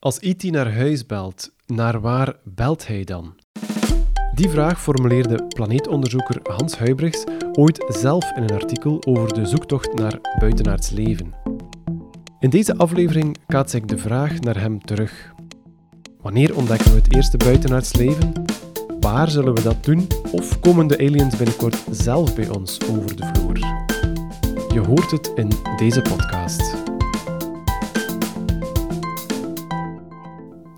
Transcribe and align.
Als 0.00 0.18
IT 0.18 0.42
naar 0.42 0.74
huis 0.74 1.06
belt, 1.06 1.54
naar 1.66 2.00
waar 2.00 2.36
belt 2.44 2.86
hij 2.86 3.04
dan? 3.04 3.34
Die 4.34 4.48
vraag 4.48 4.80
formuleerde 4.80 5.46
planeetonderzoeker 5.46 6.40
Hans 6.42 6.78
Huybrechts 6.78 7.24
ooit 7.52 7.84
zelf 7.88 8.32
in 8.36 8.42
een 8.42 8.54
artikel 8.54 9.04
over 9.06 9.34
de 9.34 9.46
zoektocht 9.46 9.94
naar 9.94 10.18
buitenaards 10.38 10.90
leven. 10.90 11.34
In 12.40 12.50
deze 12.50 12.76
aflevering 12.76 13.36
kaats 13.46 13.74
ik 13.74 13.88
de 13.88 13.98
vraag 13.98 14.40
naar 14.40 14.60
hem 14.60 14.80
terug. 14.84 15.32
Wanneer 16.20 16.56
ontdekken 16.56 16.90
we 16.90 16.96
het 16.96 17.14
eerste 17.14 17.36
buitenaards 17.36 17.94
leven? 17.94 18.32
Waar 19.00 19.30
zullen 19.30 19.54
we 19.54 19.62
dat 19.62 19.84
doen? 19.84 20.06
Of 20.32 20.60
komen 20.60 20.86
de 20.86 20.98
aliens 20.98 21.36
binnenkort 21.36 21.76
zelf 21.90 22.34
bij 22.34 22.48
ons 22.48 22.78
over 22.90 23.16
de 23.16 23.30
vloer? 23.32 23.58
Je 24.72 24.80
hoort 24.80 25.10
het 25.10 25.32
in 25.34 25.50
deze 25.76 26.02
podcast. 26.02 26.77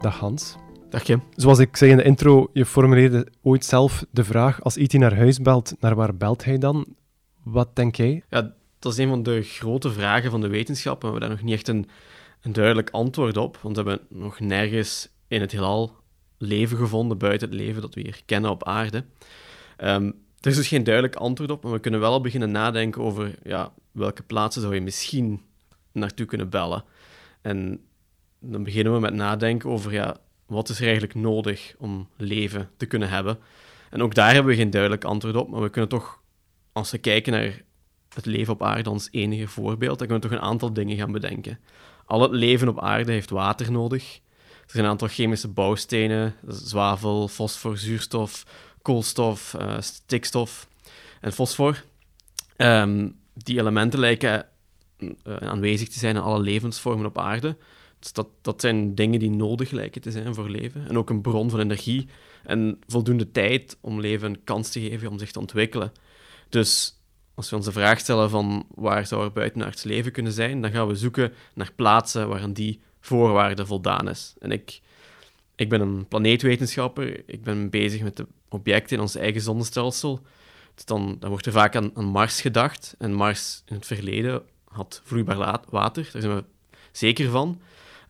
Dag 0.01 0.19
Hans. 0.19 0.57
Dag 0.89 1.03
Kim. 1.03 1.22
Zoals 1.36 1.59
ik 1.59 1.77
zei 1.77 1.90
in 1.90 1.96
de 1.96 2.03
intro, 2.03 2.50
je 2.53 2.67
formuleerde 2.67 3.27
ooit 3.43 3.64
zelf 3.64 4.04
de 4.11 4.25
vraag: 4.25 4.63
als 4.63 4.76
IT 4.76 4.93
naar 4.93 5.17
huis 5.17 5.39
belt, 5.39 5.75
naar 5.81 5.95
waar 5.95 6.17
belt 6.17 6.45
hij 6.45 6.59
dan? 6.59 6.86
Wat 7.43 7.76
denk 7.76 7.95
jij? 7.95 8.25
Ja, 8.31 8.54
dat 8.79 8.93
is 8.93 8.99
een 8.99 9.09
van 9.09 9.23
de 9.23 9.43
grote 9.43 9.90
vragen 9.90 10.31
van 10.31 10.40
de 10.40 10.49
wetenschap. 10.49 10.95
En 10.95 11.00
we 11.00 11.07
hebben 11.07 11.29
daar 11.29 11.36
nog 11.36 11.46
niet 11.46 11.54
echt 11.54 11.68
een, 11.68 11.89
een 12.40 12.53
duidelijk 12.53 12.90
antwoord 12.90 13.36
op. 13.36 13.59
Want 13.63 13.76
we 13.76 13.82
hebben 13.82 14.07
nog 14.09 14.40
nergens 14.40 15.09
in 15.29 15.40
het 15.40 15.53
heelal 15.53 15.96
leven 16.39 16.76
gevonden 16.76 17.18
buiten 17.18 17.48
het 17.48 17.59
leven 17.59 17.82
dat 17.82 17.95
we 17.95 18.01
hier 18.01 18.23
kennen 18.25 18.51
op 18.51 18.64
aarde. 18.64 19.04
Ehm, 19.76 20.07
er 20.40 20.51
is 20.51 20.57
dus 20.57 20.68
geen 20.68 20.85
duidelijk 20.85 21.17
antwoord 21.17 21.51
op, 21.51 21.62
maar 21.62 21.73
we 21.73 21.81
kunnen 21.81 22.01
wel 22.01 22.12
al 22.12 22.21
beginnen 22.21 22.51
nadenken 22.51 23.03
over 23.03 23.35
ja, 23.43 23.73
welke 23.93 24.23
plaatsen 24.23 24.62
zou 24.62 24.75
je 24.75 24.81
misschien 24.81 25.40
naartoe 25.93 26.26
kunnen 26.26 26.51
bellen. 26.51 26.85
En 27.43 27.81
dan 28.40 28.62
beginnen 28.62 28.93
we 28.93 29.00
met 29.00 29.14
nadenken 29.14 29.71
over 29.71 29.93
ja, 29.93 30.17
wat 30.46 30.68
is 30.68 30.79
er 30.79 30.85
eigenlijk 30.85 31.14
nodig 31.14 31.75
om 31.79 32.08
leven 32.17 32.70
te 32.77 32.86
kunnen 32.86 33.09
hebben. 33.09 33.39
En 33.91 34.03
ook 34.03 34.15
daar 34.15 34.33
hebben 34.33 34.53
we 34.53 34.59
geen 34.59 34.70
duidelijk 34.70 35.05
antwoord 35.05 35.37
op, 35.37 35.48
maar 35.48 35.62
we 35.62 35.70
kunnen 35.70 35.91
toch, 35.91 36.20
als 36.73 36.91
we 36.91 36.98
kijken 36.98 37.33
naar 37.33 37.62
het 38.15 38.27
leven 38.27 38.53
op 38.53 38.62
aarde 38.62 38.91
als 38.91 39.09
enige 39.11 39.48
voorbeeld, 39.48 39.98
dan 39.98 40.06
kunnen 40.06 40.25
we 40.25 40.28
toch 40.28 40.39
een 40.39 40.48
aantal 40.48 40.73
dingen 40.73 40.97
gaan 40.97 41.12
bedenken. 41.12 41.59
Al 42.06 42.23
het 42.23 42.31
leven 42.31 42.69
op 42.69 42.81
aarde 42.81 43.12
heeft 43.12 43.31
water 43.31 43.73
nodig. 43.73 44.20
Er 44.50 44.77
zijn 44.77 44.84
een 44.84 44.91
aantal 44.91 45.09
chemische 45.09 45.48
bouwstenen, 45.48 46.34
zwavel, 46.47 47.28
fosfor, 47.28 47.78
zuurstof, 47.78 48.45
koolstof, 48.83 49.55
uh, 49.61 49.81
stikstof 49.81 50.69
en 51.20 51.33
fosfor. 51.33 51.84
Um, 52.56 53.19
die 53.34 53.59
elementen 53.59 53.98
lijken 53.98 54.47
uh, 54.98 55.37
aanwezig 55.37 55.89
te 55.89 55.98
zijn 55.98 56.17
in 56.17 56.22
alle 56.22 56.41
levensvormen 56.41 57.06
op 57.06 57.19
aarde. 57.19 57.56
Dus 58.01 58.12
dat, 58.12 58.29
dat 58.43 58.61
zijn 58.61 58.95
dingen 58.95 59.19
die 59.19 59.31
nodig 59.31 59.70
lijken 59.70 60.01
te 60.01 60.11
zijn 60.11 60.34
voor 60.34 60.51
leven. 60.51 60.89
En 60.89 60.98
ook 60.98 61.11
een 61.11 61.20
bron 61.20 61.51
van 61.51 61.61
energie 61.61 62.09
en 62.45 62.79
voldoende 62.87 63.31
tijd 63.31 63.79
om 63.81 64.01
leven 64.01 64.31
een 64.31 64.45
kans 64.45 64.70
te 64.70 64.81
geven 64.81 65.09
om 65.09 65.19
zich 65.19 65.31
te 65.31 65.39
ontwikkelen. 65.39 65.93
Dus 66.48 67.01
als 67.34 67.51
we 67.51 67.56
ons 67.56 67.65
de 67.65 67.73
vraag 67.73 67.98
stellen 67.98 68.31
van 68.31 68.67
waar 68.75 69.06
zou 69.06 69.25
er 69.25 69.33
buitenaards 69.33 69.83
leven 69.83 70.12
kunnen 70.12 70.33
zijn, 70.33 70.62
dan 70.62 70.71
gaan 70.71 70.87
we 70.87 70.95
zoeken 70.95 71.33
naar 71.55 71.73
plaatsen 71.77 72.28
waar 72.28 72.53
die 72.53 72.81
voorwaarde 73.01 73.67
voldaan 73.67 74.09
is. 74.09 74.34
En 74.39 74.53
ik, 74.53 74.81
ik 75.56 75.69
ben 75.69 75.81
een 75.81 76.09
planeetwetenschapper, 76.09 77.23
ik 77.27 77.43
ben 77.43 77.71
bezig 77.71 78.03
met 78.03 78.17
de 78.17 78.27
objecten 78.48 78.97
in 78.97 79.03
ons 79.03 79.15
eigen 79.15 79.41
zonnestelsel. 79.41 80.21
Dus 80.75 80.84
dan, 80.84 81.17
dan 81.19 81.31
wordt 81.31 81.47
er 81.47 81.53
vaak 81.53 81.77
aan, 81.77 81.91
aan 81.95 82.05
Mars 82.05 82.41
gedacht. 82.41 82.95
En 82.98 83.15
Mars 83.15 83.62
in 83.67 83.75
het 83.75 83.87
verleden 83.87 84.43
had 84.65 85.01
vloeibaar 85.05 85.61
water, 85.71 86.09
daar 86.12 86.23
zijn 86.23 86.37
we 86.37 86.45
zeker 86.93 87.31
van. 87.31 87.61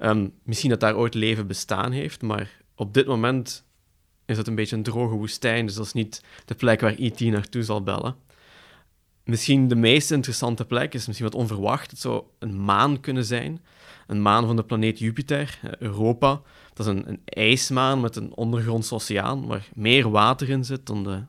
Um, 0.03 0.33
misschien 0.43 0.71
dat 0.71 0.81
daar 0.81 0.97
ooit 0.97 1.15
leven 1.15 1.47
bestaan 1.47 1.93
heeft, 1.93 2.23
maar 2.23 2.63
op 2.75 2.95
dit 2.95 3.07
moment 3.07 3.65
is 4.25 4.37
het 4.37 4.47
een 4.47 4.55
beetje 4.55 4.77
een 4.77 4.83
droge 4.83 5.15
woestijn, 5.15 5.67
dus 5.67 5.75
dat 5.75 5.87
is 5.87 5.93
niet 5.93 6.25
de 6.45 6.55
plek 6.55 6.81
waar 6.81 6.95
E.T. 6.99 7.21
naartoe 7.21 7.63
zal 7.63 7.83
bellen. 7.83 8.17
Misschien 9.25 9.69
de 9.69 9.75
meest 9.75 10.11
interessante 10.11 10.65
plek 10.65 10.95
is 10.95 11.07
misschien 11.07 11.29
wat 11.31 11.41
onverwacht. 11.41 11.91
Het 11.91 12.01
zou 12.01 12.23
een 12.39 12.61
maan 12.65 13.01
kunnen 13.01 13.25
zijn. 13.25 13.65
Een 14.07 14.23
maan 14.23 14.47
van 14.47 14.57
de 14.57 14.65
planeet 14.65 14.99
Jupiter, 14.99 15.59
eh, 15.63 15.71
Europa. 15.79 16.41
Dat 16.73 16.87
is 16.87 16.93
een, 16.93 17.09
een 17.09 17.21
ijsmaan 17.25 18.01
met 18.01 18.17
een 18.17 18.35
ondergrondse 18.35 18.95
oceaan 18.95 19.47
waar 19.47 19.69
meer 19.75 20.11
water 20.11 20.49
in 20.49 20.65
zit 20.65 20.87
dan 20.87 21.05
de, 21.05 21.23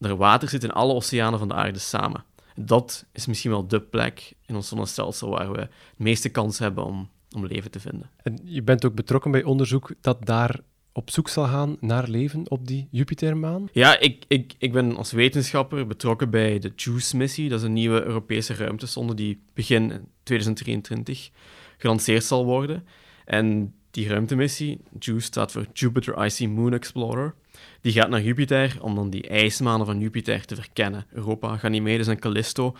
er 0.00 0.16
water 0.16 0.48
zit 0.48 0.64
in 0.64 0.72
alle 0.72 0.94
oceanen 0.94 1.38
van 1.38 1.48
de 1.48 1.54
aarde 1.54 1.78
samen. 1.78 2.24
Dat 2.54 3.04
is 3.12 3.26
misschien 3.26 3.50
wel 3.50 3.66
de 3.66 3.80
plek 3.80 4.32
in 4.46 4.56
ons 4.56 4.68
zonnestelsel 4.68 5.28
waar 5.28 5.52
we 5.52 5.58
de 5.58 5.68
meeste 5.96 6.28
kans 6.28 6.58
hebben 6.58 6.84
om 6.84 7.08
om 7.36 7.46
leven 7.46 7.70
te 7.70 7.80
vinden. 7.80 8.10
En 8.22 8.38
je 8.44 8.62
bent 8.62 8.84
ook 8.84 8.94
betrokken 8.94 9.30
bij 9.30 9.44
onderzoek 9.44 9.92
dat 10.00 10.26
daar 10.26 10.60
op 10.92 11.10
zoek 11.10 11.28
zal 11.28 11.44
gaan 11.44 11.76
naar 11.80 12.08
leven 12.08 12.50
op 12.50 12.66
die 12.66 12.88
Jupitermaan? 12.90 13.68
Ja, 13.72 13.98
ik, 13.98 14.24
ik, 14.28 14.54
ik 14.58 14.72
ben 14.72 14.96
als 14.96 15.12
wetenschapper 15.12 15.86
betrokken 15.86 16.30
bij 16.30 16.58
de 16.58 16.72
JUICE-missie. 16.76 17.48
Dat 17.48 17.58
is 17.58 17.64
een 17.64 17.72
nieuwe 17.72 18.04
Europese 18.04 18.54
ruimtesonde 18.54 19.14
die 19.14 19.42
begin 19.54 19.92
2023 20.22 21.30
gelanceerd 21.78 22.24
zal 22.24 22.44
worden. 22.44 22.86
En 23.24 23.74
die 23.90 24.08
ruimtemissie, 24.08 24.80
JUICE 24.98 25.26
staat 25.26 25.52
voor 25.52 25.66
Jupiter 25.72 26.24
Icy 26.24 26.46
Moon 26.46 26.72
Explorer, 26.72 27.34
die 27.80 27.92
gaat 27.92 28.08
naar 28.08 28.22
Jupiter 28.22 28.76
om 28.80 28.94
dan 28.94 29.10
die 29.10 29.28
ijsmanen 29.28 29.86
van 29.86 30.00
Jupiter 30.00 30.44
te 30.44 30.54
verkennen. 30.54 31.06
Europa, 31.10 31.56
Ganymedes 31.56 32.06
en 32.06 32.18
Callisto. 32.18 32.76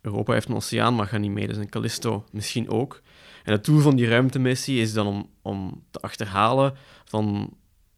Europa 0.00 0.32
heeft 0.32 0.48
een 0.48 0.54
oceaan, 0.54 0.94
maar 0.94 1.06
Ganymedes 1.06 1.56
en 1.56 1.68
Callisto 1.68 2.24
misschien 2.32 2.68
ook. 2.68 3.02
En 3.48 3.54
het 3.54 3.64
doel 3.64 3.80
van 3.80 3.96
die 3.96 4.08
ruimtemissie 4.08 4.80
is 4.80 4.92
dan 4.92 5.06
om, 5.06 5.30
om 5.42 5.82
te 5.90 6.00
achterhalen 6.00 6.74
van 7.04 7.50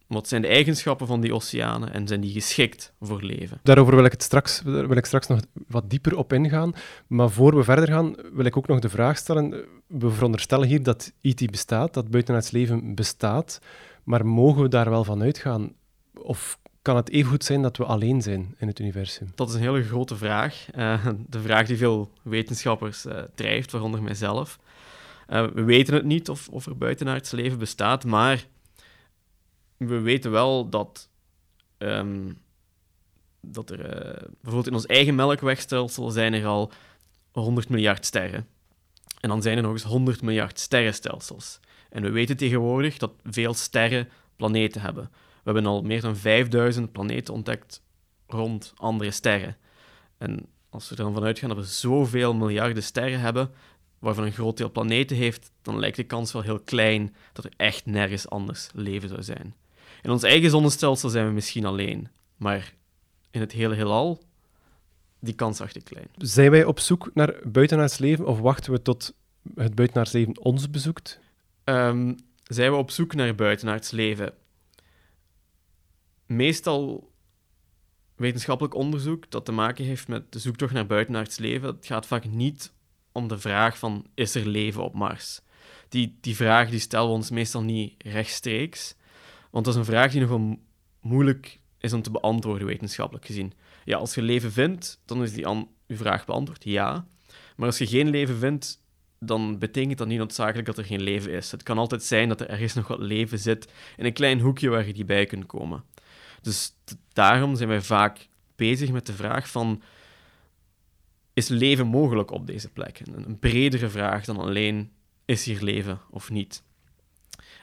wat 0.07 0.29
zijn 0.29 0.43
de 0.43 0.49
eigenschappen 0.49 1.07
van 1.07 1.21
die 1.21 1.35
oceanen 1.35 1.93
en 1.93 2.07
zijn 2.07 2.21
die 2.21 2.33
geschikt 2.33 2.93
voor 3.01 3.23
leven? 3.23 3.61
Daarover 3.63 3.95
wil 3.95 4.05
ik, 4.05 4.13
het 4.13 4.23
straks, 4.23 4.63
wil 4.63 4.97
ik 4.97 5.05
straks 5.05 5.27
nog 5.27 5.41
wat 5.69 5.91
dieper 5.91 6.17
op 6.17 6.33
ingaan. 6.33 6.73
Maar 7.07 7.31
voor 7.31 7.57
we 7.57 7.65
verder 7.65 7.89
gaan, 7.89 8.15
wil 8.33 8.45
ik 8.45 8.57
ook 8.57 8.67
nog 8.67 8.79
de 8.79 8.89
vraag 8.89 9.17
stellen. 9.17 9.65
We 9.87 10.11
veronderstellen 10.11 10.69
hier 10.69 10.83
dat 10.83 11.13
IT 11.21 11.51
bestaat, 11.51 11.95
dat 11.95 12.11
buitenaards 12.11 12.51
leven 12.51 12.95
bestaat. 12.95 13.61
Maar 14.05 14.27
mogen 14.27 14.63
we 14.63 14.69
daar 14.69 14.91
wel 14.91 15.05
van 15.05 15.23
uitgaan? 15.23 15.73
Of 16.15 16.59
kan 16.83 16.97
het 16.97 17.11
even 17.11 17.31
goed 17.31 17.45
zijn 17.45 17.63
dat 17.63 17.77
we 17.77 17.85
alleen 17.85 18.23
zijn 18.23 18.55
in 18.59 18.67
het 18.67 18.79
universum? 18.79 19.33
Dat 19.35 19.49
is 19.49 19.55
een 19.55 19.61
hele 19.61 19.83
grote 19.83 20.17
vraag. 20.17 20.67
Uh, 20.77 21.07
de 21.27 21.41
vraag 21.41 21.67
die 21.67 21.77
veel 21.77 22.13
wetenschappers 22.23 23.07
uh, 23.07 23.19
drijft, 23.35 23.71
waaronder 23.71 24.03
mijzelf. 24.03 24.59
Uh, 25.31 25.47
we 25.47 25.63
weten 25.63 25.95
het 25.95 26.05
niet 26.05 26.29
of, 26.29 26.49
of 26.49 26.67
er 26.67 26.77
buitenaards 26.77 27.31
leven 27.31 27.59
bestaat, 27.59 28.05
maar 28.05 28.47
we 29.77 30.01
weten 30.01 30.31
wel 30.31 30.69
dat, 30.69 31.09
um, 31.79 32.39
dat 33.41 33.71
er 33.71 33.79
uh, 33.79 34.29
bijvoorbeeld 34.31 34.67
in 34.67 34.75
ons 34.75 34.87
eigen 34.87 35.15
melkwegstelsel 35.15 36.11
zijn 36.11 36.33
er 36.33 36.47
al 36.47 36.73
100 37.33 37.69
miljard 37.69 38.07
sterren. 38.07 38.47
En 39.21 39.29
dan 39.29 39.43
zijn 39.43 39.57
er 39.57 39.63
nog 39.63 39.73
eens 39.73 39.83
100 39.83 40.23
miljard 40.23 40.59
sterrenstelsels. 40.59 41.61
En 41.91 42.03
we 42.03 42.11
weten 42.11 42.37
tegenwoordig 42.37 42.99
dat 42.99 43.13
veel 43.25 43.55
sterren 43.55 44.09
planeten 44.37 44.81
hebben. 44.81 45.11
We 45.13 45.41
hebben 45.51 45.67
al 45.67 45.83
meer 45.83 46.01
dan 46.01 46.17
5000 46.17 46.93
planeten 46.93 47.35
ontdekt 47.35 47.83
rond 48.27 48.73
andere 48.77 49.11
sterren. 49.11 49.57
En 50.19 50.47
als 50.71 50.89
we 50.89 50.97
er 50.97 51.03
dan 51.03 51.15
vanuit 51.15 51.39
gaan 51.39 51.49
dat 51.49 51.59
we 51.59 51.65
zoveel 51.65 52.35
miljarden 52.35 52.83
sterren 52.83 53.21
hebben, 53.21 53.51
waarvan 54.01 54.25
een 54.25 54.33
groot 54.33 54.57
deel 54.57 54.71
planeten 54.71 55.17
heeft, 55.17 55.51
dan 55.63 55.79
lijkt 55.79 55.97
de 55.97 56.05
kans 56.05 56.33
wel 56.33 56.43
heel 56.43 56.61
klein 56.61 57.15
dat 57.33 57.45
er 57.45 57.53
echt 57.57 57.87
nergens 57.87 58.29
anders 58.29 58.69
leven 58.75 59.09
zou 59.09 59.23
zijn. 59.23 59.55
In 60.03 60.11
ons 60.11 60.23
eigen 60.23 60.51
zonnestelsel 60.51 61.09
zijn 61.09 61.27
we 61.27 61.33
misschien 61.33 61.65
alleen, 61.65 62.09
maar 62.37 62.75
in 63.31 63.41
het 63.41 63.53
hele 63.53 63.75
heelal, 63.75 64.23
die 65.19 65.35
kans 65.35 65.61
acht 65.61 65.77
ik 65.77 65.85
klein. 65.85 66.07
Zijn 66.17 66.51
wij 66.51 66.65
op 66.65 66.79
zoek 66.79 67.11
naar 67.15 67.35
buitenaards 67.45 67.99
leven 67.99 68.27
of 68.27 68.39
wachten 68.39 68.73
we 68.73 68.83
tot 68.83 69.15
het 69.55 69.75
buitenaards 69.75 70.13
leven 70.13 70.39
ons 70.39 70.71
bezoekt? 70.71 71.21
Um, 71.65 72.17
zijn 72.45 72.71
we 72.71 72.77
op 72.77 72.91
zoek 72.91 73.15
naar 73.15 73.35
buitenaards 73.35 73.91
leven? 73.91 74.35
Meestal 76.27 77.11
wetenschappelijk 78.15 78.75
onderzoek 78.75 79.31
dat 79.31 79.45
te 79.45 79.53
maken 79.53 79.85
heeft 79.85 80.09
met 80.09 80.33
de 80.33 80.39
zoektocht 80.39 80.73
naar 80.73 80.87
buitenaards 80.87 81.39
leven, 81.39 81.69
het 81.69 81.87
gaat 81.87 82.07
vaak 82.07 82.25
niet 82.25 82.73
om 83.13 83.29
de 83.29 83.39
vraag 83.39 83.79
van 83.79 84.07
is 84.15 84.35
er 84.35 84.47
leven 84.47 84.85
op 84.85 84.95
Mars? 84.95 85.41
Die, 85.89 86.19
die 86.21 86.37
vraag 86.37 86.71
die 86.71 86.79
stellen 86.79 87.09
we 87.09 87.15
ons 87.15 87.31
meestal 87.31 87.63
niet 87.63 87.95
rechtstreeks, 87.99 88.95
want 89.51 89.65
dat 89.65 89.75
is 89.75 89.81
een 89.81 89.87
vraag 89.87 90.13
die 90.13 90.21
nogal 90.21 90.59
moeilijk 91.01 91.61
is 91.79 91.93
om 91.93 92.03
te 92.03 92.11
beantwoorden 92.11 92.67
wetenschappelijk 92.67 93.27
gezien. 93.27 93.53
Ja, 93.85 93.97
als 93.97 94.15
je 94.15 94.23
leven 94.23 94.53
vindt, 94.53 95.01
dan 95.05 95.23
is 95.23 95.33
die 95.33 95.47
an 95.47 95.69
uw 95.87 95.97
vraag 95.97 96.25
beantwoord, 96.25 96.65
ja. 96.65 97.07
Maar 97.57 97.67
als 97.67 97.79
je 97.79 97.87
geen 97.87 98.11
leven 98.11 98.39
vindt, 98.39 98.83
dan 99.19 99.59
betekent 99.59 99.99
dat 99.99 100.07
niet 100.07 100.19
noodzakelijk 100.19 100.67
dat 100.67 100.79
er 100.79 100.85
geen 100.85 101.03
leven 101.03 101.33
is. 101.33 101.51
Het 101.51 101.63
kan 101.63 101.79
altijd 101.79 102.03
zijn 102.03 102.29
dat 102.29 102.41
er 102.41 102.49
ergens 102.49 102.75
nog 102.75 102.89
wat 102.89 102.99
leven 102.99 103.39
zit 103.39 103.73
in 103.97 104.05
een 104.05 104.13
klein 104.13 104.41
hoekje 104.41 104.69
waar 104.69 104.87
je 104.87 104.93
die 104.93 105.05
bij 105.05 105.27
kunt 105.27 105.47
komen. 105.47 105.85
Dus 106.43 106.73
daarom 107.13 107.57
zijn 107.57 107.69
wij 107.69 107.81
vaak 107.81 108.29
bezig 108.57 108.91
met 108.91 109.07
de 109.07 109.13
vraag 109.13 109.49
van 109.49 109.83
is 111.41 111.49
leven 111.49 111.87
mogelijk 111.87 112.31
op 112.31 112.47
deze 112.47 112.71
plek? 112.71 113.01
Een, 113.05 113.39
bredere 113.39 113.89
vraag 113.89 114.25
dan 114.25 114.37
alleen 114.37 114.91
is 115.25 115.45
hier 115.45 115.63
leven 115.63 116.01
of 116.11 116.31
niet. 116.31 116.63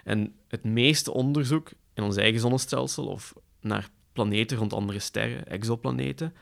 En 0.04 0.36
het 0.48 0.64
meeste 0.64 1.14
onderzoek 1.14 1.72
in 1.94 2.04
ons 2.04 2.16
eigen 2.16 2.40
zonnestelsel 2.40 3.06
of 3.06 3.34
naar 3.62 3.90
planeten 4.14 4.58
rond 4.58 4.74
andere 4.74 5.00
sterren, 5.00 5.48
exoplaneten, 5.48 6.34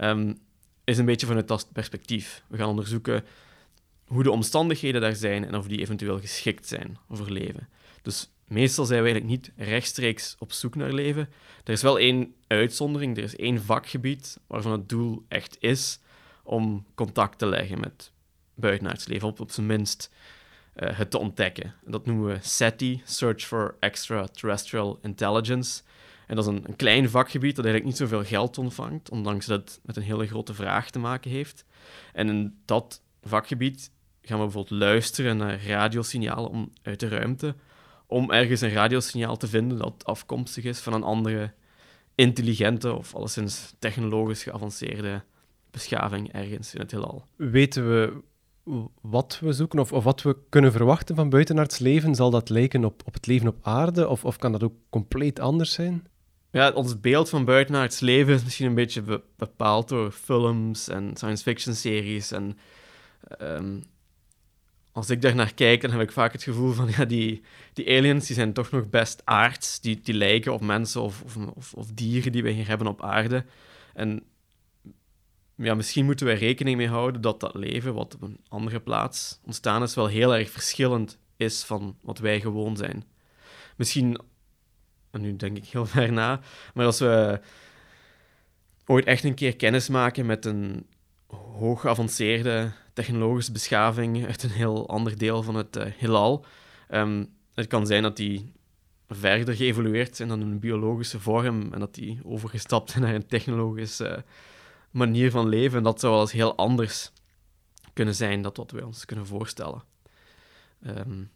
um, 0.00 0.38
is 0.84 0.98
een 0.98 1.04
beetje 1.04 1.26
vanuit 1.26 1.48
dat 1.48 1.68
perspectief. 1.72 2.44
We 2.48 2.56
gaan 2.56 2.68
onderzoeken 2.68 3.24
hoe 4.04 4.22
de 4.22 4.30
omstandigheden 4.30 5.00
daar 5.00 5.16
zijn 5.16 5.44
en 5.44 5.54
of 5.54 5.66
die 5.66 5.80
eventueel 5.80 6.20
geschikt 6.20 6.68
zijn 6.68 6.98
voor 7.08 7.30
leven. 7.30 7.68
Dus 8.02 8.30
meestal 8.44 8.84
zijn 8.84 9.02
we 9.02 9.10
eigenlijk 9.10 9.40
niet 9.40 9.68
rechtstreeks 9.68 10.36
op 10.38 10.52
zoek 10.52 10.74
naar 10.74 10.92
leven. 10.92 11.28
Er 11.64 11.72
is 11.72 11.82
wel 11.82 11.98
één 11.98 12.34
uitzondering, 12.46 13.16
er 13.16 13.22
is 13.22 13.36
één 13.36 13.62
vakgebied 13.62 14.38
waarvan 14.46 14.72
het 14.72 14.88
doel 14.88 15.24
echt 15.28 15.56
is 15.60 16.00
om 16.52 16.86
contact 16.94 17.38
te 17.38 17.46
leggen 17.46 17.80
met 17.80 18.12
buitenaards 18.54 19.06
leven, 19.06 19.28
op, 19.28 19.40
op 19.40 19.50
zijn 19.50 19.66
minst 19.66 20.10
uh, 20.76 20.98
het 20.98 21.10
te 21.10 21.18
ontdekken. 21.18 21.74
dat 21.84 22.06
noemen 22.06 22.26
we 22.26 22.38
SETI, 22.40 23.02
Search 23.04 23.42
for 23.42 23.76
Extraterrestrial 23.80 24.98
Intelligence. 25.02 25.82
En 26.26 26.36
dat 26.36 26.46
is 26.46 26.52
een, 26.52 26.64
een, 26.66 26.76
klein 26.76 27.10
vakgebied 27.10 27.56
dat 27.56 27.64
eigenlijk 27.64 27.84
niet 27.84 28.08
zoveel 28.08 28.24
geld 28.24 28.58
ontvangt, 28.58 29.10
ondanks 29.10 29.46
dat 29.46 29.60
het 29.60 29.80
met 29.82 29.96
een 29.96 30.02
hele 30.02 30.26
grote 30.26 30.54
vraag 30.54 30.90
te 30.90 30.98
maken 30.98 31.30
heeft. 31.30 31.64
En 32.12 32.28
in 32.28 32.60
dat 32.64 33.02
vakgebied 33.22 33.90
gaan 34.22 34.38
we 34.38 34.44
bijvoorbeeld 34.44 34.80
luisteren 34.80 35.36
naar 35.36 35.66
radiosignalen 35.66 36.50
om, 36.50 36.72
uit 36.82 37.00
de 37.00 37.08
ruimte, 37.08 37.54
om 38.06 38.30
ergens 38.30 38.60
een 38.60 38.72
radiosignaal 38.72 39.36
te 39.36 39.48
vinden 39.48 39.78
dat 39.78 40.04
afkomstig 40.04 40.64
is 40.64 40.78
van 40.78 40.92
een 40.92 41.02
andere 41.02 41.52
intelligente 42.14 42.92
of 42.92 43.14
alleszins 43.14 43.74
technologisch 43.78 44.42
geavanceerde 44.42 45.22
beschaving 45.72 46.32
ergens 46.32 46.74
in 46.74 46.80
het 46.80 46.90
heelal. 46.90 47.26
Weten 47.36 47.88
we 47.88 48.22
wat 49.00 49.38
we 49.40 49.52
zoeken 49.52 49.78
of, 49.78 49.92
of 49.92 50.04
wat 50.04 50.22
we 50.22 50.36
kunnen 50.48 50.72
verwachten 50.72 51.16
van 51.16 51.28
buitenaards 51.28 51.78
leven? 51.78 52.14
Zal 52.14 52.30
dat 52.30 52.48
lijken 52.48 52.84
op, 52.84 53.02
op 53.04 53.14
het 53.14 53.26
leven 53.26 53.48
op 53.48 53.58
aarde 53.62 54.08
of, 54.08 54.24
of 54.24 54.36
kan 54.36 54.52
dat 54.52 54.62
ook 54.62 54.74
compleet 54.90 55.40
anders 55.40 55.72
zijn? 55.72 56.06
Ja, 56.50 56.70
ons 56.70 57.00
beeld 57.00 57.28
van 57.28 57.44
buitenaards 57.44 58.00
leven 58.00 58.34
is 58.34 58.44
misschien 58.44 58.66
een 58.66 58.74
beetje 58.74 59.22
bepaald 59.36 59.88
door 59.88 60.10
films 60.10 60.88
en 60.88 61.10
science 61.16 61.42
fiction 61.42 61.74
series. 61.74 62.32
En 62.32 62.58
ehm, 63.38 63.78
als 64.92 65.10
ik 65.10 65.22
daar 65.22 65.34
naar 65.34 65.54
kijk, 65.54 65.80
dan 65.80 65.90
heb 65.90 66.00
ik 66.00 66.12
vaak 66.12 66.32
het 66.32 66.42
gevoel 66.42 66.72
van 66.72 66.88
ja, 66.96 67.04
die, 67.04 67.42
die 67.72 67.96
aliens 67.96 68.26
die 68.26 68.36
zijn 68.36 68.52
toch 68.52 68.70
nog 68.70 68.90
best 68.90 69.22
aards. 69.24 69.80
Die, 69.80 70.00
die 70.02 70.14
lijken 70.14 70.52
op 70.52 70.60
mensen 70.60 71.02
of, 71.02 71.22
of, 71.54 71.74
of 71.74 71.86
dieren 71.94 72.32
die 72.32 72.42
we 72.42 72.50
hier 72.50 72.68
hebben 72.68 72.86
op 72.86 73.02
aarde. 73.02 73.44
En 73.94 74.22
ja, 75.64 75.74
misschien 75.74 76.04
moeten 76.04 76.26
wij 76.26 76.34
rekening 76.34 76.76
mee 76.76 76.88
houden 76.88 77.20
dat 77.20 77.40
dat 77.40 77.54
leven, 77.54 77.94
wat 77.94 78.14
op 78.14 78.22
een 78.22 78.40
andere 78.48 78.80
plaats 78.80 79.40
ontstaan 79.44 79.82
is, 79.82 79.94
wel 79.94 80.06
heel 80.06 80.34
erg 80.36 80.50
verschillend 80.50 81.18
is 81.36 81.64
van 81.64 81.96
wat 82.00 82.18
wij 82.18 82.40
gewoon 82.40 82.76
zijn. 82.76 83.04
Misschien, 83.76 84.20
en 85.10 85.20
nu 85.20 85.36
denk 85.36 85.56
ik 85.56 85.64
heel 85.64 85.86
ver 85.96 86.12
na, 86.12 86.40
maar 86.74 86.86
als 86.86 86.98
we 86.98 87.40
ooit 88.86 89.04
echt 89.04 89.24
een 89.24 89.34
keer 89.34 89.56
kennis 89.56 89.88
maken 89.88 90.26
met 90.26 90.44
een 90.44 90.86
hoog 91.58 91.80
geavanceerde 91.80 92.72
technologische 92.92 93.52
beschaving 93.52 94.26
uit 94.26 94.42
een 94.42 94.50
heel 94.50 94.88
ander 94.88 95.18
deel 95.18 95.42
van 95.42 95.54
het 95.54 95.76
uh, 95.76 95.84
heelal, 95.96 96.44
um, 96.90 97.28
het 97.54 97.66
kan 97.66 97.86
zijn 97.86 98.02
dat 98.02 98.16
die 98.16 98.52
verder 99.08 99.54
geëvolueerd 99.54 100.16
zijn 100.16 100.28
dan 100.28 100.40
een 100.40 100.58
biologische 100.58 101.20
vorm 101.20 101.72
en 101.72 101.80
dat 101.80 101.94
die 101.94 102.20
overgestapt 102.24 102.90
zijn 102.90 103.02
naar 103.04 103.14
een 103.14 103.26
technologische 103.26 104.24
manier 104.92 105.30
van 105.30 105.48
leven. 105.48 105.78
En 105.78 105.84
dat 105.84 106.00
zou 106.00 106.12
wel 106.12 106.22
eens 106.22 106.32
heel 106.32 106.56
anders 106.56 107.12
kunnen 107.92 108.14
zijn 108.14 108.42
dan 108.42 108.52
wat 108.54 108.70
we 108.70 108.86
ons 108.86 109.04
kunnen 109.04 109.26
voorstellen. 109.26 109.82
Um, 110.86 111.30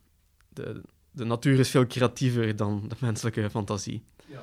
de, 0.49 0.83
de 1.11 1.25
natuur 1.25 1.59
is 1.59 1.71
veel 1.71 1.87
creatiever 1.87 2.57
dan 2.57 2.89
de 2.89 2.97
menselijke 3.01 3.51
fantasie. 3.51 4.05
Ja. 4.27 4.43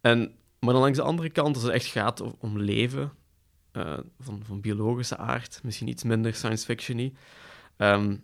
En, 0.00 0.34
maar 0.58 0.72
dan 0.72 0.82
langs 0.82 0.98
de 0.98 1.04
andere 1.04 1.30
kant, 1.30 1.54
als 1.54 1.64
het 1.64 1.72
echt 1.72 1.86
gaat 1.86 2.22
om 2.38 2.58
leven, 2.58 3.12
uh, 3.72 3.98
van, 4.20 4.42
van 4.44 4.60
biologische 4.60 5.16
aard, 5.16 5.60
misschien 5.62 5.88
iets 5.88 6.02
minder 6.02 6.34
science 6.34 6.64
fiction 6.64 7.16
um, 7.76 8.22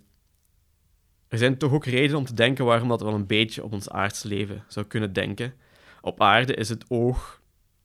er 1.31 1.39
zijn 1.39 1.59
toch 1.59 1.73
ook 1.73 1.85
redenen 1.85 2.17
om 2.17 2.25
te 2.25 2.35
denken 2.35 2.65
waarom 2.65 2.89
dat 2.89 3.01
wel 3.01 3.15
een 3.15 3.27
beetje 3.27 3.65
op 3.65 3.73
ons 3.73 3.91
aardse 3.91 4.29
leven 4.29 4.65
zou 4.69 4.87
kunnen 4.87 5.13
denken. 5.13 5.55
Op 6.01 6.21
aarde 6.21 6.55
is 6.55 6.69
het 6.69 6.85
oog 6.89 7.41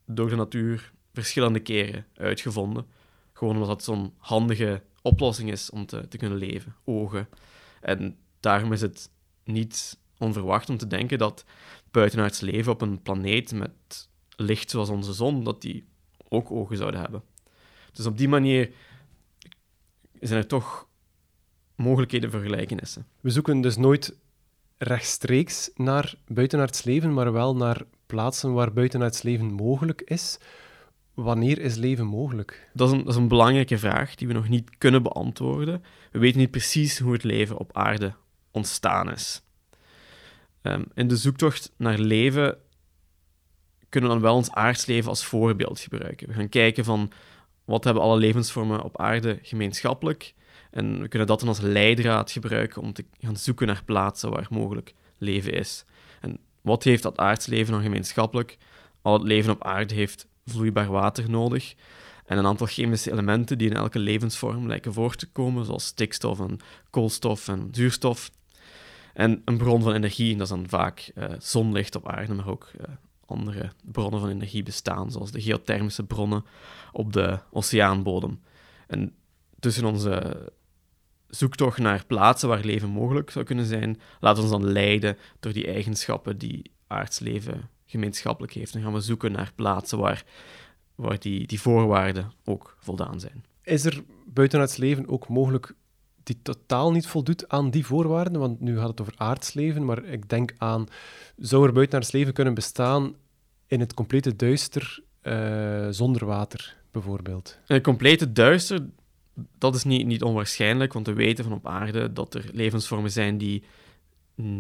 door 0.06 0.30
de 0.30 0.36
natuur 0.36 0.94
verschillende 1.16 1.60
keren 1.60 2.06
uitgevonden. 2.14 2.86
Gewoon 3.34 3.54
omdat 3.54 3.70
het 3.70 3.84
zo'n 3.84 4.14
handige 4.18 4.82
oplossing 5.02 5.52
is 5.52 5.70
om 5.70 5.86
te, 5.86 6.08
te 6.08 6.18
kunnen 6.18 6.38
leven, 6.38 6.76
ogen. 6.84 7.28
En 7.82 8.18
daarom 8.40 8.74
is 8.74 8.82
het 8.82 9.10
niet 9.44 9.98
onverwacht 10.18 10.70
om 10.70 10.78
te 10.78 10.88
denken 10.88 11.18
dat 11.18 11.46
buitenaards 11.92 12.40
leven 12.40 12.72
op 12.72 12.82
een 12.82 13.02
planeet 13.02 13.54
met 13.54 14.08
licht 14.36 14.70
zoals 14.70 14.90
onze 14.90 15.14
zon, 15.14 15.44
dat 15.44 15.62
die 15.62 15.86
ook 16.30 16.52
ogen 16.52 16.78
zouden 16.78 17.00
hebben. 17.00 17.24
Dus 17.94 18.06
op 18.06 18.18
die 18.18 18.28
manier 18.28 18.72
zijn 20.20 20.42
er 20.42 20.48
toch 20.48 20.88
mogelijkheden 21.76 22.32
voor 22.32 22.40
gelijkenissen. 22.42 23.08
We 23.22 23.30
zoeken 23.30 23.62
dus 23.62 23.78
nooit 23.78 24.18
rechtstreeks 24.78 25.70
naar 25.76 26.16
buitenaards 26.28 26.84
leven, 26.84 27.14
maar 27.14 27.32
wel 27.32 27.56
naar 27.56 27.82
plaatsen 28.06 28.54
waar 28.54 28.74
buitenaards 28.74 29.22
leven 29.22 29.54
mogelijk 29.54 30.02
is. 30.02 30.38
Wanneer 31.16 31.60
is 31.60 31.76
leven 31.76 32.06
mogelijk? 32.06 32.70
Dat 32.74 32.88
is, 32.88 32.94
een, 32.94 33.04
dat 33.04 33.14
is 33.14 33.16
een 33.16 33.28
belangrijke 33.28 33.78
vraag 33.78 34.16
die 34.16 34.28
we 34.28 34.34
nog 34.34 34.50
niet 34.50 34.78
kunnen 34.78 35.04
beantwoorden. 35.04 35.84
We 36.12 36.20
weten 36.20 36.40
niet 36.40 36.52
precies 36.52 37.00
hoe 37.00 37.14
het 37.14 37.24
leven 37.24 37.58
op 37.58 37.78
aarde 37.78 38.14
ontstaan 38.52 39.12
is. 39.12 39.42
Um, 40.62 40.86
in 40.94 41.08
de 41.08 41.16
zoektocht 41.16 41.72
naar 41.78 41.98
leven 41.98 42.58
kunnen 43.90 44.10
we 44.10 44.16
dan 44.16 44.26
wel 44.26 44.36
ons 44.36 44.52
aardsleven 44.52 45.10
als 45.10 45.26
voorbeeld 45.26 45.80
gebruiken. 45.80 46.28
We 46.28 46.34
gaan 46.34 46.50
kijken 46.50 46.86
van 46.86 47.12
wat 47.66 47.84
hebben 47.84 48.04
alle 48.04 48.18
levensvormen 48.18 48.84
op 48.84 49.00
aarde 49.00 49.40
gemeenschappelijk 49.42 50.34
en 50.72 51.02
we 51.02 51.08
kunnen 51.08 51.28
dat 51.28 51.40
dan 51.40 51.48
als 51.48 51.60
leidraad 51.60 52.32
gebruiken 52.32 52.82
om 52.82 52.94
te 52.94 53.06
gaan 53.20 53.38
zoeken 53.38 53.68
naar 53.68 53.84
plaatsen 53.86 54.30
waar 54.30 54.48
mogelijk 54.50 54.94
leven 55.18 55.54
is. 55.54 55.86
En 56.22 56.38
wat 56.62 56.84
heeft 56.84 57.04
dat 57.04 57.18
aardsleven 57.18 57.74
dan 57.74 57.82
gemeenschappelijk? 57.82 58.58
Al 59.02 59.14
het 59.14 59.24
leven 59.24 59.54
op 59.54 59.64
aarde 59.64 59.94
heeft 59.94 60.28
vloeibaar 60.46 60.92
water 60.92 61.30
nodig 61.30 61.76
en 62.26 62.38
een 62.38 62.46
aantal 62.46 62.68
chemische 62.68 63.12
elementen 63.12 63.58
die 63.58 63.70
in 63.70 63.76
elke 63.76 64.00
levensvorm 64.00 64.68
lijken 64.68 64.94
voor 64.94 65.16
te 65.16 65.32
komen, 65.32 65.66
zoals 65.66 65.86
stikstof 65.86 66.40
en 66.40 66.60
koolstof 66.90 67.48
en 67.48 67.68
zuurstof. 67.72 68.32
En 69.14 69.42
een 69.46 69.58
bron 69.58 69.82
van 69.82 69.94
energie, 69.94 70.32
dat 70.34 70.42
is 70.42 70.50
dan 70.50 70.70
vaak 70.70 71.12
uh, 71.16 71.26
zonlicht 71.40 71.96
op 71.96 72.10
aarde, 72.10 72.34
maar 72.34 72.48
ook 72.48 72.72
uh, 72.80 72.86
andere 73.26 73.72
bronnen 73.84 74.20
van 74.20 74.30
energie 74.30 74.64
bestaan, 74.64 75.12
zoals 75.12 75.32
de 75.32 75.42
geothermische 75.42 76.04
bronnen 76.04 76.46
op 76.92 77.14
de 77.14 77.40
oceaanbodem. 77.52 78.42
En 78.88 79.16
tussen 79.60 79.86
onze 79.86 80.52
zoektocht 81.28 81.78
naar 81.78 82.06
plaatsen 82.06 82.50
waar 82.50 82.66
leven 82.66 82.90
mogelijk 82.90 83.30
zou 83.30 83.46
kunnen 83.46 83.66
zijn, 83.66 84.00
laten 84.20 84.44
we 84.44 84.50
ons 84.50 84.62
dan 84.62 84.72
leiden 84.72 85.18
door 85.40 85.54
die 85.54 85.68
eigenschappen 85.68 86.38
die 86.38 86.72
aards 86.88 87.20
leven 87.20 87.70
gemeenschappelijk 87.86 88.54
heeft. 88.54 88.74
Dan 88.74 88.82
gaan 88.82 88.94
we 88.94 89.00
zoeken 89.00 89.32
naar 89.32 89.52
plaatsen 89.56 89.98
waar, 89.98 90.24
waar 90.96 91.20
die, 91.20 91.48
die 91.48 91.62
voorwaarden 91.62 92.32
ook 92.46 92.78
voldaan 92.80 93.20
zijn. 93.20 93.44
Is 93.64 93.86
er 93.86 94.04
buitenaards 94.26 94.78
leven 94.78 95.08
ook 95.08 95.28
mogelijk 95.28 95.76
die 96.24 96.40
totaal 96.42 96.92
niet 96.92 97.08
voldoet 97.08 97.50
aan 97.50 97.70
die 97.70 97.86
voorwaarden? 97.86 98.40
Want 98.40 98.60
nu 98.60 98.78
gaat 98.78 98.88
het 98.88 99.02
over 99.02 99.14
aards 99.18 99.54
leven, 99.54 99.86
maar 99.86 100.06
ik 100.06 100.30
denk 100.30 100.54
aan, 100.58 100.88
zou 101.38 101.68
er 101.68 101.74
buitenaards 101.74 102.12
leven 102.12 102.34
kunnen 102.34 102.54
bestaan 102.54 103.16
in 103.68 103.80
het 103.80 103.94
complete 103.94 104.36
duister 104.36 105.04
uh, 105.24 105.88
zonder 105.90 106.26
water, 106.26 106.78
bijvoorbeeld? 106.92 107.60
In 107.68 107.76
het 107.76 107.84
complete 107.84 108.32
duister, 108.32 108.86
dat 109.58 109.76
is 109.76 109.84
niet, 109.84 110.06
niet 110.06 110.24
onwaarschijnlijk, 110.24 110.94
want 110.94 111.08
we 111.08 111.14
weten 111.14 111.44
van 111.44 111.54
op 111.54 111.68
aarde 111.68 112.14
dat 112.14 112.34
er 112.34 112.50
levensvormen 112.54 113.12
zijn 113.12 113.38
die 113.38 113.64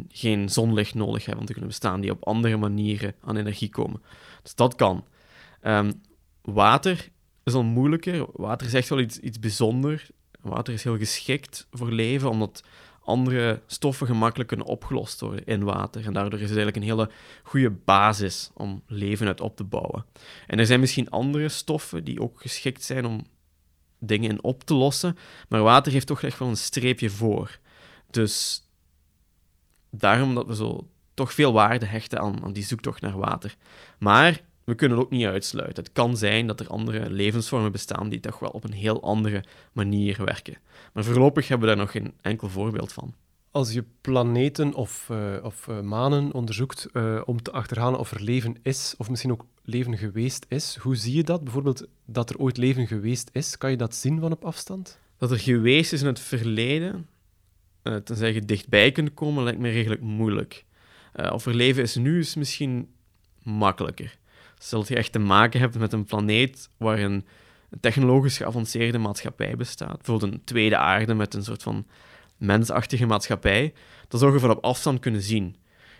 geen 0.07 0.49
zonlicht 0.49 0.93
nodig 0.93 1.21
hebben 1.21 1.39
om 1.39 1.45
te 1.45 1.51
kunnen 1.51 1.69
bestaan, 1.69 2.01
die 2.01 2.11
op 2.11 2.23
andere 2.23 2.57
manieren 2.57 3.15
aan 3.21 3.37
energie 3.37 3.69
komen. 3.69 4.01
Dus 4.43 4.55
dat 4.55 4.75
kan. 4.75 5.05
Um, 5.61 6.01
water 6.41 7.09
is 7.43 7.53
al 7.53 7.63
moeilijker. 7.63 8.25
Water 8.33 8.67
is 8.67 8.73
echt 8.73 8.89
wel 8.89 8.99
iets, 8.99 9.19
iets 9.19 9.39
bijzonders. 9.39 10.11
Water 10.41 10.73
is 10.73 10.83
heel 10.83 10.97
geschikt 10.97 11.67
voor 11.71 11.91
leven, 11.91 12.29
omdat 12.29 12.63
andere 13.05 13.61
stoffen 13.67 14.07
gemakkelijk 14.07 14.49
kunnen 14.49 14.65
opgelost 14.65 15.19
worden 15.19 15.45
in 15.45 15.63
water. 15.63 16.05
En 16.05 16.13
daardoor 16.13 16.39
is 16.39 16.49
het 16.49 16.57
eigenlijk 16.57 16.77
een 16.77 16.91
hele 16.91 17.09
goede 17.43 17.71
basis 17.71 18.51
om 18.53 18.83
leven 18.87 19.27
uit 19.27 19.41
op 19.41 19.55
te 19.55 19.63
bouwen. 19.63 20.05
En 20.47 20.59
er 20.59 20.65
zijn 20.65 20.79
misschien 20.79 21.09
andere 21.09 21.49
stoffen 21.49 22.03
die 22.03 22.21
ook 22.21 22.41
geschikt 22.41 22.83
zijn 22.83 23.05
om 23.05 23.25
dingen 23.99 24.29
in 24.29 24.43
op 24.43 24.63
te 24.63 24.73
lossen, 24.73 25.17
maar 25.49 25.61
water 25.61 25.91
heeft 25.91 26.07
toch 26.07 26.21
echt 26.21 26.39
wel 26.39 26.47
een 26.47 26.57
streepje 26.57 27.09
voor. 27.09 27.59
Dus 28.09 28.64
daarom 29.97 30.35
dat 30.35 30.47
we 30.47 30.55
zo 30.55 30.87
toch 31.13 31.33
veel 31.33 31.53
waarde 31.53 31.85
hechten 31.85 32.19
aan, 32.19 32.43
aan 32.43 32.53
die 32.53 32.63
zoektocht 32.63 33.01
naar 33.01 33.17
water. 33.17 33.55
Maar 33.99 34.41
we 34.63 34.75
kunnen 34.75 34.97
het 34.97 35.05
ook 35.05 35.11
niet 35.11 35.25
uitsluiten. 35.25 35.83
Het 35.83 35.93
kan 35.93 36.17
zijn 36.17 36.47
dat 36.47 36.59
er 36.59 36.67
andere 36.67 37.09
levensvormen 37.09 37.71
bestaan 37.71 38.09
die 38.09 38.19
toch 38.19 38.39
wel 38.39 38.49
op 38.49 38.63
een 38.63 38.73
heel 38.73 39.01
andere 39.01 39.43
manier 39.71 40.25
werken. 40.25 40.57
Maar 40.93 41.03
voorlopig 41.03 41.47
hebben 41.47 41.69
we 41.69 41.75
daar 41.75 41.83
nog 41.83 41.91
geen 41.91 42.13
enkel 42.21 42.49
voorbeeld 42.49 42.93
van. 42.93 43.13
Als 43.51 43.73
je 43.73 43.83
planeten 44.01 44.73
of, 44.73 45.07
uh, 45.11 45.35
of 45.43 45.67
uh, 45.67 45.81
manen 45.81 46.33
onderzoekt 46.33 46.87
uh, 46.93 47.21
om 47.25 47.41
te 47.41 47.51
achterhalen 47.51 47.99
of 47.99 48.11
er 48.11 48.21
leven 48.21 48.55
is, 48.61 48.95
of 48.97 49.09
misschien 49.09 49.31
ook 49.31 49.45
leven 49.63 49.97
geweest 49.97 50.45
is, 50.49 50.77
hoe 50.81 50.95
zie 50.95 51.15
je 51.15 51.23
dat? 51.23 51.43
Bijvoorbeeld 51.43 51.87
dat 52.05 52.29
er 52.29 52.37
ooit 52.37 52.57
leven 52.57 52.87
geweest 52.87 53.29
is, 53.31 53.57
kan 53.57 53.71
je 53.71 53.77
dat 53.77 53.95
zien 53.95 54.19
van 54.19 54.31
op 54.31 54.45
afstand? 54.45 54.99
Dat 55.17 55.31
er 55.31 55.39
geweest 55.39 55.93
is 55.93 56.01
in 56.01 56.07
het 56.07 56.19
verleden, 56.19 57.07
tenzij 58.03 58.33
je 58.33 58.45
dichtbij 58.45 58.91
kunt 58.91 59.13
komen, 59.13 59.43
lijkt 59.43 59.59
me 59.59 59.69
redelijk 59.69 60.01
moeilijk. 60.01 60.65
of 61.31 61.45
er 61.45 61.55
leven 61.55 61.83
is 61.83 61.95
nu, 61.95 62.19
is 62.19 62.35
misschien 62.35 62.89
makkelijker. 63.43 64.17
Stel 64.57 64.85
je 64.87 64.95
echt 64.95 65.11
te 65.11 65.19
maken 65.19 65.59
hebt 65.59 65.77
met 65.77 65.93
een 65.93 66.05
planeet 66.05 66.69
waar 66.77 66.99
een 66.99 67.25
technologisch 67.79 68.37
geavanceerde 68.37 68.97
maatschappij 68.97 69.55
bestaat, 69.55 69.97
bijvoorbeeld 69.97 70.33
een 70.33 70.43
tweede 70.43 70.77
aarde 70.77 71.13
met 71.13 71.33
een 71.33 71.43
soort 71.43 71.63
van 71.63 71.85
mensachtige 72.37 73.05
maatschappij, 73.05 73.73
dan 74.07 74.19
zou 74.19 74.33
je 74.33 74.39
van 74.39 74.49
op 74.49 74.63
afstand 74.63 74.99
kunnen 74.99 75.21
zien. 75.21 75.55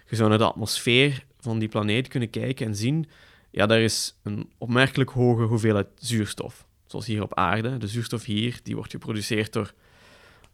Je 0.10 0.16
zou 0.16 0.30
naar 0.30 0.38
de 0.38 0.48
atmosfeer 0.48 1.26
van 1.40 1.60
die 1.60 1.68
planeet 1.68 2.08
kunnen 2.08 2.30
kijken 2.30 2.66
en 2.66 2.76
zien, 2.76 3.08
ja, 3.52 3.66
daar 3.66 3.82
is 3.82 4.20
een 4.24 4.50
opmerkelijk 4.58 5.10
hoge 5.10 5.44
hoeveelheid 5.44 5.88
zuurstof. 5.98 6.66
Zoals 6.86 7.06
hier 7.06 7.22
op 7.22 7.34
aarde. 7.34 7.78
De 7.78 7.88
zuurstof 7.88 8.24
hier, 8.24 8.60
die 8.64 8.76
wordt 8.76 8.92
geproduceerd 8.92 9.54
door, 9.54 9.74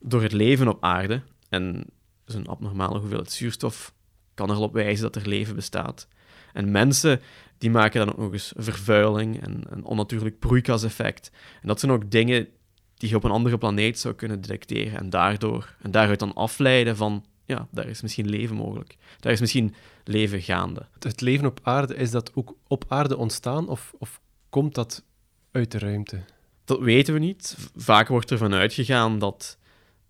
door 0.01 0.21
het 0.21 0.31
leven 0.31 0.67
op 0.67 0.83
aarde. 0.83 1.21
En 1.49 1.85
een 2.25 2.47
abnormale 2.47 2.99
hoeveelheid 2.99 3.31
zuurstof 3.31 3.93
kan 4.33 4.51
erop 4.51 4.73
wijzen 4.73 5.03
dat 5.11 5.15
er 5.15 5.27
leven 5.27 5.55
bestaat. 5.55 6.07
En 6.53 6.71
mensen 6.71 7.21
die 7.57 7.69
maken 7.69 7.99
dan 7.99 8.11
ook 8.11 8.19
nog 8.19 8.31
eens 8.31 8.53
vervuiling 8.55 9.41
en 9.41 9.61
een 9.69 9.83
onnatuurlijk 9.83 10.39
broeikaseffect. 10.39 11.31
En 11.61 11.67
dat 11.67 11.79
zijn 11.79 11.91
ook 11.91 12.11
dingen 12.11 12.47
die 12.95 13.09
je 13.09 13.15
op 13.15 13.23
een 13.23 13.31
andere 13.31 13.57
planeet 13.57 13.99
zou 13.99 14.13
kunnen 14.13 14.41
detecteren 14.41 14.99
en 14.99 15.09
daardoor 15.09 15.75
en 15.81 15.91
daaruit 15.91 16.19
dan 16.19 16.33
afleiden 16.33 16.95
van 16.95 17.25
ja, 17.45 17.67
daar 17.71 17.87
is 17.87 18.01
misschien 18.01 18.29
leven 18.29 18.55
mogelijk. 18.55 18.97
Daar 19.19 19.31
is 19.31 19.39
misschien 19.39 19.75
leven 20.03 20.41
gaande. 20.41 20.87
Het 20.99 21.21
leven 21.21 21.45
op 21.45 21.59
aarde, 21.63 21.95
is 21.95 22.11
dat 22.11 22.31
ook 22.35 22.55
op 22.67 22.85
aarde 22.87 23.17
ontstaan 23.17 23.67
of, 23.67 23.93
of 23.97 24.21
komt 24.49 24.75
dat 24.75 25.03
uit 25.51 25.71
de 25.71 25.79
ruimte? 25.79 26.21
Dat 26.65 26.79
weten 26.79 27.13
we 27.13 27.19
niet. 27.19 27.57
Vaak 27.75 28.07
wordt 28.07 28.31
ervan 28.31 28.53
uitgegaan 28.53 29.19
dat 29.19 29.57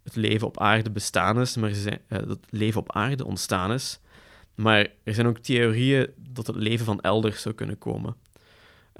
het 0.03 0.15
leven 0.15 0.48
op 0.48 0.60
aarde 0.60 0.91
bestaan 0.91 1.39
is, 1.39 1.55
maar 1.55 1.70
uh, 1.70 1.98
dat 2.08 2.39
leven 2.50 2.81
op 2.81 2.91
aarde 2.91 3.25
ontstaan 3.25 3.72
is. 3.72 4.00
Maar 4.55 4.88
er 5.03 5.13
zijn 5.13 5.27
ook 5.27 5.38
theorieën 5.38 6.10
dat 6.15 6.48
het 6.48 6.55
leven 6.55 6.86
van 6.86 7.01
elders 7.01 7.41
zou 7.41 7.55
kunnen 7.55 7.77
komen. 7.77 8.15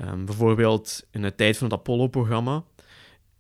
Um, 0.02 0.26
bijvoorbeeld 0.26 1.08
in 1.12 1.22
de 1.22 1.36
tijd 1.36 1.58
van 1.58 1.70
het 1.70 1.80
Apollo-programma 1.80 2.64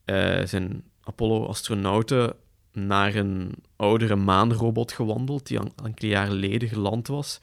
uh, 0.06 0.46
zijn 0.46 0.84
Apollo-astronauten 1.03 2.36
naar 2.74 3.15
een 3.15 3.51
oudere 3.75 4.15
maanrobot 4.15 4.91
gewandeld 4.91 5.48
die 5.48 5.60
al 5.60 5.72
enkele 5.84 6.12
jaren 6.12 6.32
geleden 6.32 6.70
geland 6.70 7.08
was. 7.08 7.39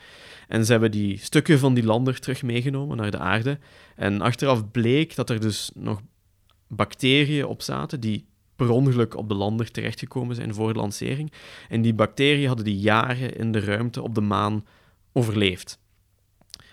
En 0.48 0.64
ze 0.64 0.70
hebben 0.70 0.90
die 0.90 1.18
stukken 1.18 1.58
van 1.58 1.74
die 1.74 1.84
lander 1.84 2.20
terug 2.20 2.42
meegenomen 2.42 2.96
naar 2.96 3.10
de 3.10 3.18
aarde. 3.18 3.58
En 3.96 4.20
achteraf 4.20 4.70
bleek 4.70 5.14
dat 5.14 5.30
er 5.30 5.40
dus 5.40 5.70
nog 5.74 6.00
bacteriën 6.66 7.46
op 7.46 7.62
zaten 7.62 8.00
die 8.00 8.26
per 8.58 8.70
ongeluk 8.70 9.16
op 9.16 9.28
de 9.28 9.34
lander 9.34 9.70
terechtgekomen 9.70 10.36
zijn 10.36 10.54
voor 10.54 10.72
de 10.72 10.78
lancering. 10.78 11.32
En 11.68 11.82
die 11.82 11.94
bacteriën 11.94 12.46
hadden 12.46 12.64
die 12.64 12.78
jaren 12.78 13.36
in 13.36 13.52
de 13.52 13.60
ruimte 13.60 14.02
op 14.02 14.14
de 14.14 14.20
maan 14.20 14.66
overleefd. 15.12 15.78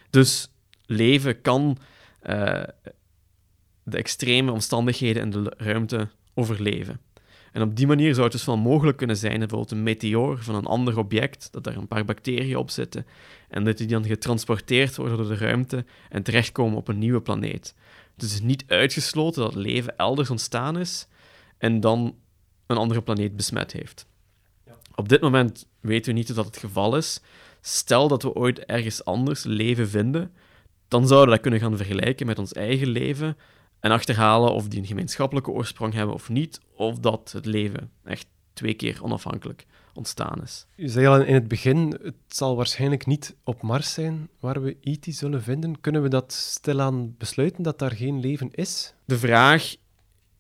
Dus 0.10 0.52
leven 0.86 1.42
kan 1.42 1.78
uh, 2.24 2.64
de 3.84 3.98
extreme 3.98 4.52
omstandigheden 4.52 5.24
in 5.24 5.30
de 5.30 5.54
ruimte 5.58 6.10
overleven. 6.34 7.00
En 7.52 7.62
op 7.62 7.76
die 7.76 7.88
manier 7.88 8.14
zou 8.14 8.24
het 8.24 8.32
dus 8.32 8.46
wel 8.46 8.58
mogelijk 8.58 8.98
kunnen 8.98 9.18
zijn, 9.18 9.40
bijvoorbeeld 9.40 9.72
een 9.72 9.84
meteoor 9.84 10.44
van 10.44 10.56
een 10.56 10.66
ander 10.66 10.98
object, 10.98 11.48
dat 11.52 11.64
daar 11.64 11.76
een 11.76 11.88
paar 11.88 12.06
bacteriën 12.06 12.58
op 12.58 12.70
zitten, 12.70 13.06
en 13.50 13.64
dat 13.64 13.78
die 13.78 13.88
dan 13.88 14.06
getransporteerd 14.06 14.96
worden 14.96 15.18
door 15.18 15.28
de 15.28 15.36
ruimte 15.36 15.86
en 16.10 16.24
terechtkomen 16.24 16.78
op 16.78 16.88
een 16.88 17.00
nieuwe 17.00 17.22
planeet. 17.22 17.76
Dus 18.16 18.32
het 18.32 18.40
is 18.40 18.48
niet 18.48 18.64
uitgesloten 18.68 19.42
dat 19.42 19.56
leven 19.56 19.98
elders 19.98 20.30
ontstaan 20.30 20.78
is 20.78 21.08
en 21.66 21.80
dan 21.80 22.16
een 22.66 22.78
andere 22.78 23.02
planeet 23.02 23.36
besmet 23.36 23.72
heeft. 23.72 24.08
Ja. 24.66 24.74
Op 24.96 25.10
dit 25.10 25.22
moment 25.22 25.68
weten 25.80 26.14
we 26.14 26.20
niet 26.20 26.30
of 26.30 26.36
dat 26.36 26.46
het 26.46 26.58
geval 26.58 26.98
is. 26.98 27.22
Stel 27.62 28.08
dat 28.08 28.24
we 28.24 28.34
ooit 28.34 28.60
ergens 28.60 29.06
anders 29.06 29.44
leven 29.44 29.90
vinden, 29.90 30.32
dan 30.88 31.08
zouden 31.08 31.30
we 31.30 31.34
dat 31.34 31.42
kunnen 31.42 31.60
gaan 31.60 31.78
vergelijken 31.78 32.26
met 32.26 32.40
ons 32.40 32.54
eigen 32.54 32.88
leven 32.88 33.38
en 33.80 33.92
achterhalen 33.92 34.54
of 34.54 34.68
die 34.68 34.80
een 34.80 34.86
gemeenschappelijke 34.86 35.52
oorsprong 35.52 35.94
hebben 35.94 36.16
of 36.16 36.30
niet, 36.30 36.60
of 36.76 37.00
dat 37.00 37.32
het 37.32 37.46
leven 37.46 37.92
echt 38.04 38.28
twee 38.54 38.74
keer 38.74 39.04
onafhankelijk 39.04 39.66
ontstaan 39.94 40.42
is. 40.44 40.66
U 40.76 40.88
zei 40.88 41.08
al 41.08 41.22
in 41.22 41.34
het 41.34 41.48
begin, 41.48 42.00
het 42.02 42.16
zal 42.28 42.56
waarschijnlijk 42.56 43.06
niet 43.06 43.36
op 43.44 43.62
Mars 43.62 43.94
zijn 43.94 44.30
waar 44.40 44.62
we 44.62 44.78
E.T. 44.82 45.06
zullen 45.10 45.44
vinden. 45.44 45.82
Kunnen 45.82 46.02
we 46.02 46.10
dat 46.10 46.34
stilaan 46.34 47.16
besluiten 47.18 47.64
dat 47.64 47.80
daar 47.80 47.96
geen 47.96 48.20
leven 48.20 48.52
is? 48.52 48.94
De 49.06 49.18
vraag 49.18 49.76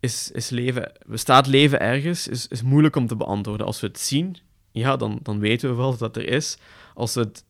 is, 0.06 0.32
is 0.32 0.50
leven, 0.50 0.92
bestaat 1.06 1.48
leven 1.48 1.80
ergens, 1.80 2.28
is, 2.28 2.48
is 2.48 2.62
moeilijk 2.62 2.96
om 2.96 3.08
te 3.08 3.16
beantwoorden. 3.16 3.66
Als 3.66 3.80
we 3.80 3.88
het 3.88 4.00
zien, 4.00 4.38
ja, 4.72 4.98
dan, 4.98 5.20
dan 5.24 5.40
weten 5.40 5.70
we 5.70 5.76
wel 5.76 5.98
dat 5.98 6.16
er 6.16 6.28
is. 6.28 6.58
Als 6.94 7.14
we 7.14 7.20
het 7.20 7.46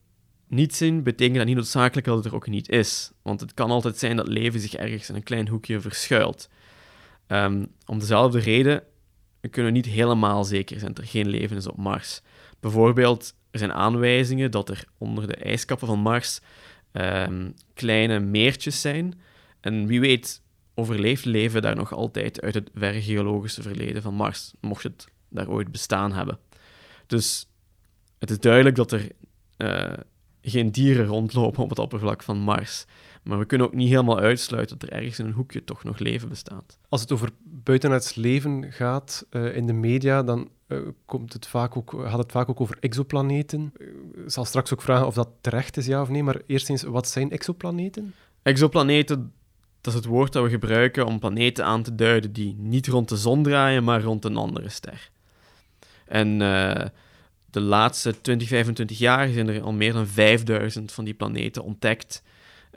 niet 0.48 0.76
zien, 0.76 1.04
betekent 1.04 1.38
dat 1.38 1.46
niet 1.46 1.56
noodzakelijk 1.56 2.08
dat 2.08 2.16
het 2.18 2.26
er 2.26 2.36
ook 2.36 2.48
niet 2.48 2.70
is. 2.70 3.12
Want 3.22 3.40
het 3.40 3.54
kan 3.54 3.72
altijd 3.72 3.98
zijn 3.98 4.16
dat 4.16 4.28
leven 4.28 4.60
zich 4.60 4.74
ergens 4.74 5.10
in 5.10 5.16
een 5.16 5.24
klein 5.24 5.48
hoekje 5.48 5.82
verschuilt. 5.82 6.50
Um, 7.28 7.68
om 7.86 8.00
dezelfde 8.00 8.40
reden 8.40 8.84
kunnen 9.50 9.72
we 9.72 9.78
niet 9.78 9.86
helemaal 9.86 10.44
zeker 10.44 10.80
zijn 10.80 10.94
dat 10.94 11.04
er 11.04 11.10
geen 11.10 11.28
leven 11.28 11.58
is 11.58 11.68
op 11.68 11.78
Mars. 11.78 12.22
Bijvoorbeeld, 12.60 13.34
er 13.52 13.60
zijn 13.60 13.74
aanwijzingen 13.74 14.52
dat 14.52 14.70
er 14.70 14.86
onder 14.98 15.28
de 15.28 15.36
ijskappen 15.36 15.88
van 15.88 16.00
Mars 16.00 16.40
um, 16.92 17.54
kleine 17.74 18.20
meertjes 18.20 18.82
zijn. 18.82 19.20
En 19.62 19.88
wie 19.88 20.00
weet 20.00 20.42
overleeft 20.76 21.26
leven 21.26 21.62
daar 21.62 21.76
nog 21.76 21.94
altijd 21.94 22.42
uit 22.42 22.54
het 22.54 22.70
verre 22.74 23.02
geologische 23.02 23.62
verleden 23.62 24.02
van 24.02 24.14
Mars, 24.14 24.54
mocht 24.60 24.84
het 24.84 25.08
daar 25.30 25.50
ooit 25.50 25.72
bestaan 25.72 26.14
hebben. 26.14 26.40
Dus 27.08 27.50
het 28.20 28.30
is 28.30 28.40
duidelijk 28.40 28.76
dat 28.76 28.92
er 28.92 29.12
uh, 29.58 29.94
geen 30.42 30.72
dieren 30.72 31.06
rondlopen 31.06 31.64
op 31.64 31.70
het 31.70 31.80
oppervlak 31.80 32.24
van 32.24 32.38
Mars. 32.38 32.86
Maar 33.24 33.40
we 33.40 33.46
kunnen 33.46 33.68
ook 33.68 33.74
niet 33.74 33.90
helemaal 33.90 34.20
uitsluiten 34.20 34.78
dat 34.78 34.90
er 34.90 34.96
ergens 34.96 35.20
in 35.20 35.26
een 35.26 35.32
hoekje 35.32 35.64
toch 35.64 35.84
nog 35.84 36.00
leven 36.00 36.30
bestaat. 36.30 36.78
Als 36.90 37.02
het 37.02 37.12
over 37.12 37.30
buitenaards 37.44 38.16
leven 38.16 38.72
gaat 38.72 39.26
uh, 39.32 39.56
in 39.56 39.68
de 39.68 39.74
media, 39.74 40.24
dan 40.24 40.50
uh, 40.68 40.80
komt 41.06 41.34
het 41.34 41.48
vaak 41.48 41.78
ook, 41.78 41.96
gaat 42.06 42.18
het 42.18 42.32
vaak 42.32 42.50
ook 42.50 42.62
over 42.62 42.78
exoplaneten. 42.80 43.74
Ik 43.78 44.24
zal 44.26 44.46
straks 44.46 44.74
ook 44.74 44.82
vragen 44.82 45.08
of 45.08 45.14
dat 45.14 45.30
terecht 45.42 45.78
is, 45.78 45.86
ja 45.86 46.02
of 46.02 46.10
nee. 46.10 46.24
Maar 46.24 46.42
eerst 46.46 46.70
eens, 46.70 46.84
wat 46.84 47.08
zijn 47.08 47.32
exoplaneten? 47.32 48.14
Exoplaneten, 48.42 49.34
dat 49.86 49.94
is 49.94 50.00
het 50.00 50.10
woord 50.10 50.34
dat 50.34 50.44
we 50.44 50.50
gebruiken 50.50 51.06
om 51.06 51.20
planeten 51.20 51.66
aan 51.66 51.84
te 51.84 51.96
duiden 51.96 52.34
die 52.34 52.56
niet 52.58 52.88
rond 52.88 53.10
de 53.10 53.18
zon 53.18 53.44
draaien, 53.44 53.84
maar 53.84 54.02
rond 54.02 54.26
een 54.26 54.38
andere 54.38 54.70
ster. 54.70 55.10
En 56.06 56.28
uh, 56.28 56.86
de 57.46 57.60
laatste 57.60 58.22
20, 58.22 58.48
25 58.48 58.98
jaar 58.98 59.30
zijn 59.30 59.48
er 59.48 59.62
al 59.62 59.74
meer 59.74 59.94
dan 59.94 60.08
5000 60.08 60.92
van 60.92 61.06
die 61.06 61.14
planeten 61.14 61.64
ontdekt 61.64 62.24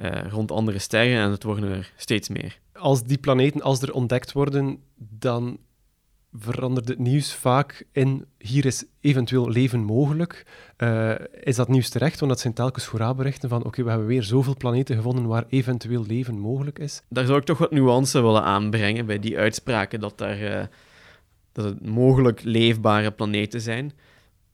uh, 0.02 0.10
rond 0.30 0.52
andere 0.52 0.78
sterren 0.78 1.22
en 1.22 1.30
het 1.30 1.42
worden 1.42 1.70
er 1.70 1.92
steeds 1.96 2.28
meer. 2.28 2.58
Als 2.72 3.04
die 3.04 3.18
planeten, 3.18 3.62
als 3.62 3.82
er 3.82 3.92
ontdekt 3.92 4.32
worden, 4.32 4.82
dan 4.96 5.58
verandert 6.32 6.88
het 6.88 6.98
nieuws 6.98 7.34
vaak 7.34 7.86
in 7.92 8.24
hier 8.38 8.66
is 8.66 8.84
eventueel 9.00 9.48
leven 9.48 9.80
mogelijk. 9.80 10.46
Uh, 10.78 11.14
is 11.42 11.56
dat 11.56 11.68
nieuws 11.68 11.88
terecht? 11.88 12.18
Want 12.18 12.32
dat 12.32 12.40
zijn 12.40 12.54
telkens 12.54 12.86
hoera-berichten 12.86 13.48
van 13.48 13.64
oké, 13.64 13.82
we 13.82 13.88
hebben 13.88 14.08
weer 14.08 14.22
zoveel 14.22 14.56
planeten 14.56 14.96
gevonden 14.96 15.26
waar 15.26 15.44
eventueel 15.48 16.04
leven 16.06 16.38
mogelijk 16.38 16.78
is. 16.78 17.02
Daar 17.08 17.26
zou 17.26 17.38
ik 17.38 17.44
toch 17.44 17.58
wat 17.58 17.70
nuance 17.70 18.20
willen 18.20 18.42
aanbrengen 18.42 19.06
bij 19.06 19.18
die 19.18 19.38
uitspraken 19.38 20.00
dat, 20.00 20.18
daar, 20.18 20.42
uh, 20.42 20.62
dat 21.52 21.64
het 21.64 21.86
mogelijk 21.86 22.42
leefbare 22.42 23.10
planeten 23.10 23.60
zijn 23.60 23.92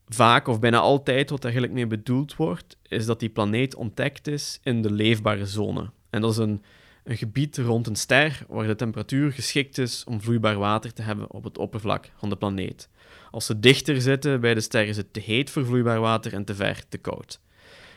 vaak 0.07 0.47
of 0.47 0.59
bijna 0.59 0.77
altijd 0.77 1.29
wat 1.29 1.43
eigenlijk 1.43 1.73
mee 1.73 1.87
bedoeld 1.87 2.35
wordt, 2.35 2.77
is 2.87 3.05
dat 3.05 3.19
die 3.19 3.29
planeet 3.29 3.75
ontdekt 3.75 4.27
is 4.27 4.59
in 4.63 4.81
de 4.81 4.91
leefbare 4.91 5.45
zone. 5.45 5.89
En 6.09 6.21
dat 6.21 6.31
is 6.31 6.37
een, 6.37 6.63
een 7.05 7.17
gebied 7.17 7.57
rond 7.57 7.87
een 7.87 7.95
ster 7.95 8.45
waar 8.47 8.67
de 8.67 8.75
temperatuur 8.75 9.31
geschikt 9.31 9.77
is 9.77 10.03
om 10.03 10.21
vloeibaar 10.21 10.57
water 10.57 10.93
te 10.93 11.01
hebben 11.01 11.31
op 11.31 11.43
het 11.43 11.57
oppervlak 11.57 12.11
van 12.17 12.29
de 12.29 12.35
planeet. 12.35 12.89
Als 13.31 13.45
ze 13.45 13.59
dichter 13.59 14.01
zitten 14.01 14.41
bij 14.41 14.53
de 14.53 14.61
ster 14.61 14.87
is 14.87 14.97
het 14.97 15.13
te 15.13 15.19
heet 15.19 15.49
voor 15.49 15.65
vloeibaar 15.65 15.99
water 15.99 16.33
en 16.33 16.45
te 16.45 16.55
ver 16.55 16.83
te 16.89 16.97
koud. 16.97 17.39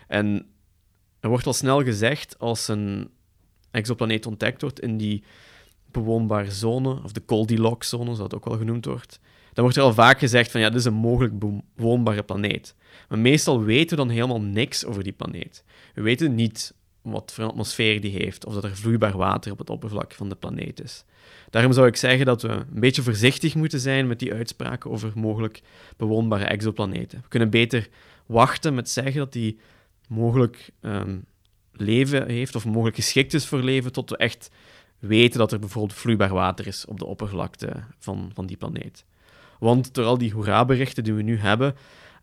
En 0.06 0.46
er 1.20 1.28
wordt 1.28 1.46
al 1.46 1.52
snel 1.52 1.82
gezegd 1.82 2.38
als 2.38 2.68
een 2.68 3.10
exoplaneet 3.70 4.26
ontdekt 4.26 4.60
wordt 4.60 4.80
in 4.80 4.96
die 4.96 5.24
bewoonbare 5.90 6.50
zone, 6.50 7.02
of 7.02 7.12
de 7.12 7.22
Goldilocks-zone, 7.26 8.04
zoals 8.04 8.18
dat 8.18 8.34
ook 8.34 8.44
wel 8.44 8.58
genoemd 8.58 8.84
wordt, 8.84 9.20
dan 9.52 9.64
wordt 9.64 9.76
er 9.76 9.84
al 9.84 9.94
vaak 9.94 10.18
gezegd 10.18 10.50
van 10.50 10.60
ja, 10.60 10.68
dit 10.68 10.78
is 10.78 10.84
een 10.84 10.94
mogelijk 10.94 11.38
bewoonbare 11.38 12.22
planeet. 12.22 12.74
Maar 13.08 13.18
meestal 13.18 13.62
weten 13.62 13.90
we 13.96 14.04
dan 14.04 14.14
helemaal 14.14 14.40
niks 14.40 14.84
over 14.84 15.02
die 15.02 15.12
planeet. 15.12 15.64
We 15.94 16.02
weten 16.02 16.34
niet 16.34 16.74
wat 17.02 17.32
voor 17.32 17.44
een 17.44 17.50
atmosfeer 17.50 18.00
die 18.00 18.10
heeft, 18.10 18.46
of 18.46 18.54
dat 18.54 18.64
er 18.64 18.76
vloeibaar 18.76 19.16
water 19.16 19.52
op 19.52 19.58
het 19.58 19.70
oppervlak 19.70 20.12
van 20.12 20.28
de 20.28 20.34
planeet 20.34 20.82
is. 20.82 21.04
Daarom 21.50 21.72
zou 21.72 21.86
ik 21.86 21.96
zeggen 21.96 22.26
dat 22.26 22.42
we 22.42 22.48
een 22.48 22.80
beetje 22.80 23.02
voorzichtig 23.02 23.54
moeten 23.54 23.80
zijn 23.80 24.06
met 24.06 24.18
die 24.18 24.34
uitspraken 24.34 24.90
over 24.90 25.12
mogelijk 25.14 25.60
bewoonbare 25.96 26.44
exoplaneten. 26.44 27.20
We 27.22 27.28
kunnen 27.28 27.50
beter 27.50 27.88
wachten 28.26 28.74
met 28.74 28.90
zeggen 28.90 29.18
dat 29.18 29.32
die 29.32 29.58
mogelijk 30.08 30.70
um, 30.80 31.24
leven 31.72 32.28
heeft 32.28 32.54
of 32.54 32.64
mogelijk 32.64 32.96
geschikt 32.96 33.34
is 33.34 33.46
voor 33.46 33.62
leven, 33.62 33.92
tot 33.92 34.10
we 34.10 34.16
echt 34.16 34.50
weten 34.98 35.38
dat 35.38 35.52
er 35.52 35.58
bijvoorbeeld 35.58 35.98
vloeibaar 35.98 36.32
water 36.32 36.66
is 36.66 36.86
op 36.86 36.98
de 36.98 37.04
oppervlakte 37.06 37.72
van, 37.98 38.30
van 38.34 38.46
die 38.46 38.56
planeet. 38.56 39.04
Want 39.58 39.94
door 39.94 40.04
al 40.04 40.18
die 40.18 40.32
hoera-berichten 40.32 41.04
die 41.04 41.12
we 41.12 41.22
nu 41.22 41.38
hebben, 41.38 41.76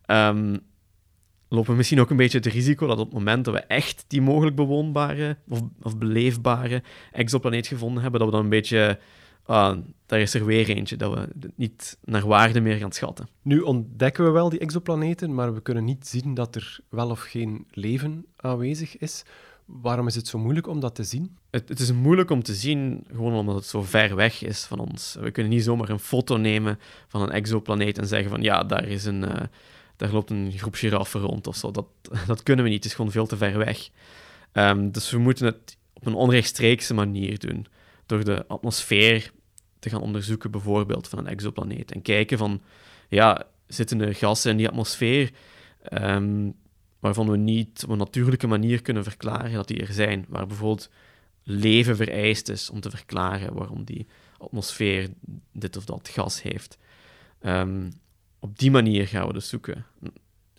um, 0.07 0.59
lopen 1.47 1.71
we 1.71 1.77
misschien 1.77 1.99
ook 1.99 2.09
een 2.09 2.17
beetje 2.17 2.37
het 2.37 2.47
risico 2.47 2.87
dat 2.87 2.99
op 2.99 3.05
het 3.05 3.13
moment 3.13 3.45
dat 3.45 3.53
we 3.53 3.59
echt 3.59 4.05
die 4.07 4.21
mogelijk 4.21 4.55
bewoonbare 4.55 5.37
of, 5.47 5.61
of 5.81 5.97
beleefbare 5.97 6.83
exoplaneet 7.11 7.67
gevonden 7.67 8.01
hebben, 8.01 8.19
dat 8.19 8.29
we 8.29 8.35
dan 8.35 8.43
een 8.43 8.49
beetje 8.49 8.99
uh, 9.49 9.73
daar 10.05 10.19
is 10.19 10.33
er 10.33 10.45
weer 10.45 10.69
eentje 10.69 10.95
dat 10.97 11.13
we 11.13 11.27
niet 11.55 11.97
naar 12.03 12.27
waarde 12.27 12.61
meer 12.61 12.77
gaan 12.77 12.91
schatten. 12.91 13.27
Nu 13.41 13.59
ontdekken 13.59 14.23
we 14.23 14.29
wel 14.29 14.49
die 14.49 14.59
exoplaneten, 14.59 15.33
maar 15.33 15.53
we 15.53 15.61
kunnen 15.61 15.85
niet 15.85 16.07
zien 16.07 16.33
dat 16.33 16.55
er 16.55 16.79
wel 16.89 17.09
of 17.09 17.19
geen 17.19 17.67
leven 17.71 18.25
aanwezig 18.35 18.97
is. 18.97 19.23
Waarom 19.65 20.07
is 20.07 20.15
het 20.15 20.27
zo 20.27 20.37
moeilijk 20.37 20.67
om 20.67 20.79
dat 20.79 20.95
te 20.95 21.03
zien? 21.03 21.37
Het, 21.49 21.69
het, 21.69 21.79
is 21.79 21.91
moeilijk 21.91 22.29
om 22.29 22.43
te 22.43 22.53
zien, 22.53 23.05
gewoon 23.11 23.33
omdat 23.33 23.55
het 23.55 23.65
zo 23.65 23.81
ver 23.81 24.15
weg 24.15 24.43
is 24.43 24.65
van 24.65 24.79
ons. 24.79 25.17
We 25.19 25.31
kunnen 25.31 25.51
niet 25.51 25.63
zomaar 25.63 25.89
een 25.89 25.99
foto 25.99 26.37
nemen 26.37 26.79
van 27.07 27.21
een 27.21 27.31
exoplaneet 27.31 27.97
en 27.97 28.07
zeggen 28.07 28.29
van 28.29 28.41
ja, 28.41 28.63
daar, 28.63 28.87
is 28.87 29.05
een, 29.05 29.23
uh, 29.23 29.41
daar 29.97 30.11
loopt 30.11 30.29
een 30.29 30.51
groep 30.51 30.75
giraffen 30.75 31.21
rond 31.21 31.47
of 31.47 31.55
zo. 31.55 31.71
Dat, 31.71 31.87
dat 32.27 32.43
kunnen 32.43 32.63
we 32.63 32.71
niet, 32.71 32.83
het 32.83 32.91
is 32.91 32.97
gewoon 32.97 33.11
veel 33.11 33.27
te 33.27 33.37
ver 33.37 33.57
weg. 33.57 33.89
Um, 34.53 34.91
dus 34.91 35.11
we 35.11 35.17
moeten 35.17 35.45
het 35.45 35.77
op 35.93 36.05
een 36.05 36.13
onrechtstreekse 36.13 36.93
manier 36.93 37.39
doen. 37.39 37.65
Door 38.05 38.23
de 38.23 38.47
atmosfeer 38.47 39.31
te 39.79 39.89
gaan 39.89 40.01
onderzoeken, 40.01 40.51
bijvoorbeeld 40.51 41.07
van 41.07 41.19
een 41.19 41.27
exoplaneet. 41.27 41.91
En 41.91 42.01
kijken 42.01 42.37
van, 42.37 42.61
ja, 43.09 43.43
zitten 43.67 44.01
er 44.01 44.15
gassen 44.15 44.51
in 44.51 44.57
die 44.57 44.67
atmosfeer 44.67 45.31
um, 45.93 46.55
waarvan 46.99 47.29
we 47.29 47.37
niet 47.37 47.83
op 47.83 47.89
een 47.89 47.97
natuurlijke 47.97 48.47
manier 48.47 48.81
kunnen 48.81 49.03
verklaren 49.03 49.53
dat 49.53 49.67
die 49.67 49.81
er 49.81 49.93
zijn. 49.93 50.25
Waar 50.27 50.47
bijvoorbeeld 50.47 50.89
leven 51.43 51.95
vereist 51.95 52.49
is 52.49 52.69
om 52.69 52.79
te 52.79 52.89
verklaren 52.89 53.53
waarom 53.53 53.83
die 53.83 54.07
atmosfeer 54.37 55.09
dit 55.51 55.77
of 55.77 55.85
dat 55.85 56.09
gas 56.09 56.41
heeft. 56.41 56.77
Um, 57.41 57.91
op 58.45 58.59
die 58.59 58.71
manier 58.71 59.07
gaan 59.07 59.27
we 59.27 59.33
dus 59.33 59.49
zoeken 59.49 59.85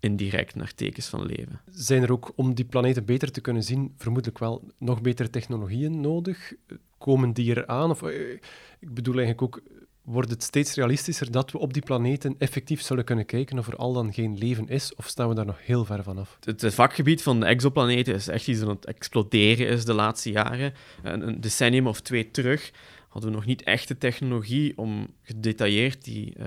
indirect 0.00 0.54
naar 0.54 0.74
tekens 0.74 1.06
van 1.06 1.26
leven. 1.26 1.60
Zijn 1.70 2.02
er 2.02 2.12
ook, 2.12 2.32
om 2.34 2.54
die 2.54 2.64
planeten 2.64 3.04
beter 3.04 3.30
te 3.30 3.40
kunnen 3.40 3.62
zien, 3.62 3.94
vermoedelijk 3.96 4.38
wel 4.38 4.62
nog 4.78 5.00
betere 5.00 5.30
technologieën 5.30 6.00
nodig? 6.00 6.52
Komen 6.98 7.32
die 7.32 7.54
er 7.54 7.66
aan? 7.66 7.90
Of, 7.90 8.02
eh, 8.02 8.32
ik 8.80 8.94
bedoel 8.94 9.14
eigenlijk 9.14 9.42
ook, 9.42 9.62
wordt 10.02 10.30
het 10.30 10.42
steeds 10.42 10.74
realistischer 10.74 11.30
dat 11.30 11.50
we 11.52 11.58
op 11.58 11.72
die 11.72 11.82
planeten 11.82 12.34
effectief 12.38 12.82
zullen 12.82 13.04
kunnen 13.04 13.26
kijken 13.26 13.58
of 13.58 13.66
er 13.66 13.76
al 13.76 13.92
dan 13.92 14.12
geen 14.12 14.38
leven 14.38 14.68
is, 14.68 14.94
of 14.94 15.06
staan 15.06 15.28
we 15.28 15.34
daar 15.34 15.46
nog 15.46 15.66
heel 15.66 15.84
ver 15.84 16.02
vanaf? 16.02 16.38
Het, 16.40 16.74
vakgebied 16.74 17.22
van 17.22 17.40
de 17.40 17.46
exoplaneten 17.46 18.14
is 18.14 18.28
echt 18.28 18.48
iets 18.48 18.60
aan 18.60 18.68
het 18.68 18.84
exploderen 18.84 19.68
is 19.68 19.84
de 19.84 19.94
laatste 19.94 20.30
jaren. 20.30 20.72
Een, 21.02 21.28
een 21.28 21.40
decennium 21.40 21.86
of 21.86 22.00
twee 22.00 22.30
terug 22.30 22.72
hadden 23.08 23.30
we 23.30 23.36
nog 23.36 23.46
niet 23.46 23.62
echt 23.62 23.88
de 23.88 23.98
technologie 23.98 24.78
om 24.78 25.06
gedetailleerd 25.22 26.04
die... 26.04 26.34
Uh, 26.38 26.46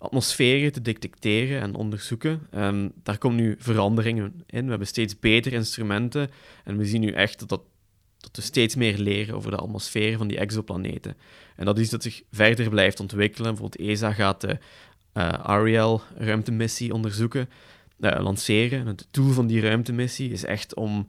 atmosferen 0.00 0.72
te 0.72 0.82
detecteren 0.82 1.60
en 1.60 1.74
onderzoeken. 1.74 2.46
Um, 2.54 2.92
daar 3.02 3.18
komen 3.18 3.36
nu 3.36 3.54
veranderingen 3.58 4.42
in. 4.46 4.64
We 4.64 4.70
hebben 4.70 4.86
steeds 4.86 5.18
betere 5.18 5.54
instrumenten 5.54 6.30
en 6.64 6.76
we 6.76 6.84
zien 6.84 7.00
nu 7.00 7.10
echt 7.10 7.38
dat, 7.38 7.48
dat, 7.48 8.30
we 8.32 8.42
steeds 8.42 8.74
meer 8.74 8.98
leren 8.98 9.34
over 9.34 9.50
de 9.50 9.56
atmosfeer 9.56 10.16
van 10.18 10.28
die 10.28 10.38
exoplaneten. 10.38 11.16
En 11.56 11.64
dat 11.64 11.78
is 11.78 11.90
dat 11.90 12.02
zich 12.02 12.22
verder 12.30 12.68
blijft 12.68 13.00
ontwikkelen. 13.00 13.50
Bijvoorbeeld 13.54 13.88
ESA 13.88 14.12
gaat 14.12 14.40
de 14.40 14.58
uh, 15.14 15.28
Ariel-ruimtemissie 15.32 16.94
onderzoeken, 16.94 17.48
uh, 17.98 18.18
lanceren. 18.20 18.86
Het 18.86 19.08
doel 19.10 19.32
van 19.32 19.46
die 19.46 19.60
ruimtemissie 19.60 20.30
is 20.30 20.44
echt 20.44 20.74
om 20.74 21.08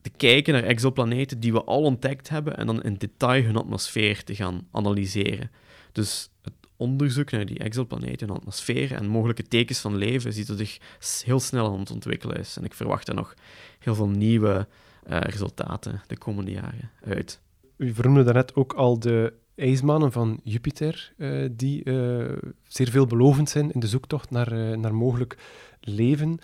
te 0.00 0.10
kijken 0.16 0.52
naar 0.52 0.62
exoplaneten 0.62 1.40
die 1.40 1.52
we 1.52 1.64
al 1.64 1.82
ontdekt 1.82 2.28
hebben 2.28 2.56
en 2.56 2.66
dan 2.66 2.82
in 2.82 2.94
detail 2.94 3.44
hun 3.44 3.56
atmosfeer 3.56 4.24
te 4.24 4.34
gaan 4.34 4.66
analyseren. 4.70 5.50
Dus 5.92 6.30
het 6.42 6.52
onderzoek 6.76 7.30
naar 7.30 7.46
die 7.46 7.58
exoplaneten 7.58 8.28
en 8.28 8.34
atmosfeer 8.34 8.92
en 8.92 9.06
mogelijke 9.06 9.42
tekens 9.42 9.78
van 9.78 9.96
leven 9.96 10.32
ziet 10.32 10.46
dat 10.46 10.58
zich 10.58 10.78
heel 11.24 11.40
snel 11.40 11.72
aan 11.72 11.80
het 11.80 11.90
ontwikkelen 11.90 12.36
is. 12.36 12.56
En 12.56 12.64
ik 12.64 12.74
verwacht 12.74 13.08
er 13.08 13.14
nog 13.14 13.34
heel 13.78 13.94
veel 13.94 14.08
nieuwe 14.08 14.66
uh, 15.08 15.20
resultaten 15.20 16.02
de 16.06 16.18
komende 16.18 16.50
jaren 16.50 16.90
uit. 17.04 17.40
U 17.76 17.94
vernoemde 17.94 18.22
daarnet 18.22 18.54
ook 18.54 18.72
al 18.72 18.98
de 18.98 19.32
ijsmanen 19.54 20.12
van 20.12 20.40
Jupiter, 20.42 21.12
uh, 21.16 21.48
die 21.52 21.84
uh, 21.84 22.36
zeer 22.68 22.88
veelbelovend 22.90 23.50
zijn 23.50 23.72
in 23.72 23.80
de 23.80 23.86
zoektocht 23.86 24.30
naar, 24.30 24.78
naar 24.78 24.94
mogelijk 24.94 25.38
leven. 25.80 26.38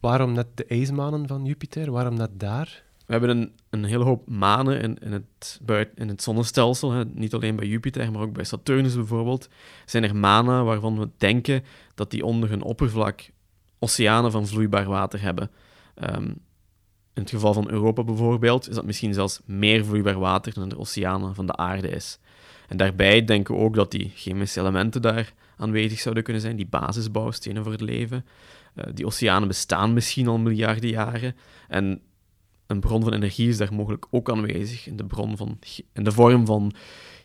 waarom 0.00 0.32
net 0.32 0.46
de 0.54 0.64
ijsmanen 0.64 1.26
van 1.26 1.44
Jupiter? 1.44 1.90
Waarom 1.90 2.14
net 2.14 2.40
daar? 2.40 2.84
We 3.10 3.16
hebben 3.16 3.36
een, 3.36 3.52
een 3.70 3.84
hele 3.84 4.04
hoop 4.04 4.28
manen 4.28 4.80
in, 4.80 4.98
in, 4.98 5.12
het, 5.12 5.60
in 5.94 6.08
het 6.08 6.22
zonnestelsel. 6.22 6.92
Hè. 6.92 7.04
Niet 7.04 7.34
alleen 7.34 7.56
bij 7.56 7.66
Jupiter, 7.66 8.12
maar 8.12 8.22
ook 8.22 8.32
bij 8.32 8.44
Saturnus 8.44 8.94
bijvoorbeeld. 8.94 9.48
Zijn 9.86 10.04
er 10.04 10.16
manen 10.16 10.64
waarvan 10.64 10.98
we 10.98 11.08
denken 11.16 11.64
dat 11.94 12.10
die 12.10 12.24
onder 12.24 12.48
hun 12.48 12.62
oppervlak 12.62 13.30
oceanen 13.78 14.30
van 14.30 14.46
vloeibaar 14.46 14.88
water 14.88 15.20
hebben. 15.22 15.50
Um, 16.14 16.24
in 17.14 17.22
het 17.22 17.30
geval 17.30 17.52
van 17.52 17.70
Europa 17.70 18.04
bijvoorbeeld 18.04 18.68
is 18.68 18.74
dat 18.74 18.84
misschien 18.84 19.14
zelfs 19.14 19.40
meer 19.44 19.84
vloeibaar 19.84 20.18
water 20.18 20.54
dan 20.54 20.68
de 20.68 20.78
oceanen 20.78 21.34
van 21.34 21.46
de 21.46 21.56
aarde 21.56 21.88
is. 21.88 22.18
En 22.68 22.76
daarbij 22.76 23.24
denken 23.24 23.54
we 23.54 23.60
ook 23.60 23.74
dat 23.74 23.90
die 23.90 24.12
chemische 24.14 24.60
elementen 24.60 25.02
daar 25.02 25.32
aanwezig 25.56 26.00
zouden 26.00 26.22
kunnen 26.22 26.42
zijn, 26.42 26.56
die 26.56 26.66
basisbouwstenen 26.66 27.62
voor 27.62 27.72
het 27.72 27.80
leven. 27.80 28.24
Uh, 28.74 28.84
die 28.94 29.06
oceanen 29.06 29.48
bestaan 29.48 29.92
misschien 29.92 30.28
al 30.28 30.38
miljarden 30.38 30.90
jaren. 30.90 31.36
En 31.68 32.00
een 32.70 32.80
bron 32.80 33.02
van 33.02 33.12
energie 33.12 33.48
is 33.48 33.56
daar 33.56 33.74
mogelijk 33.74 34.06
ook 34.10 34.30
aanwezig 34.30 34.86
in 34.86 34.96
de, 34.96 35.06
bron 35.06 35.36
van, 35.36 35.58
in 35.92 36.04
de 36.04 36.12
vorm 36.12 36.46
van 36.46 36.72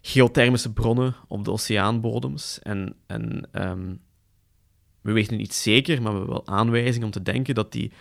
geothermische 0.01 0.73
bronnen 0.73 1.15
op 1.27 1.43
de 1.43 1.51
oceaanbodems. 1.51 2.59
En, 2.59 2.95
en 3.07 3.49
um, 3.51 4.01
we 5.01 5.11
weten 5.11 5.37
niet 5.37 5.53
zeker, 5.53 6.01
maar 6.01 6.11
we 6.11 6.17
hebben 6.17 6.35
wel 6.35 6.55
aanwijzingen 6.57 7.05
om 7.05 7.11
te 7.11 7.21
denken 7.21 7.55
dat 7.55 7.71
die 7.71 7.91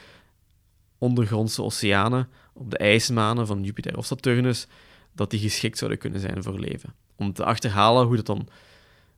ondergrondse 0.98 1.62
oceanen 1.62 2.28
op 2.52 2.70
de 2.70 2.78
ijsmanen 2.78 3.46
van 3.46 3.62
Jupiter 3.62 3.96
of 3.96 4.06
Saturnus, 4.06 4.66
dat 5.12 5.30
die 5.30 5.40
geschikt 5.40 5.78
zouden 5.78 5.98
kunnen 5.98 6.20
zijn 6.20 6.42
voor 6.42 6.58
leven. 6.58 6.94
Om 7.16 7.32
te 7.32 7.44
achterhalen 7.44 8.06
hoe, 8.06 8.16
dat 8.16 8.26
dan, 8.26 8.48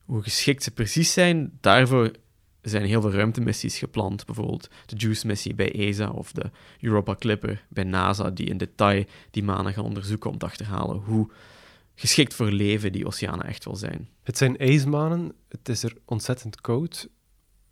hoe 0.05 0.23
geschikt 0.23 0.63
ze 0.63 0.71
precies 0.71 1.13
zijn, 1.13 1.59
daarvoor 1.61 2.11
er 2.67 2.73
zijn 2.73 2.85
heel 2.85 3.01
veel 3.01 3.13
ruimtemissies 3.13 3.79
gepland, 3.79 4.27
bijvoorbeeld 4.27 4.69
de 4.87 4.97
JUICE-missie 4.97 5.55
bij 5.55 5.73
ESA 5.73 6.11
of 6.11 6.33
de 6.33 6.51
Europa 6.81 7.15
Clipper 7.15 7.65
bij 7.69 7.85
NASA, 7.85 8.31
die 8.31 8.47
in 8.47 8.57
detail 8.57 9.05
die 9.31 9.43
manen 9.43 9.73
gaan 9.73 9.85
onderzoeken 9.85 10.31
om 10.31 10.39
te 10.39 10.47
achterhalen 10.47 10.97
hoe 10.97 11.31
geschikt 11.95 12.35
voor 12.35 12.51
leven 12.51 12.93
die 12.93 13.07
oceanen 13.07 13.47
echt 13.47 13.65
wel 13.65 13.77
zijn. 13.77 14.09
Het 14.23 14.39
zijn 14.39 14.57
ijsmanen, 14.57 15.33
het 15.49 15.69
is 15.69 15.83
er 15.83 15.97
ontzettend 16.05 16.61
koud. 16.61 17.09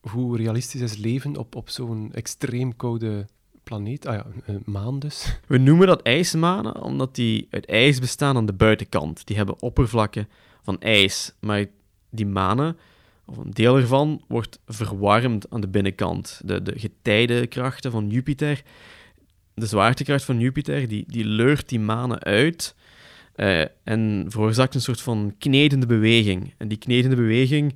Hoe 0.00 0.36
realistisch 0.36 0.80
is 0.80 0.96
leven 0.96 1.36
op, 1.36 1.54
op 1.54 1.70
zo'n 1.70 2.12
extreem 2.12 2.76
koude 2.76 3.26
planeet? 3.62 4.06
Ah 4.06 4.14
ja, 4.14 4.26
een 4.44 4.62
maan 4.64 4.98
dus. 4.98 5.36
We 5.46 5.58
noemen 5.58 5.86
dat 5.86 6.02
ijsmanen 6.02 6.82
omdat 6.82 7.14
die 7.14 7.46
uit 7.50 7.66
ijs 7.66 7.98
bestaan 7.98 8.36
aan 8.36 8.46
de 8.46 8.52
buitenkant. 8.52 9.26
Die 9.26 9.36
hebben 9.36 9.62
oppervlakken 9.62 10.28
van 10.62 10.80
ijs, 10.80 11.32
maar 11.40 11.66
die 12.10 12.26
manen 12.26 12.76
of 13.24 13.36
een 13.36 13.50
deel 13.50 13.76
ervan, 13.76 14.22
wordt 14.28 14.58
verwarmd 14.66 15.50
aan 15.50 15.60
de 15.60 15.68
binnenkant. 15.68 16.40
De, 16.44 16.62
de 16.62 16.78
getijdenkrachten 16.78 17.90
van 17.90 18.08
Jupiter, 18.10 18.62
de 19.54 19.66
zwaartekracht 19.66 20.24
van 20.24 20.40
Jupiter, 20.40 20.88
die, 20.88 21.04
die 21.06 21.24
leurt 21.24 21.68
die 21.68 21.80
manen 21.80 22.22
uit 22.22 22.74
uh, 23.36 23.64
en 23.84 24.26
veroorzaakt 24.28 24.74
een 24.74 24.80
soort 24.80 25.00
van 25.00 25.34
knedende 25.38 25.86
beweging. 25.86 26.54
En 26.56 26.68
die 26.68 26.78
knedende 26.78 27.16
beweging 27.16 27.74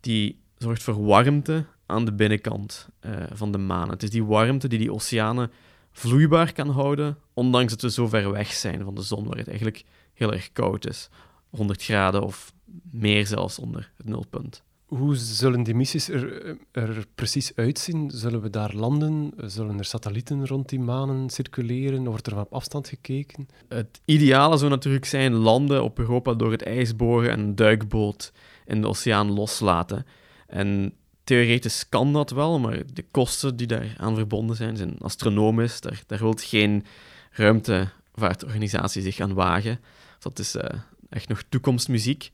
die 0.00 0.38
zorgt 0.58 0.82
voor 0.82 1.04
warmte 1.04 1.64
aan 1.86 2.04
de 2.04 2.12
binnenkant 2.12 2.88
uh, 3.06 3.12
van 3.32 3.52
de 3.52 3.58
maan. 3.58 3.90
Het 3.90 4.02
is 4.02 4.10
die 4.10 4.24
warmte 4.24 4.68
die 4.68 4.78
die 4.78 4.92
oceanen 4.92 5.50
vloeibaar 5.92 6.52
kan 6.52 6.70
houden, 6.70 7.18
ondanks 7.34 7.72
dat 7.72 7.82
we 7.82 7.90
zo 7.90 8.08
ver 8.08 8.32
weg 8.32 8.52
zijn 8.52 8.84
van 8.84 8.94
de 8.94 9.02
zon, 9.02 9.26
waar 9.26 9.38
het 9.38 9.48
eigenlijk 9.48 9.84
heel 10.14 10.32
erg 10.32 10.52
koud 10.52 10.86
is. 10.86 11.08
100 11.50 11.82
graden 11.82 12.22
of 12.22 12.52
meer 12.90 13.26
zelfs 13.26 13.58
onder 13.58 13.92
het 13.96 14.06
nulpunt. 14.06 14.62
Hoe 14.90 15.16
zullen 15.16 15.62
die 15.62 15.74
missies 15.74 16.08
er, 16.08 17.06
precies 17.14 17.52
uitzien? 17.54 18.10
Zullen 18.14 18.40
we 18.40 18.50
daar 18.50 18.74
landen? 18.74 19.32
Zullen 19.36 19.78
er 19.78 19.84
satellieten 19.84 20.46
rond 20.46 20.68
die 20.68 20.80
manen 20.80 21.30
circuleren? 21.30 22.04
Wordt 22.04 22.26
er 22.26 22.32
van 22.32 22.42
op 22.42 22.52
afstand 22.52 22.88
gekeken? 22.88 23.48
Het 23.68 24.00
ideale 24.04 24.56
zou 24.56 24.70
natuurlijk 24.70 25.04
zijn 25.04 25.32
landen 25.32 25.82
op 25.82 25.98
Europa 25.98 26.34
door 26.34 26.50
het 26.50 26.62
ijs 26.62 26.96
boren 26.96 27.30
en 27.30 27.40
een 27.40 27.54
duikboot 27.54 28.32
in 28.66 28.80
de 28.80 28.88
oceaan 28.88 29.30
loslaten. 29.32 30.06
En 30.46 30.92
theoretisch 31.24 31.88
kan 31.88 32.12
dat 32.12 32.30
wel, 32.30 32.58
maar 32.58 32.82
de 32.92 33.04
kosten 33.10 33.56
die 33.56 33.66
daar 33.66 33.94
aan 33.96 34.14
verbonden 34.14 34.56
zijn, 34.56 34.76
zijn 34.76 34.98
astronomisch. 34.98 35.80
Daar, 35.80 36.02
daar 36.06 36.18
wil 36.18 36.34
geen 36.36 36.84
ruimtevaartorganisatie 37.30 39.02
zich 39.02 39.20
aan 39.20 39.34
wagen. 39.34 39.80
Dat 40.18 40.38
is 40.38 40.56
uh, 40.56 40.62
echt 41.08 41.28
nog 41.28 41.42
toekomstmuziek. 41.48 42.30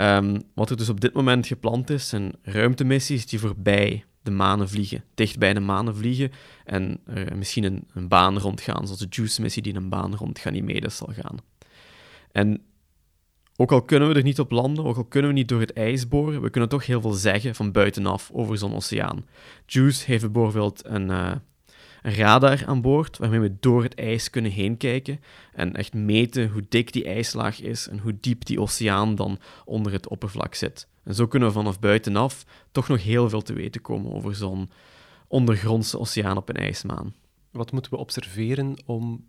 Um, 0.00 0.42
wat 0.54 0.70
er 0.70 0.76
dus 0.76 0.88
op 0.88 1.00
dit 1.00 1.12
moment 1.12 1.46
gepland 1.46 1.90
is, 1.90 2.08
zijn 2.08 2.32
ruimtemissies 2.42 3.26
die 3.26 3.38
voorbij 3.38 4.04
de 4.22 4.30
manen 4.30 4.68
vliegen, 4.68 5.04
dicht 5.14 5.38
bij 5.38 5.54
de 5.54 5.60
manen 5.60 5.96
vliegen 5.96 6.30
en 6.64 7.00
er 7.04 7.36
misschien 7.36 7.64
een, 7.64 7.88
een 7.94 8.08
baan 8.08 8.38
rondgaan, 8.38 8.84
zoals 8.84 9.00
de 9.00 9.06
JUICE-missie 9.10 9.62
die 9.62 9.74
een 9.74 9.88
baan 9.88 10.14
rond 10.14 10.38
Ganymedes 10.38 10.96
zal 10.96 11.12
gaan. 11.12 11.36
En 12.32 12.62
ook 13.56 13.72
al 13.72 13.82
kunnen 13.82 14.08
we 14.08 14.14
er 14.14 14.22
niet 14.22 14.40
op 14.40 14.50
landen, 14.50 14.84
ook 14.84 14.96
al 14.96 15.04
kunnen 15.04 15.30
we 15.30 15.36
niet 15.36 15.48
door 15.48 15.60
het 15.60 15.72
ijs 15.72 16.08
boren, 16.08 16.42
we 16.42 16.50
kunnen 16.50 16.70
toch 16.70 16.86
heel 16.86 17.00
veel 17.00 17.12
zeggen 17.12 17.54
van 17.54 17.72
buitenaf 17.72 18.30
over 18.32 18.58
zo'n 18.58 18.74
oceaan. 18.74 19.24
JUICE 19.66 20.04
heeft 20.06 20.32
bijvoorbeeld 20.32 20.84
een, 20.84 21.08
uh, 21.08 21.32
een 22.06 22.14
radar 22.14 22.66
aan 22.66 22.80
boord 22.80 23.18
waarmee 23.18 23.40
we 23.40 23.56
door 23.60 23.82
het 23.82 23.94
ijs 23.94 24.30
kunnen 24.30 24.50
heen 24.50 24.76
kijken 24.76 25.20
en 25.52 25.74
echt 25.74 25.94
meten 25.94 26.48
hoe 26.48 26.66
dik 26.68 26.92
die 26.92 27.04
ijslaag 27.04 27.60
is 27.60 27.88
en 27.88 27.98
hoe 27.98 28.16
diep 28.20 28.44
die 28.44 28.60
oceaan 28.60 29.14
dan 29.14 29.38
onder 29.64 29.92
het 29.92 30.08
oppervlak 30.08 30.54
zit. 30.54 30.88
En 31.04 31.14
zo 31.14 31.26
kunnen 31.26 31.48
we 31.48 31.54
vanaf 31.54 31.80
buitenaf 31.80 32.44
toch 32.72 32.88
nog 32.88 33.02
heel 33.02 33.28
veel 33.28 33.42
te 33.42 33.52
weten 33.52 33.80
komen 33.80 34.12
over 34.12 34.34
zo'n 34.34 34.70
ondergrondse 35.28 35.98
oceaan 35.98 36.36
op 36.36 36.48
een 36.48 36.56
ijsmaan. 36.56 37.14
Wat 37.50 37.72
moeten 37.72 37.92
we 37.92 37.98
observeren 37.98 38.76
om 38.84 39.24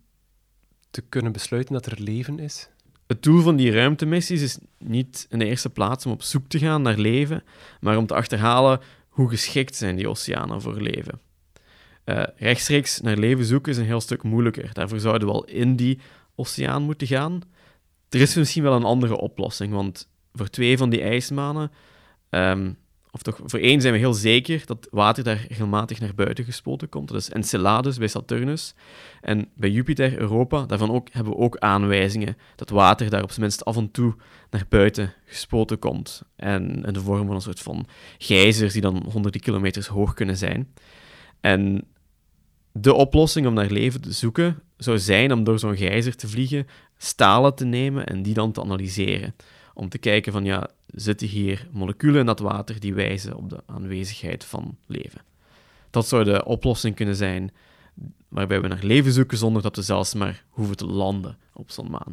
te 0.90 1.00
kunnen 1.00 1.32
besluiten 1.32 1.74
dat 1.74 1.86
er 1.86 2.00
leven 2.00 2.38
is? 2.38 2.68
Het 3.06 3.22
doel 3.22 3.42
van 3.42 3.56
die 3.56 3.72
ruimtemissies 3.72 4.42
is 4.42 4.58
niet 4.78 5.26
in 5.30 5.38
de 5.38 5.44
eerste 5.44 5.70
plaats 5.70 6.06
om 6.06 6.12
op 6.12 6.22
zoek 6.22 6.48
te 6.48 6.58
gaan 6.58 6.82
naar 6.82 6.98
leven, 6.98 7.42
maar 7.80 7.96
om 7.96 8.06
te 8.06 8.14
achterhalen 8.14 8.80
hoe 9.08 9.28
geschikt 9.28 9.76
zijn 9.76 9.96
die 9.96 10.08
oceanen 10.08 10.62
voor 10.62 10.80
leven. 10.80 11.20
Uh, 12.08 12.22
rechtstreeks 12.36 13.00
naar 13.00 13.16
leven 13.16 13.44
zoeken 13.44 13.72
is 13.72 13.78
een 13.78 13.84
heel 13.84 14.00
stuk 14.00 14.22
moeilijker. 14.22 14.70
Daarvoor 14.72 15.00
zouden 15.00 15.28
we 15.28 15.34
al 15.34 15.44
in 15.44 15.76
die 15.76 16.00
oceaan 16.34 16.82
moeten 16.82 17.06
gaan. 17.06 17.40
Er 18.08 18.20
is 18.20 18.34
misschien 18.34 18.62
wel 18.62 18.74
een 18.74 18.84
andere 18.84 19.16
oplossing, 19.16 19.72
want 19.72 20.08
voor 20.32 20.48
twee 20.48 20.78
van 20.78 20.90
die 20.90 21.02
ijsmanen, 21.02 21.70
um, 22.30 22.76
of 23.10 23.22
toch 23.22 23.40
voor 23.44 23.58
één 23.58 23.80
zijn 23.80 23.92
we 23.92 23.98
heel 23.98 24.14
zeker 24.14 24.62
dat 24.66 24.88
water 24.90 25.24
daar 25.24 25.46
regelmatig 25.48 26.00
naar 26.00 26.14
buiten 26.14 26.44
gespoten 26.44 26.88
komt. 26.88 27.08
Dat 27.08 27.16
is 27.16 27.30
Enceladus 27.30 27.98
bij 27.98 28.08
Saturnus. 28.08 28.74
En 29.20 29.48
bij 29.54 29.70
Jupiter, 29.70 30.18
Europa, 30.18 30.66
daarvan 30.66 30.90
ook, 30.90 31.08
hebben 31.10 31.32
we 31.32 31.38
ook 31.38 31.58
aanwijzingen 31.58 32.36
dat 32.56 32.70
water 32.70 33.10
daar 33.10 33.22
op 33.22 33.30
zijn 33.30 33.40
minst 33.40 33.64
af 33.64 33.76
en 33.76 33.90
toe 33.90 34.14
naar 34.50 34.64
buiten 34.68 35.14
gespoten 35.24 35.78
komt. 35.78 36.22
En 36.36 36.84
in 36.84 36.92
de 36.92 37.00
vorm 37.00 37.26
van 37.26 37.34
een 37.34 37.42
soort 37.42 37.60
van 37.60 37.86
gijzers 38.18 38.72
die 38.72 38.82
dan 38.82 39.06
honderden 39.12 39.40
kilometers 39.40 39.86
hoog 39.86 40.14
kunnen 40.14 40.36
zijn. 40.36 40.74
En 41.40 41.84
de 42.72 42.94
oplossing 42.94 43.46
om 43.46 43.54
naar 43.54 43.70
leven 43.70 44.00
te 44.00 44.12
zoeken 44.12 44.62
zou 44.76 44.98
zijn 44.98 45.32
om 45.32 45.44
door 45.44 45.58
zo'n 45.58 45.76
gijzer 45.76 46.16
te 46.16 46.28
vliegen, 46.28 46.66
stalen 46.96 47.54
te 47.54 47.64
nemen 47.64 48.06
en 48.06 48.22
die 48.22 48.34
dan 48.34 48.52
te 48.52 48.60
analyseren 48.60 49.34
om 49.74 49.88
te 49.88 49.98
kijken 49.98 50.32
van 50.32 50.44
ja, 50.44 50.70
zitten 50.86 51.26
hier 51.26 51.68
moleculen 51.72 52.20
in 52.20 52.26
dat 52.26 52.38
water 52.38 52.80
die 52.80 52.94
wijzen 52.94 53.36
op 53.36 53.50
de 53.50 53.60
aanwezigheid 53.66 54.44
van 54.44 54.76
leven. 54.86 55.20
Dat 55.90 56.08
zou 56.08 56.24
de 56.24 56.44
oplossing 56.44 56.94
kunnen 56.94 57.16
zijn 57.16 57.50
waarbij 58.28 58.60
we 58.60 58.68
naar 58.68 58.84
leven 58.84 59.12
zoeken 59.12 59.38
zonder 59.38 59.62
dat 59.62 59.76
we 59.76 59.82
zelfs 59.82 60.14
maar 60.14 60.44
hoeven 60.48 60.76
te 60.76 60.86
landen 60.86 61.38
op 61.52 61.70
zo'n 61.70 61.90
maan. 61.90 62.12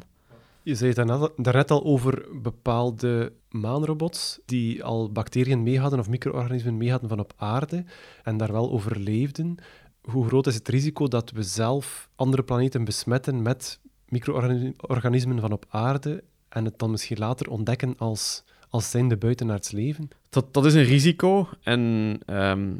Je 0.63 0.75
zei 0.75 0.93
het 0.93 1.31
daarnet 1.35 1.71
al 1.71 1.83
over 1.83 2.25
bepaalde 2.41 3.33
maanrobots 3.49 4.39
die 4.45 4.83
al 4.83 5.11
bacteriën 5.11 5.63
mee 5.63 5.79
hadden 5.79 5.99
of 5.99 6.09
micro-organismen 6.09 6.77
mee 6.77 6.91
hadden 6.91 7.09
van 7.09 7.19
op 7.19 7.33
aarde 7.35 7.83
en 8.23 8.37
daar 8.37 8.51
wel 8.51 8.71
overleefden. 8.71 9.57
Hoe 10.05 10.27
groot 10.27 10.47
is 10.47 10.55
het 10.55 10.67
risico 10.67 11.07
dat 11.07 11.31
we 11.31 11.43
zelf 11.43 12.09
andere 12.15 12.43
planeten 12.43 12.83
besmetten 12.83 13.41
met 13.41 13.79
micro-organismen 14.09 15.39
van 15.39 15.51
op 15.51 15.65
aarde 15.69 16.23
en 16.49 16.65
het 16.65 16.79
dan 16.79 16.91
misschien 16.91 17.17
later 17.17 17.49
ontdekken 17.49 17.97
als, 17.97 18.43
als 18.69 18.89
zijnde 18.89 19.17
buitenaards 19.17 19.71
leven? 19.71 20.09
Dat, 20.29 20.53
dat 20.53 20.65
is 20.65 20.73
een 20.73 20.83
risico. 20.83 21.49
En 21.63 22.19
ehm, 22.25 22.73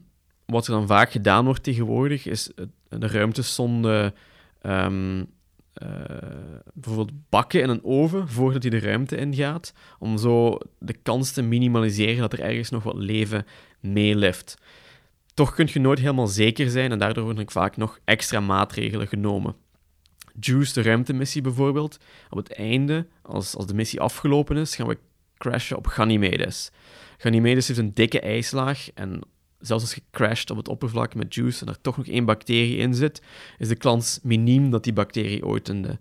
wat 0.46 0.68
er 0.68 0.74
dan 0.74 0.88
vaak 0.88 1.12
gedaan 1.12 1.46
wordt 1.46 1.64
tegenwoordig, 1.64 2.26
is 2.26 2.52
de 2.90 3.08
ruimtesonde 3.08 4.14
um, 4.62 5.28
bijvoorbeeld 6.74 7.30
bakken 7.30 7.62
in 7.62 7.70
een 7.70 7.84
oven 7.84 8.28
voordat 8.28 8.62
hij 8.62 8.72
de 8.72 8.80
ruimte 8.80 9.18
ingaat, 9.18 9.74
om 10.00 10.18
zo 10.18 10.58
de 10.80 10.94
kans 10.94 11.32
te 11.32 11.42
minimaliseren 11.42 12.18
dat 12.18 12.34
er 12.34 12.40
ergens 12.42 12.70
nog 12.70 12.84
wat 12.84 12.98
leven 12.98 13.46
meelift. 13.80 14.58
Toch 15.36 15.54
kun 15.54 15.70
je 15.72 15.80
nooit 15.80 16.00
helemaal 16.00 16.28
zeker 16.28 16.70
zijn 16.70 16.92
en 16.92 17.00
daardoor 17.00 17.24
worden 17.24 17.52
vaak 17.52 17.78
nog 17.78 18.00
extra 18.06 18.40
maatregelen 18.40 19.08
genomen. 19.08 19.56
JUICE, 20.40 20.74
de 20.74 20.82
ruimtemissie 20.82 21.42
bijvoorbeeld, 21.42 21.98
op 22.30 22.38
het 22.38 22.54
einde, 22.54 23.08
als, 23.22 23.56
als 23.56 23.66
de 23.66 23.74
missie 23.74 24.00
afgelopen 24.00 24.58
is, 24.58 24.76
gaan 24.76 24.88
we 24.88 24.98
crashen 25.38 25.78
op 25.78 25.88
Ganymedes. 25.88 26.72
Ganymedes 27.18 27.68
heeft 27.68 27.80
een 27.80 27.94
dikke 27.94 28.20
ijslaag 28.20 28.92
en 28.94 29.20
zelfs 29.60 29.84
als 29.84 29.96
je 29.96 30.02
crasht 30.12 30.50
op 30.50 30.58
het 30.58 30.68
oppervlak 30.68 31.16
met 31.16 31.36
JUICE 31.36 31.66
en 31.66 31.72
er 31.72 31.82
toch 31.82 31.98
nog 31.98 32.08
één 32.08 32.26
bacterie 32.26 32.78
in 32.78 32.94
zit, 32.94 33.22
is 33.58 33.68
de 33.68 33.76
kans 33.76 34.20
miniem 34.24 34.70
dat 34.70 34.84
die 34.84 34.94
bacterie 34.94 35.46
ooit 35.46 35.70
in 35.70 35.82
de 35.82 35.98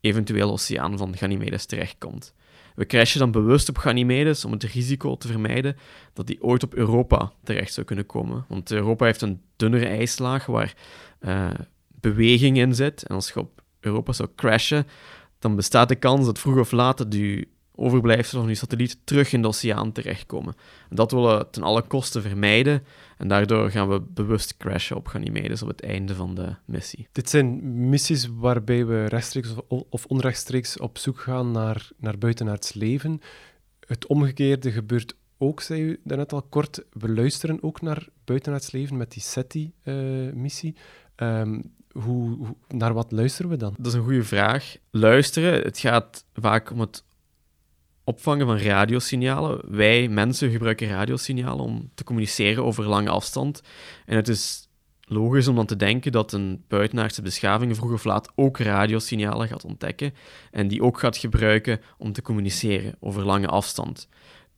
eventuele 0.00 0.52
oceaan 0.52 0.98
van 0.98 1.16
Ganymedes 1.16 1.66
terechtkomt. 1.66 2.34
We 2.76 2.86
crashen 2.86 3.20
dan 3.20 3.30
bewust 3.30 3.68
op 3.68 3.78
Ganymedes 3.78 4.44
om 4.44 4.52
het 4.52 4.62
risico 4.62 5.16
te 5.16 5.28
vermijden 5.28 5.76
dat 6.12 6.26
die 6.26 6.42
ooit 6.42 6.62
op 6.62 6.74
Europa 6.74 7.32
terecht 7.44 7.72
zou 7.72 7.86
kunnen 7.86 8.06
komen. 8.06 8.44
Want 8.48 8.70
Europa 8.70 9.04
heeft 9.04 9.22
een 9.22 9.40
dunnere 9.56 9.86
ijslaag 9.86 10.46
waar 10.46 10.74
uh, 11.20 11.50
beweging 12.00 12.56
in 12.56 12.74
zit. 12.74 13.02
En 13.02 13.14
als 13.14 13.28
je 13.28 13.40
op 13.40 13.62
Europa 13.80 14.12
zou 14.12 14.28
crashen, 14.36 14.86
dan 15.38 15.56
bestaat 15.56 15.88
de 15.88 15.94
kans 15.94 16.26
dat 16.26 16.38
vroeg 16.38 16.58
of 16.58 16.70
laat 16.70 17.10
die 17.10 17.48
overblijfselen 17.76 18.40
van 18.40 18.46
die 18.52 18.60
satelliet 18.60 18.98
terug 19.04 19.32
in 19.32 19.42
de 19.42 19.48
oceaan 19.48 19.92
terechtkomen. 19.92 20.54
En 20.90 20.96
dat 20.96 21.10
willen 21.10 21.38
we 21.38 21.50
ten 21.50 21.62
alle 21.62 21.82
kosten 21.82 22.22
vermijden. 22.22 22.84
En 23.16 23.28
daardoor 23.28 23.70
gaan 23.70 23.88
we 23.88 24.00
bewust 24.00 24.56
crashen 24.56 24.96
op 24.96 25.06
Ganymedes 25.06 25.62
op 25.62 25.68
het 25.68 25.82
einde 25.82 26.14
van 26.14 26.34
de 26.34 26.54
missie. 26.64 27.08
Dit 27.12 27.30
zijn 27.30 27.88
missies 27.88 28.28
waarbij 28.34 28.86
we 28.86 29.04
rechtstreeks 29.04 29.54
of 29.68 30.06
onrechtstreeks 30.06 30.78
op 30.78 30.98
zoek 30.98 31.20
gaan 31.20 31.50
naar, 31.50 31.88
naar 31.96 32.18
buitenaards 32.18 32.72
leven. 32.72 33.20
Het 33.86 34.06
omgekeerde 34.06 34.72
gebeurt 34.72 35.14
ook, 35.38 35.60
zei 35.60 35.82
u 35.82 36.00
daarnet 36.04 36.32
al 36.32 36.42
kort. 36.42 36.84
We 36.92 37.08
luisteren 37.08 37.62
ook 37.62 37.80
naar 37.80 38.06
buitenaards 38.24 38.70
leven 38.70 38.96
met 38.96 39.12
die 39.12 39.22
SETI-missie. 39.22 40.76
Uh, 41.16 41.42
hoe, 41.92 42.38
naar 42.68 42.94
wat 42.94 43.12
luisteren 43.12 43.50
we 43.50 43.56
dan? 43.56 43.74
Dat 43.78 43.86
is 43.86 43.92
een 43.92 44.04
goede 44.04 44.22
vraag. 44.22 44.76
Luisteren, 44.90 45.62
het 45.62 45.78
gaat 45.78 46.24
vaak 46.34 46.70
om 46.70 46.80
het 46.80 47.04
opvangen 48.06 48.46
van 48.46 48.58
radiosignalen. 48.58 49.76
Wij 49.76 50.08
mensen 50.08 50.50
gebruiken 50.50 50.88
radiosignalen 50.88 51.64
om 51.64 51.90
te 51.94 52.04
communiceren 52.04 52.64
over 52.64 52.84
lange 52.88 53.10
afstand. 53.10 53.62
En 54.04 54.16
het 54.16 54.28
is 54.28 54.68
logisch 55.00 55.48
om 55.48 55.54
dan 55.54 55.66
te 55.66 55.76
denken 55.76 56.12
dat 56.12 56.32
een 56.32 56.64
buitenaardse 56.68 57.22
beschaving 57.22 57.76
vroeg 57.76 57.92
of 57.92 58.04
laat 58.04 58.32
ook 58.34 58.58
radiosignalen 58.58 59.48
gaat 59.48 59.64
ontdekken 59.64 60.14
en 60.50 60.68
die 60.68 60.82
ook 60.82 60.98
gaat 60.98 61.16
gebruiken 61.16 61.80
om 61.98 62.12
te 62.12 62.22
communiceren 62.22 62.96
over 63.00 63.24
lange 63.24 63.46
afstand. 63.46 64.08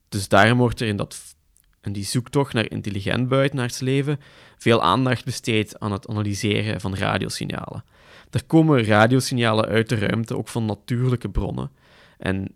Dus 0.09 0.29
daarom 0.29 0.59
wordt 0.59 0.81
er 0.81 0.87
in 0.89 0.97
dat 0.97 1.37
en 1.81 1.93
die 1.93 2.05
zoektocht 2.05 2.53
naar 2.53 2.71
intelligent 2.71 3.29
buitenaarsleven 3.29 4.21
veel 4.59 4.83
aandacht 4.83 5.25
besteedt 5.25 5.79
aan 5.79 5.93
het 5.93 6.09
analyseren 6.09 6.81
van 6.81 6.95
radiosignalen. 6.95 7.85
Er 8.31 8.45
komen 8.45 8.85
radiosignalen 8.85 9.65
uit 9.65 9.89
de 9.89 9.99
ruimte, 9.99 10.37
ook 10.37 10.49
van 10.49 10.65
natuurlijke 10.65 11.31
bronnen. 11.31 11.71
En 12.19 12.55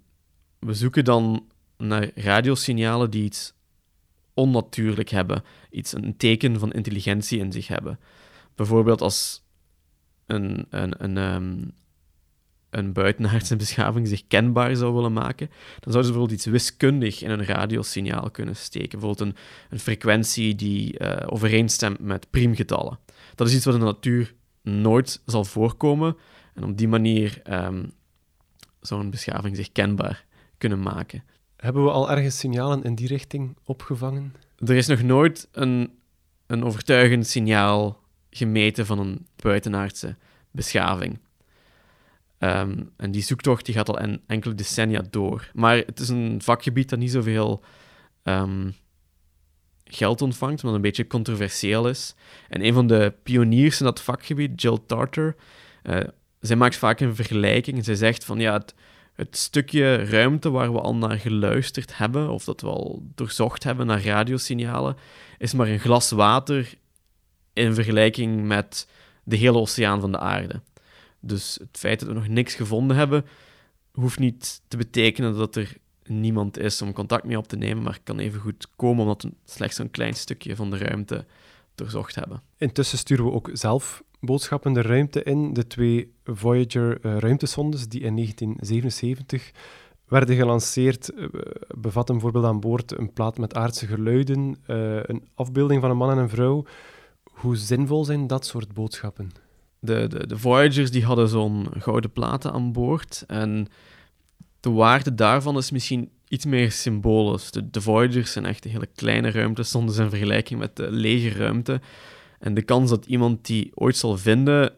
we 0.66 0.74
zoeken 0.74 1.04
dan 1.04 1.46
naar 1.76 2.10
radiosignalen 2.14 3.10
die 3.10 3.24
iets 3.24 3.54
onnatuurlijk 4.34 5.08
hebben, 5.08 5.44
iets, 5.70 5.92
een 5.92 6.16
teken 6.16 6.58
van 6.58 6.72
intelligentie 6.72 7.38
in 7.38 7.52
zich 7.52 7.68
hebben. 7.68 7.98
Bijvoorbeeld 8.54 9.00
als 9.00 9.42
een, 10.26 10.66
een, 10.70 11.04
een, 11.04 11.16
ehm, 11.16 11.64
een 12.70 12.92
buitenaardse 12.92 13.56
beschaving 13.56 14.08
zich 14.08 14.26
kenbaar 14.26 14.76
zou 14.76 14.94
willen 14.94 15.12
maken, 15.12 15.46
dan 15.80 15.92
zouden 15.92 16.04
ze 16.04 16.10
bijvoorbeeld 16.10 16.38
iets 16.38 16.46
wiskundig 16.46 17.22
in 17.22 17.30
een 17.30 17.44
radiosignaal 17.44 18.30
kunnen 18.30 18.56
steken. 18.56 18.98
Bijvoorbeeld 18.98 19.34
een, 19.70 19.78
frequentie 19.78 20.54
die 20.54 20.98
uh, 20.98 21.16
overeenstemt 21.26 21.98
met 21.98 22.30
priemgetallen. 22.30 22.98
Dat 23.34 23.48
is 23.48 23.54
iets 23.54 23.64
wat 23.64 23.74
in 23.74 23.80
de 23.80 23.86
natuur 23.86 24.34
nooit 24.62 25.22
zal 25.26 25.44
voorkomen. 25.44 26.16
En 26.54 26.64
op 26.64 26.78
die 26.78 26.88
manier 26.88 27.42
um, 27.50 27.92
zou 28.80 29.00
een 29.00 29.10
beschaving 29.10 29.56
zich 29.56 29.72
kenbaar 29.72 30.24
kunnen 30.62 30.82
maken. 30.82 31.24
Hebben 31.56 31.84
we 31.84 31.90
al 31.90 32.10
ergens 32.10 32.38
signalen 32.38 32.82
in 32.82 32.94
die 32.94 33.06
richting 33.06 33.56
opgevangen? 33.64 34.34
Er 34.58 34.76
is 34.76 34.86
nog 34.86 35.02
nooit 35.02 35.48
een, 35.52 35.98
een 36.46 36.64
overtuigend 36.64 37.26
signaal 37.26 38.00
gemeten 38.30 38.86
van 38.86 38.98
een 38.98 39.26
buitenaardse 39.36 40.16
beschaving. 40.50 41.18
Ehm, 42.38 42.82
en 42.96 43.10
die 43.10 43.22
zoektocht 43.22 43.64
die 43.64 43.74
gaat 43.74 43.88
al 43.88 43.98
en, 43.98 44.20
enkele 44.26 44.54
decennia 44.54 45.02
door. 45.10 45.50
Maar 45.52 45.76
het 45.76 46.00
is 46.00 46.08
een 46.08 46.42
vakgebied 46.42 46.88
dat 46.88 46.98
niet 46.98 47.10
zoveel 47.10 47.62
um, 48.22 48.74
geld 49.84 50.22
ontvangt, 50.22 50.64
omdat 50.64 50.66
het 50.66 50.74
een 50.74 50.90
beetje 50.90 51.06
controversieel 51.06 51.88
is. 51.88 52.14
En 52.48 52.64
een 52.64 52.74
van 52.74 52.86
de 52.86 53.14
pioniers 53.22 53.80
in 53.80 53.86
dat 53.86 54.02
vakgebied, 54.02 54.62
Jill 54.62 54.78
Tarter, 54.86 55.36
uh, 55.82 56.00
zij 56.40 56.56
maakt 56.56 56.76
vaak 56.76 57.00
een 57.00 57.14
vergelijking. 57.14 57.76
En 57.76 57.84
zij 57.84 57.94
zegt 57.94 58.24
van 58.24 58.38
ja, 58.38 58.52
het, 58.52 58.74
het, 59.12 59.36
stukje 59.36 59.96
ruimte 59.96 60.50
waar 60.50 60.72
we 60.72 60.80
al 60.80 60.94
naar 60.94 61.18
geluisterd 61.18 61.98
hebben, 61.98 62.30
of 62.30 62.44
dat 62.44 62.60
we 62.60 62.66
al 62.66 63.02
doorzocht 63.14 63.64
hebben 63.64 63.86
naar 63.86 64.04
radiosignalen, 64.04 64.96
is 65.38 65.52
maar 65.52 65.68
een 65.68 65.80
glas 65.80 66.10
water 66.10 66.74
in 67.52 67.74
vergelijking 67.74 68.44
met 68.46 68.88
de 69.24 69.36
hele 69.36 69.58
oceaan 69.58 70.00
van 70.00 70.12
de 70.12 70.18
aarde. 70.18 70.60
Dus 71.20 71.58
het 71.60 71.78
feit 71.78 71.98
dat 72.00 72.08
we 72.08 72.14
nog 72.14 72.28
niks 72.28 72.54
gevonden 72.54 72.96
hebben, 72.96 73.26
hoeft 73.92 74.18
niet 74.18 74.62
te 74.68 74.76
betekenen 74.76 75.36
dat 75.36 75.56
er 75.56 75.76
niemand 76.04 76.58
is 76.58 76.82
om 76.82 76.92
contact 76.92 77.24
mee 77.24 77.38
op 77.38 77.48
te 77.48 77.56
nemen, 77.56 77.82
maar 77.82 77.98
kan 78.02 78.18
even 78.18 78.40
goed 78.40 78.68
komen 78.76 79.02
omdat 79.02 79.22
we 79.22 79.32
slechts 79.44 79.78
een 79.78 79.90
klein 79.90 80.14
stukje 80.14 80.56
van 80.56 80.70
de 80.70 80.78
ruimte 80.78 81.26
doorzocht 81.74 82.14
hebben. 82.14 82.42
Intussen 82.56 82.98
sturen 82.98 83.24
we 83.24 83.30
ook 83.30 83.50
zelf 83.52 84.02
boodschappen 84.24 84.72
de 84.72 84.82
ruimte 84.82 85.22
in. 85.22 85.52
De 85.52 85.66
twee 85.66 86.12
Voyager 86.24 86.98
uh, 87.04 87.18
ruimtesondes 87.18 87.88
die 87.88 88.00
in 88.00 88.14
1977 88.14 89.52
werden 90.08 90.36
gelanceerd, 90.36 91.12
uh, 91.16 91.28
bevatten 91.76 92.14
bijvoorbeeld 92.14 92.44
aan 92.44 92.60
boord 92.60 92.98
een 92.98 93.12
plaat 93.12 93.38
met 93.38 93.54
aardse 93.54 93.86
geluiden, 93.86 94.56
uh, 94.66 95.02
een 95.02 95.28
afbeelding 95.34 95.80
van 95.80 95.90
een 95.90 95.96
man 95.96 96.10
en 96.10 96.18
een 96.18 96.28
vrouw. 96.28 96.64
Hoe 97.22 97.56
zinvol 97.56 98.04
zijn 98.04 98.26
dat 98.26 98.46
soort 98.46 98.74
boodschappen? 98.74 99.30
De, 99.78 100.06
de, 100.08 100.26
de 100.26 100.38
Voyagers 100.38 100.90
die 100.90 101.04
hadden 101.04 101.28
zo'n 101.28 101.66
gouden 101.78 102.12
platen 102.12 102.52
aan 102.52 102.72
boord 102.72 103.24
en 103.26 103.68
de 104.60 104.70
waarde 104.70 105.14
daarvan 105.14 105.56
is 105.56 105.70
misschien 105.70 106.10
iets 106.28 106.44
meer 106.44 106.72
symbolisch. 106.72 107.50
De, 107.50 107.70
de 107.70 107.80
Voyagers 107.80 108.32
zijn 108.32 108.46
echt 108.46 108.64
hele 108.64 108.88
kleine 108.94 109.30
ruimte, 109.30 109.62
soms 109.62 109.96
in 109.96 110.08
vergelijking 110.08 110.60
met 110.60 110.76
de 110.76 110.90
lege 110.90 111.38
ruimte. 111.38 111.80
En 112.42 112.54
de 112.54 112.62
kans 112.62 112.90
dat 112.90 113.06
iemand 113.06 113.46
die 113.46 113.70
ooit 113.74 113.96
zal 113.96 114.18
vinden, 114.18 114.72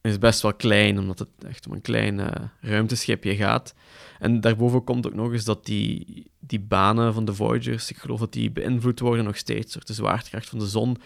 is 0.00 0.18
best 0.18 0.42
wel 0.42 0.54
klein, 0.54 0.98
omdat 0.98 1.18
het 1.18 1.28
echt 1.48 1.66
om 1.66 1.72
een 1.72 1.80
klein 1.80 2.18
uh, 2.18 2.28
ruimteschipje 2.60 3.36
gaat. 3.36 3.74
En 4.18 4.40
daarboven 4.40 4.84
komt 4.84 5.06
ook 5.06 5.14
nog 5.14 5.32
eens 5.32 5.44
dat 5.44 5.66
die, 5.66 6.24
die 6.38 6.60
banen 6.60 7.14
van 7.14 7.24
de 7.24 7.34
Voyagers, 7.34 7.90
ik 7.90 7.96
geloof 7.96 8.20
dat 8.20 8.32
die 8.32 8.50
beïnvloed 8.50 9.00
worden 9.00 9.24
nog 9.24 9.36
steeds 9.36 9.72
door 9.72 9.84
de 9.84 9.92
zwaartekracht 9.92 10.48
van 10.48 10.58
de 10.58 10.66
zon. 10.66 10.96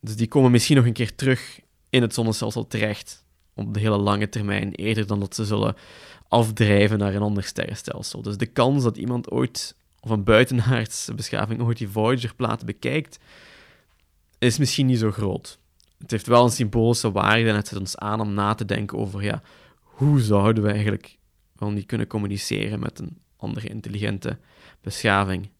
Dus 0.00 0.16
die 0.16 0.28
komen 0.28 0.50
misschien 0.50 0.76
nog 0.76 0.86
een 0.86 0.92
keer 0.92 1.14
terug 1.14 1.60
in 1.90 2.02
het 2.02 2.14
zonnestelsel 2.14 2.66
terecht 2.66 3.24
op 3.54 3.74
de 3.74 3.80
hele 3.80 3.96
lange 3.98 4.28
termijn, 4.28 4.74
eerder 4.74 5.06
dan 5.06 5.20
dat 5.20 5.34
ze 5.34 5.44
zullen 5.44 5.76
afdrijven 6.28 6.98
naar 6.98 7.14
een 7.14 7.22
ander 7.22 7.42
sterrenstelsel. 7.42 8.22
Dus 8.22 8.36
de 8.36 8.46
kans 8.46 8.82
dat 8.82 8.96
iemand 8.96 9.30
ooit, 9.30 9.76
of 10.00 10.10
een 10.10 10.24
buitenaardse 10.24 11.14
beschaving, 11.14 11.62
ooit 11.62 11.78
die 11.78 11.88
Voyager-plaat 11.88 12.64
bekijkt, 12.64 13.18
is 14.38 14.58
misschien 14.58 14.86
niet 14.86 14.98
zo 14.98 15.10
groot. 15.10 15.58
Het 15.98 16.10
heeft 16.10 16.26
wel 16.26 16.44
een 16.44 16.50
symbolische 16.50 17.12
waarde 17.12 17.48
en 17.48 17.56
het 17.56 17.68
zet 17.68 17.78
ons 17.78 17.96
aan 17.96 18.20
om 18.20 18.34
na 18.34 18.54
te 18.54 18.64
denken 18.64 18.98
over, 18.98 19.22
ja, 19.22 19.42
hoe 19.80 20.20
zouden 20.20 20.62
we 20.62 20.70
eigenlijk 20.70 21.18
wel 21.54 21.70
niet 21.70 21.86
kunnen 21.86 22.06
communiceren 22.06 22.80
met 22.80 22.98
een 22.98 23.18
andere 23.36 23.68
intelligente 23.68 24.38
beschaving. 24.80 25.50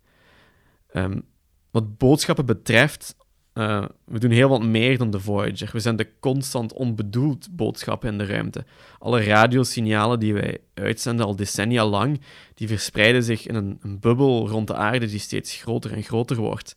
Um, 0.92 1.22
wat 1.70 1.98
boodschappen 1.98 2.46
betreft, 2.46 3.16
uh, 3.54 3.84
we 4.04 4.18
doen 4.18 4.30
heel 4.30 4.48
wat 4.48 4.62
meer 4.62 4.98
dan 4.98 5.10
de 5.10 5.20
Voyager. 5.20 5.70
We 5.72 5.80
zenden 5.80 6.08
constant 6.20 6.72
onbedoeld 6.72 7.48
boodschappen 7.50 8.08
in 8.08 8.18
de 8.18 8.26
ruimte. 8.26 8.64
Alle 8.98 9.22
radiosignalen 9.22 10.20
die 10.20 10.34
wij 10.34 10.58
uitzenden 10.74 11.26
al 11.26 11.36
decennia 11.36 11.86
lang, 11.86 12.20
die 12.54 12.68
verspreiden 12.68 13.22
zich 13.22 13.46
in 13.46 13.54
een, 13.54 13.78
een 13.82 13.98
bubbel 13.98 14.48
rond 14.48 14.66
de 14.66 14.74
aarde 14.74 15.06
die 15.06 15.18
steeds 15.18 15.56
groter 15.56 15.92
en 15.92 16.02
groter 16.02 16.36
wordt. 16.36 16.76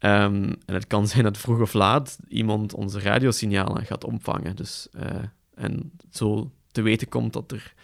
Um, 0.00 0.54
en 0.66 0.74
het 0.74 0.86
kan 0.86 1.08
zijn 1.08 1.24
dat 1.24 1.38
vroeg 1.38 1.60
of 1.60 1.72
laat 1.72 2.18
iemand 2.28 2.74
onze 2.74 3.00
radiosignalen 3.00 3.86
gaat 3.86 4.04
opvangen. 4.04 4.56
Dus, 4.56 4.88
uh, 4.96 5.02
en 5.54 5.92
zo 6.10 6.50
te 6.72 6.82
weten 6.82 7.08
komt 7.08 7.32
dat 7.32 7.52
er 7.52 7.74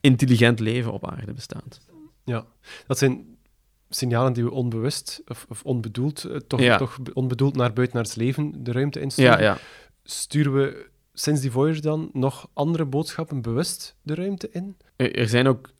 intelligent 0.00 0.60
leven 0.60 0.92
op 0.92 1.10
aarde 1.10 1.32
bestaat. 1.32 1.80
Ja, 2.24 2.46
dat 2.86 2.98
zijn 2.98 3.36
signalen 3.88 4.32
die 4.32 4.44
we 4.44 4.50
onbewust 4.50 5.22
of, 5.26 5.46
of 5.48 5.62
onbedoeld, 5.64 6.24
uh, 6.24 6.36
toch, 6.36 6.60
ja. 6.60 6.76
toch 6.76 6.98
onbedoeld 7.12 7.56
naar 7.56 7.72
buiten 7.72 7.96
naar 7.96 8.06
het 8.06 8.16
leven 8.16 8.64
de 8.64 8.72
ruimte 8.72 9.00
insturen. 9.00 9.32
Ja, 9.32 9.40
ja. 9.40 9.58
Sturen 10.04 10.54
we 10.54 10.90
sinds 11.12 11.40
die 11.40 11.50
Voyager 11.50 11.82
dan 11.82 12.10
nog 12.12 12.48
andere 12.52 12.84
boodschappen 12.84 13.42
bewust 13.42 13.96
de 14.02 14.14
ruimte 14.14 14.48
in? 14.50 14.76
Er 14.96 15.28
zijn 15.28 15.46
ook 15.46 15.70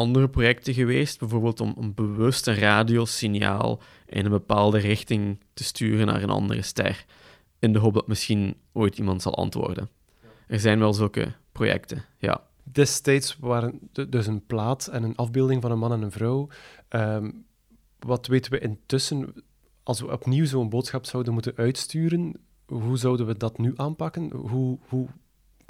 andere 0.00 0.28
projecten 0.28 0.74
geweest, 0.74 1.18
bijvoorbeeld 1.18 1.60
om, 1.60 1.72
om 1.76 1.94
bewust 1.94 2.46
een 2.46 2.54
radiosignaal 2.54 3.80
in 4.06 4.24
een 4.24 4.30
bepaalde 4.30 4.78
richting 4.78 5.38
te 5.54 5.64
sturen 5.64 6.06
naar 6.06 6.22
een 6.22 6.30
andere 6.30 6.62
ster, 6.62 7.04
in 7.58 7.72
de 7.72 7.78
hoop 7.78 7.94
dat 7.94 8.08
misschien 8.08 8.56
ooit 8.72 8.98
iemand 8.98 9.22
zal 9.22 9.34
antwoorden. 9.34 9.88
Er 10.46 10.60
zijn 10.60 10.78
wel 10.78 10.94
zulke 10.94 11.32
projecten, 11.52 12.04
ja. 12.18 12.42
Destijds 12.62 13.36
waren 13.40 13.78
dus 14.08 14.26
een 14.26 14.46
plaat 14.46 14.86
en 14.86 15.02
een 15.02 15.16
afbeelding 15.16 15.62
van 15.62 15.70
een 15.70 15.78
man 15.78 15.92
en 15.92 16.02
een 16.02 16.12
vrouw. 16.12 16.48
Um, 16.88 17.44
wat 17.98 18.26
weten 18.26 18.52
we 18.52 18.58
intussen, 18.58 19.34
als 19.82 20.00
we 20.00 20.12
opnieuw 20.12 20.44
zo'n 20.44 20.68
boodschap 20.68 21.04
zouden 21.04 21.32
moeten 21.32 21.56
uitsturen, 21.56 22.34
hoe 22.66 22.96
zouden 22.96 23.26
we 23.26 23.36
dat 23.36 23.58
nu 23.58 23.72
aanpakken? 23.76 24.30
Hoe, 24.32 24.78
hoe 24.88 25.08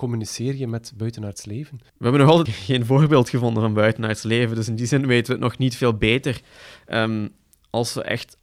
communiceer 0.00 0.54
je 0.56 0.66
met 0.66 0.92
buitenaards 0.96 1.44
leven? 1.44 1.78
We 1.80 2.02
hebben 2.02 2.20
nog 2.20 2.30
altijd 2.30 2.56
geen 2.56 2.86
voorbeeld 2.86 3.28
gevonden 3.28 3.62
van 3.62 3.74
buitenaards 3.74 4.22
leven, 4.22 4.56
dus 4.56 4.68
in 4.68 4.74
die 4.74 4.86
zin 4.86 5.06
weten 5.06 5.26
we 5.26 5.32
het 5.32 5.48
nog 5.48 5.58
niet 5.58 5.76
veel 5.76 5.94
beter. 5.94 6.40
Um, 6.88 7.28
als 7.70 7.94
we 7.94 8.02
echt 8.02 8.36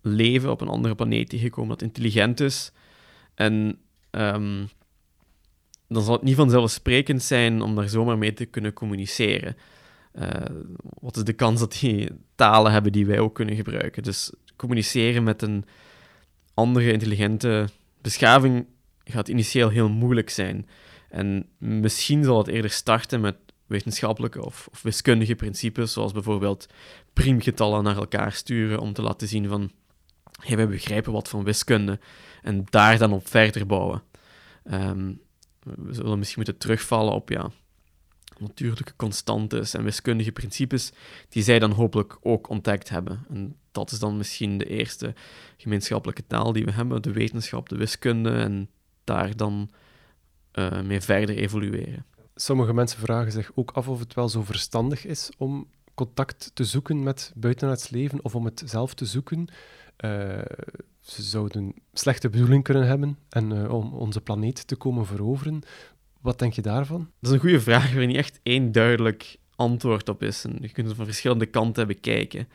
leven 0.00 0.50
op 0.50 0.60
een 0.60 0.68
andere 0.68 0.94
planeet 0.94 1.28
tegenkomen 1.28 1.68
dat 1.68 1.82
intelligent 1.82 2.40
is, 2.40 2.72
en 3.34 3.78
um, 4.10 4.68
dan 5.88 6.02
zal 6.02 6.12
het 6.12 6.22
niet 6.22 6.36
vanzelfsprekend 6.36 7.22
zijn 7.22 7.62
om 7.62 7.74
daar 7.74 7.88
zomaar 7.88 8.18
mee 8.18 8.32
te 8.32 8.44
kunnen 8.44 8.72
communiceren. 8.72 9.56
Uh, 10.14 10.28
wat 10.82 11.16
is 11.16 11.24
de 11.24 11.32
kans 11.32 11.60
dat 11.60 11.76
die 11.80 12.08
talen 12.34 12.72
hebben 12.72 12.92
die 12.92 13.06
wij 13.06 13.18
ook 13.18 13.34
kunnen 13.34 13.56
gebruiken? 13.56 14.02
Dus 14.02 14.32
communiceren 14.56 15.22
met 15.22 15.42
een 15.42 15.64
andere 16.54 16.92
intelligente 16.92 17.68
beschaving 18.00 18.66
gaat 19.04 19.28
initieel 19.28 19.68
heel 19.68 19.88
moeilijk 19.88 20.30
zijn. 20.30 20.68
En 21.08 21.46
misschien 21.58 22.24
zal 22.24 22.38
het 22.38 22.46
eerder 22.46 22.70
starten 22.70 23.20
met 23.20 23.36
wetenschappelijke 23.66 24.44
of, 24.44 24.68
of 24.70 24.82
wiskundige 24.82 25.34
principes, 25.34 25.92
zoals 25.92 26.12
bijvoorbeeld 26.12 26.66
priemgetallen 27.12 27.82
naar 27.82 27.96
elkaar 27.96 28.32
sturen 28.32 28.78
om 28.78 28.92
te 28.92 29.02
laten 29.02 29.28
zien 29.28 29.48
van 29.48 29.70
hey, 30.40 30.56
wij 30.56 30.68
begrijpen 30.68 31.12
wat 31.12 31.28
van 31.28 31.44
wiskunde 31.44 31.98
en 32.42 32.64
daar 32.70 32.98
dan 32.98 33.12
op 33.12 33.28
verder 33.28 33.66
bouwen. 33.66 34.02
Um, 34.72 35.20
we 35.64 35.94
zullen 35.94 36.18
misschien 36.18 36.42
moeten 36.44 36.60
terugvallen 36.60 37.12
op 37.12 37.28
ja, 37.28 37.50
natuurlijke 38.38 38.96
constantes 38.96 39.74
en 39.74 39.84
wiskundige 39.84 40.32
principes 40.32 40.92
die 41.28 41.42
zij 41.42 41.58
dan 41.58 41.70
hopelijk 41.70 42.18
ook 42.20 42.48
ontdekt 42.48 42.88
hebben. 42.88 43.26
En 43.28 43.56
dat 43.72 43.90
is 43.90 43.98
dan 43.98 44.16
misschien 44.16 44.58
de 44.58 44.66
eerste 44.66 45.14
gemeenschappelijke 45.56 46.26
taal 46.26 46.52
die 46.52 46.64
we 46.64 46.72
hebben, 46.72 47.02
de 47.02 47.12
wetenschap, 47.12 47.68
de 47.68 47.76
wiskunde, 47.76 48.30
en 48.30 48.70
daar 49.04 49.36
dan 49.36 49.70
uh, 50.54 50.82
mee 50.82 51.00
verder 51.00 51.36
evolueren. 51.36 52.04
Sommige 52.34 52.74
mensen 52.74 52.98
vragen 52.98 53.32
zich 53.32 53.50
ook 53.54 53.70
af 53.70 53.88
of 53.88 53.98
het 53.98 54.14
wel 54.14 54.28
zo 54.28 54.42
verstandig 54.42 55.06
is 55.06 55.30
om 55.38 55.68
contact 55.94 56.50
te 56.54 56.64
zoeken 56.64 57.02
met 57.02 57.32
buitenaards 57.34 57.90
leven 57.90 58.24
of 58.24 58.34
om 58.34 58.44
het 58.44 58.62
zelf 58.64 58.94
te 58.94 59.06
zoeken. 59.06 59.48
Uh, 60.04 60.38
ze 61.00 61.22
zouden 61.22 61.74
slechte 61.92 62.28
bedoeling 62.28 62.64
kunnen 62.64 62.86
hebben 62.86 63.18
en 63.28 63.50
uh, 63.50 63.72
om 63.72 63.92
onze 63.92 64.20
planeet 64.20 64.66
te 64.66 64.76
komen 64.76 65.06
veroveren. 65.06 65.62
Wat 66.20 66.38
denk 66.38 66.52
je 66.52 66.62
daarvan? 66.62 66.98
Dat 66.98 67.30
is 67.30 67.36
een 67.36 67.42
goede 67.42 67.60
vraag 67.60 67.94
waar 67.94 68.06
niet 68.06 68.16
echt 68.16 68.40
één 68.42 68.72
duidelijk 68.72 69.36
antwoord 69.56 70.08
op 70.08 70.22
is. 70.22 70.44
En 70.44 70.56
je 70.60 70.68
kunt 70.68 70.86
het 70.86 70.96
van 70.96 71.04
verschillende 71.04 71.46
kanten 71.46 71.86
bekijken. 71.86 72.48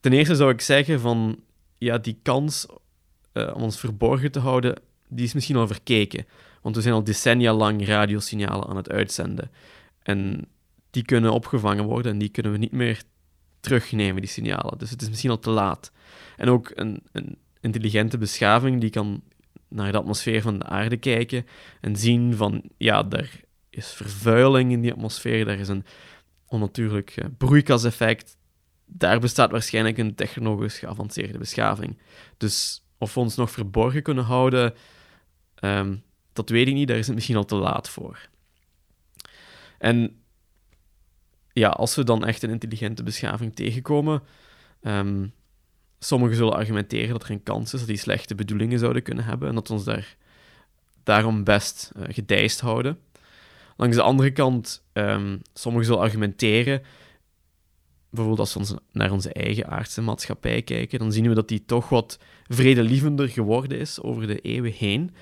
Ten 0.00 0.12
eerste 0.12 0.34
zou 0.34 0.50
ik 0.50 0.60
zeggen 0.60 1.00
van, 1.00 1.40
ja, 1.78 1.98
die 1.98 2.18
kans 2.22 2.66
uh, 3.32 3.52
om 3.54 3.62
ons 3.62 3.78
verborgen 3.78 4.32
te 4.32 4.38
houden, 4.38 4.80
die 5.10 5.24
is 5.24 5.32
misschien 5.34 5.56
al 5.56 5.66
verkeken. 5.66 6.26
Want 6.62 6.76
we 6.76 6.82
zijn 6.82 6.94
al 6.94 7.04
decennia 7.04 7.52
lang 7.52 7.86
radiosignalen 7.86 8.66
aan 8.66 8.76
het 8.76 8.90
uitzenden. 8.90 9.50
En 10.02 10.48
die 10.90 11.04
kunnen 11.04 11.32
opgevangen 11.32 11.84
worden 11.84 12.12
en 12.12 12.18
die 12.18 12.28
kunnen 12.28 12.52
we 12.52 12.58
niet 12.58 12.72
meer 12.72 13.02
terugnemen, 13.60 14.20
die 14.20 14.30
signalen. 14.30 14.78
Dus 14.78 14.90
het 14.90 15.02
is 15.02 15.08
misschien 15.08 15.30
al 15.30 15.38
te 15.38 15.50
laat. 15.50 15.92
En 16.36 16.48
ook 16.48 16.72
een, 16.74 17.02
een 17.12 17.38
intelligente 17.60 18.18
beschaving 18.18 18.80
die 18.80 18.90
kan 18.90 19.22
naar 19.68 19.92
de 19.92 19.98
atmosfeer 19.98 20.42
van 20.42 20.58
de 20.58 20.64
aarde 20.64 20.96
kijken 20.96 21.46
en 21.80 21.96
zien 21.96 22.36
van, 22.36 22.62
ja, 22.76 23.06
er 23.10 23.40
is 23.70 23.92
vervuiling 23.92 24.72
in 24.72 24.80
die 24.80 24.92
atmosfeer, 24.92 25.48
er 25.48 25.58
is 25.58 25.68
een 25.68 25.84
onnatuurlijk 26.46 27.16
uh, 27.16 27.24
broeikaseffect. 27.38 28.36
Daar 28.86 29.20
bestaat 29.20 29.50
waarschijnlijk 29.50 29.98
een 29.98 30.14
technologisch 30.14 30.78
geavanceerde 30.78 31.38
beschaving. 31.38 31.98
Dus 32.36 32.84
of 32.98 33.14
we 33.14 33.20
ons 33.20 33.36
nog 33.36 33.50
verborgen 33.50 34.02
kunnen 34.02 34.24
houden, 34.24 34.74
um, 35.60 36.02
dat 36.32 36.48
weet 36.48 36.68
ik 36.68 36.74
niet, 36.74 36.88
daar 36.88 36.96
is 36.96 37.06
het 37.06 37.14
misschien 37.14 37.36
al 37.36 37.44
te 37.44 37.54
laat 37.54 37.88
voor. 37.88 38.28
En 39.78 40.22
ja, 41.52 41.68
als 41.68 41.94
we 41.94 42.04
dan 42.04 42.24
echt 42.24 42.42
een 42.42 42.50
intelligente 42.50 43.02
beschaving 43.02 43.54
tegenkomen, 43.54 44.22
um, 44.82 45.32
sommigen 45.98 46.36
zullen 46.36 46.54
argumenteren 46.54 47.12
dat 47.12 47.22
er 47.22 47.30
een 47.30 47.42
kans 47.42 47.72
is 47.72 47.78
dat 47.80 47.88
die 47.88 47.98
slechte 47.98 48.34
bedoelingen 48.34 48.78
zouden 48.78 49.02
kunnen 49.02 49.24
hebben 49.24 49.48
en 49.48 49.54
dat 49.54 49.68
we 49.68 49.74
ons 49.74 49.84
daar 49.84 50.16
daarom 51.02 51.44
best 51.44 51.92
uh, 51.96 52.02
gedijst 52.08 52.60
houden. 52.60 52.98
Langs 53.76 53.96
de 53.96 54.02
andere 54.02 54.30
kant, 54.30 54.84
um, 54.92 55.42
sommigen 55.54 55.86
zullen 55.86 56.02
argumenteren, 56.02 56.82
bijvoorbeeld 58.10 58.40
als 58.40 58.52
we 58.52 58.58
ons 58.58 58.74
naar 58.92 59.12
onze 59.12 59.32
eigen 59.32 59.66
aardse 59.66 60.02
maatschappij 60.02 60.62
kijken, 60.62 60.98
dan 60.98 61.12
zien 61.12 61.28
we 61.28 61.34
dat 61.34 61.48
die 61.48 61.64
toch 61.64 61.88
wat 61.88 62.18
vredelievender 62.46 63.28
geworden 63.28 63.78
is 63.78 64.00
over 64.00 64.26
de 64.26 64.40
eeuwen 64.40 64.72
heen. 64.72 65.14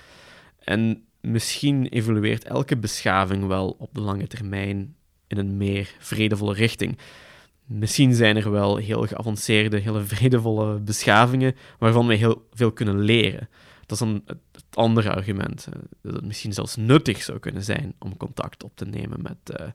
En 0.69 1.05
misschien 1.21 1.87
evolueert 1.87 2.45
elke 2.45 2.77
beschaving 2.77 3.47
wel 3.47 3.77
op 3.79 3.95
de 3.95 4.01
lange 4.01 4.27
termijn 4.27 4.97
in 5.27 5.39
een 5.39 5.57
meer 5.57 5.95
vredevolle 5.99 6.55
richting. 6.55 6.99
Misschien 7.65 8.15
zijn 8.15 8.37
er 8.37 8.51
wel 8.51 8.77
heel 8.77 9.07
geavanceerde, 9.07 9.79
hele 9.79 10.05
vredevolle 10.05 10.79
beschavingen 10.79 11.55
waarvan 11.79 12.07
we 12.07 12.15
heel 12.15 12.49
veel 12.53 12.73
kunnen 12.73 12.99
leren. 12.99 13.49
Dat 13.87 14.01
is 14.01 14.07
dan 14.07 14.23
het 14.27 14.77
andere 14.77 15.15
argument. 15.15 15.69
Eh, 15.73 15.81
dat 16.03 16.15
het 16.15 16.25
misschien 16.25 16.53
zelfs 16.53 16.77
nuttig 16.77 17.23
zou 17.23 17.39
kunnen 17.39 17.65
zijn 17.65 17.95
om 17.99 18.17
contact 18.17 18.65
op 18.65 18.73
te 18.75 18.85
nemen 18.85 19.23
met 19.23 19.61
uh, 19.61 19.67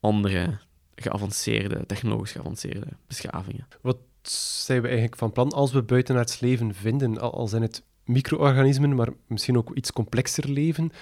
andere 0.00 0.58
geavanceerde, 0.94 1.86
technologisch 1.86 2.32
geavanceerde 2.32 2.86
beschavingen. 3.06 3.66
Wat 3.80 3.98
zijn 4.28 4.80
we 4.80 4.86
eigenlijk 4.86 5.16
van 5.16 5.32
plan 5.32 5.52
als 5.52 5.72
we 5.72 5.82
buitenaards 5.82 6.40
leven 6.40 6.74
vinden? 6.74 7.18
Al 7.18 7.48
zijn 7.48 7.62
het 7.62 7.82
micro-organismen, 8.04 8.94
maar 8.94 9.08
misschien 9.26 9.56
ook 9.56 9.70
iets 9.74 9.92
complexer 9.92 10.48
leven. 10.48 10.92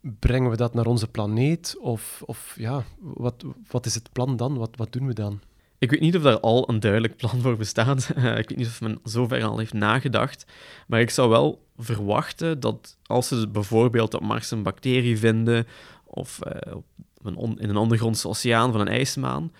Brengen 0.00 0.50
we 0.50 0.56
dat 0.56 0.74
naar 0.74 0.86
onze 0.86 1.08
planeet? 1.08 1.76
Of, 1.80 2.22
of 2.26 2.54
ja, 2.58 2.84
wat, 2.98 3.44
wat 3.70 3.86
is 3.86 3.94
het 3.94 4.12
plan 4.12 4.36
dan? 4.36 4.56
Wat, 4.56 4.76
wat 4.76 4.92
doen 4.92 5.06
we 5.06 5.12
dan? 5.12 5.40
Ik 5.78 5.90
weet 5.90 6.00
niet 6.00 6.16
of 6.16 6.22
daar 6.22 6.40
al 6.40 6.68
een 6.68 6.80
duidelijk 6.80 7.16
plan 7.16 7.40
voor 7.40 7.56
bestaat. 7.56 8.08
ik 8.42 8.48
weet 8.48 8.56
niet 8.56 8.66
of 8.66 8.80
men 8.80 8.98
zover 9.04 9.44
al 9.44 9.58
heeft 9.58 9.72
nagedacht. 9.72 10.46
Maar 10.86 11.00
ik 11.00 11.10
zou 11.10 11.28
wel 11.28 11.66
verwachten 11.76 12.60
dat 12.60 12.96
als 13.06 13.28
ze 13.28 13.48
bijvoorbeeld 13.48 14.14
op 14.14 14.22
Mars 14.22 14.50
een 14.50 14.62
bacterie 14.62 15.18
vinden, 15.18 15.66
of 16.04 16.38
uh, 16.46 16.74
een 17.22 17.58
in 17.58 17.68
een 17.68 17.76
ondergrondse 17.76 18.28
oceaan 18.28 18.72
van 18.72 18.80
een 18.80 18.88
ijsmaan, 18.88 19.52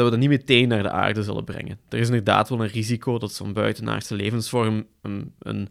dat 0.00 0.10
we 0.10 0.18
dat 0.18 0.28
niet 0.28 0.38
meteen 0.38 0.68
naar 0.68 0.82
de 0.82 0.90
aarde 0.90 1.22
zullen 1.22 1.44
brengen. 1.44 1.78
Er 1.88 1.98
is 1.98 2.06
inderdaad 2.06 2.48
wel 2.48 2.60
een 2.60 2.68
risico 2.68 3.18
dat 3.18 3.32
zo'n 3.32 3.52
buitenaardse 3.52 4.14
levensvorm 4.14 4.86
een, 5.02 5.34
een, 5.38 5.68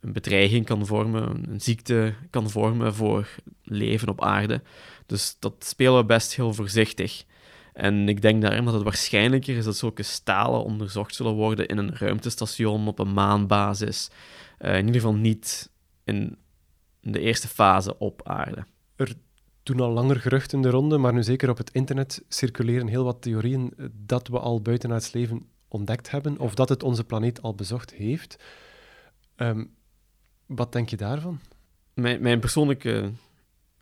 een, 0.00 0.12
bedreiging 0.12 0.66
kan 0.66 0.86
vormen, 0.86 1.50
een 1.50 1.60
ziekte 1.60 2.14
kan 2.30 2.50
vormen 2.50 2.94
voor 2.94 3.28
leven 3.62 4.08
op 4.08 4.22
aarde. 4.22 4.62
Dus 5.06 5.36
dat 5.38 5.54
spelen 5.58 5.96
we 5.96 6.04
best 6.04 6.34
heel 6.34 6.54
voorzichtig. 6.54 7.24
En 7.72 8.08
ik 8.08 8.22
denk 8.22 8.42
daarom 8.42 8.64
dat 8.64 8.74
het 8.74 8.82
waarschijnlijker 8.82 9.56
is 9.56 9.64
dat 9.64 9.76
zulke 9.76 10.02
stalen 10.02 10.64
onderzocht 10.64 11.14
zullen 11.14 11.34
worden 11.34 11.66
in 11.66 11.78
een 11.78 11.96
ruimtestation 11.96 12.88
op 12.88 12.98
een 12.98 13.12
maanbasis. 13.12 14.10
Uh, 14.58 14.70
in 14.72 14.86
ieder 14.86 15.00
geval 15.00 15.14
niet 15.14 15.70
in 16.04 16.36
de 17.00 17.20
eerste 17.20 17.48
fase 17.48 17.98
op 17.98 18.28
aarde. 18.28 18.64
Er 18.96 19.14
toen 19.62 19.80
al 19.80 19.90
langer 19.90 20.20
geruchten 20.20 20.56
in 20.56 20.62
de 20.62 20.70
ronde, 20.70 20.98
maar 20.98 21.12
nu 21.12 21.22
zeker 21.22 21.50
op 21.50 21.58
het 21.58 21.70
internet 21.70 22.24
circuleren 22.28 22.86
heel 22.86 23.04
wat 23.04 23.22
theorieën 23.22 23.72
dat 23.92 24.28
we 24.28 24.38
al 24.38 24.60
buitenaards 24.60 25.12
leven 25.12 25.46
ontdekt 25.68 26.10
hebben, 26.10 26.38
of 26.38 26.54
dat 26.54 26.68
het 26.68 26.82
onze 26.82 27.04
planeet 27.04 27.42
al 27.42 27.54
bezocht 27.54 27.92
heeft. 27.92 28.42
Um, 29.36 29.74
wat 30.46 30.72
denk 30.72 30.88
je 30.88 30.96
daarvan? 30.96 31.40
Mijn, 31.94 32.22
mijn 32.22 32.40
persoonlijke 32.40 33.10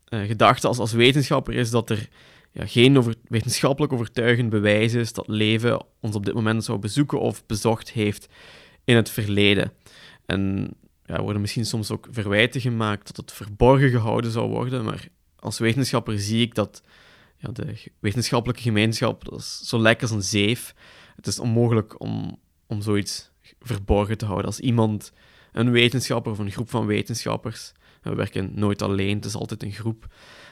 uh, 0.09 0.27
gedachte 0.27 0.67
als, 0.67 0.79
als 0.79 0.93
wetenschapper 0.93 1.55
is 1.55 1.71
dat 1.71 1.91
er 1.91 2.09
ja, 2.53 2.67
geen 2.67 3.15
wetenschappelijk 3.29 3.93
overtuigend 3.93 4.51
bewijs 4.51 4.95
is 4.95 5.13
dat 5.13 5.29
leven 5.29 5.85
ons 6.01 6.17
op 6.17 6.25
dit 6.25 6.35
moment 6.35 6.65
zou 6.65 6.79
bezoeken 6.79 7.21
of 7.21 7.47
bezocht 7.47 7.91
heeft 7.91 8.29
in 8.85 8.97
het 8.97 9.11
verleden. 9.11 9.73
En 10.27 10.71
ja, 11.05 11.23
worden 11.23 11.41
misschien 11.41 11.67
soms 11.67 11.91
ook 11.91 12.09
verwijten 12.11 12.61
gemaakt 12.61 13.07
dat 13.07 13.17
het 13.17 13.33
verborgen 13.33 13.91
gehouden 13.91 14.31
zou 14.31 14.49
worden, 14.49 14.85
maar 14.85 15.09
als 15.41 15.59
wetenschapper 15.59 16.19
zie 16.19 16.43
ik 16.43 16.55
dat 16.55 16.83
ja, 17.37 17.51
de 17.53 17.91
wetenschappelijke 17.99 18.63
gemeenschap, 18.63 19.33
is 19.33 19.61
zo 19.61 19.79
lekker 19.79 20.03
als 20.03 20.17
een 20.17 20.23
zeef. 20.23 20.75
Het 21.17 21.27
is 21.27 21.39
onmogelijk 21.39 22.01
om, 22.01 22.39
om 22.67 22.83
zoiets 22.83 23.31
verborgen 23.61 24.19
te 24.19 24.25
houden. 24.25 24.47
Als 24.47 24.61
iemand, 24.61 25.13
een 25.53 25.71
wetenschapper 25.71 26.33
of 26.33 26.39
een 26.39 26.51
groep 26.51 26.71
van 26.71 26.87
wetenschappers, 26.87 27.73
we 28.03 28.15
werken 28.15 28.51
nooit 28.55 28.83
alleen, 28.83 29.17
het 29.17 29.25
is 29.25 29.35
altijd 29.35 29.63
een 29.63 29.73
groep. 29.73 30.07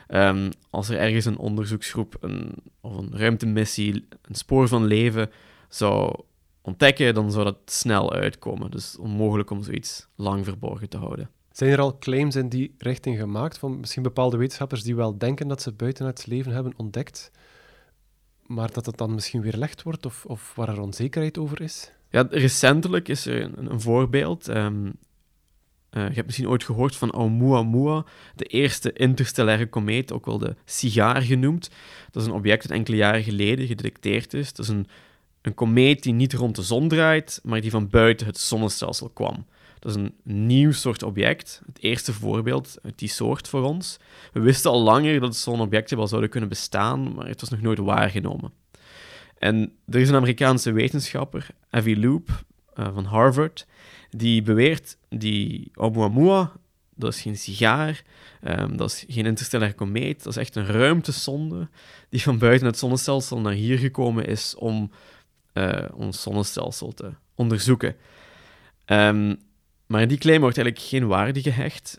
Um, 0.08 0.50
als 0.70 0.88
er 0.88 0.98
ergens 0.98 1.24
een 1.24 1.38
onderzoeksgroep 1.38 2.16
een, 2.20 2.54
of 2.80 2.96
een 2.96 3.16
ruimtemissie 3.16 4.08
een 4.22 4.34
spoor 4.34 4.68
van 4.68 4.84
leven 4.84 5.30
zou 5.68 6.20
ontdekken, 6.62 7.14
dan 7.14 7.32
zou 7.32 7.44
dat 7.44 7.58
snel 7.64 8.12
uitkomen. 8.12 8.70
Dus 8.70 8.96
onmogelijk 8.98 9.50
om 9.50 9.62
zoiets 9.62 10.06
lang 10.16 10.44
verborgen 10.44 10.88
te 10.88 10.96
houden. 10.96 11.30
Zijn 11.58 11.70
er 11.70 11.80
al 11.80 11.98
claims 11.98 12.36
in 12.36 12.48
die 12.48 12.74
richting 12.78 13.18
gemaakt 13.18 13.58
van 13.58 13.80
misschien 13.80 14.02
bepaalde 14.02 14.36
wetenschappers 14.36 14.82
die 14.82 14.96
wel 14.96 15.18
denken 15.18 15.48
dat 15.48 15.62
ze 15.62 15.72
buiten 15.72 16.06
het 16.06 16.26
leven 16.26 16.52
hebben 16.52 16.72
ontdekt, 16.76 17.30
maar 18.46 18.72
dat 18.72 18.86
het 18.86 18.96
dan 18.96 19.14
misschien 19.14 19.42
weerlegd 19.42 19.82
wordt 19.82 20.06
of, 20.06 20.24
of 20.24 20.52
waar 20.54 20.68
er 20.68 20.80
onzekerheid 20.80 21.38
over 21.38 21.60
is? 21.60 21.92
Ja, 22.10 22.26
recentelijk 22.30 23.08
is 23.08 23.26
er 23.26 23.42
een, 23.42 23.70
een 23.70 23.80
voorbeeld. 23.80 24.48
Um, 24.48 24.84
uh, 24.86 24.92
je 25.90 26.14
hebt 26.14 26.26
misschien 26.26 26.48
ooit 26.48 26.64
gehoord 26.64 26.96
van 26.96 27.12
Oumuamua, 27.12 28.04
de 28.34 28.44
eerste 28.44 28.92
interstellaire 28.92 29.66
komeet, 29.66 30.12
ook 30.12 30.26
wel 30.26 30.38
de 30.38 30.56
sigaar 30.64 31.22
genoemd. 31.22 31.70
Dat 32.10 32.22
is 32.22 32.28
een 32.28 32.34
object 32.34 32.62
dat 32.62 32.76
enkele 32.76 32.96
jaren 32.96 33.22
geleden 33.22 33.66
gedetecteerd 33.66 34.34
is. 34.34 34.52
Dat 34.52 34.64
is 34.64 34.72
een, 34.72 34.86
een 35.42 35.54
komeet 35.54 36.02
die 36.02 36.12
niet 36.12 36.32
rond 36.32 36.56
de 36.56 36.62
zon 36.62 36.88
draait, 36.88 37.40
maar 37.42 37.60
die 37.60 37.70
van 37.70 37.88
buiten 37.88 38.26
het 38.26 38.38
zonnestelsel 38.38 39.08
kwam. 39.08 39.46
Dat 39.78 39.96
is 39.96 40.02
een 40.02 40.14
nieuw 40.22 40.72
soort 40.72 41.02
object, 41.02 41.62
het 41.66 41.82
eerste 41.82 42.12
voorbeeld 42.12 42.78
uit 42.82 42.98
die 42.98 43.08
soort 43.08 43.48
voor 43.48 43.62
ons. 43.62 43.96
We 44.32 44.40
wisten 44.40 44.70
al 44.70 44.82
langer 44.82 45.20
dat 45.20 45.36
zo'n 45.36 45.60
objecten 45.60 45.96
wel 45.96 46.06
zouden 46.06 46.30
kunnen 46.30 46.48
bestaan, 46.48 47.14
maar 47.14 47.26
het 47.26 47.40
was 47.40 47.50
nog 47.50 47.60
nooit 47.60 47.78
waargenomen. 47.78 48.52
En 49.38 49.72
er 49.86 50.00
is 50.00 50.08
een 50.08 50.14
Amerikaanse 50.14 50.72
wetenschapper, 50.72 51.46
Avi 51.70 52.00
Loop, 52.00 52.44
uh, 52.74 52.88
van 52.94 53.04
Harvard, 53.04 53.66
die 54.10 54.42
beweert 54.42 54.96
die 55.08 55.70
Oumuamua, 55.74 56.52
dat 56.94 57.14
is 57.14 57.20
geen 57.20 57.36
sigaar, 57.36 58.02
um, 58.44 58.76
dat 58.76 58.90
is 58.90 59.04
geen 59.08 59.26
interstellaire 59.26 59.76
komeet, 59.76 60.22
dat 60.22 60.32
is 60.32 60.38
echt 60.38 60.56
een 60.56 60.66
ruimtesonde 60.66 61.68
die 62.08 62.22
van 62.22 62.38
buiten 62.38 62.66
het 62.66 62.78
zonnestelsel 62.78 63.40
naar 63.40 63.52
hier 63.52 63.78
gekomen 63.78 64.26
is 64.26 64.54
om 64.54 64.90
uh, 65.54 65.84
ons 65.94 66.22
zonnestelsel 66.22 66.92
te 66.92 67.12
onderzoeken. 67.34 67.96
Um, 68.86 69.36
maar 69.88 70.08
die 70.08 70.18
claim 70.18 70.40
wordt 70.40 70.56
eigenlijk 70.56 70.86
geen 70.86 71.06
waarde 71.06 71.42
gehecht 71.42 71.98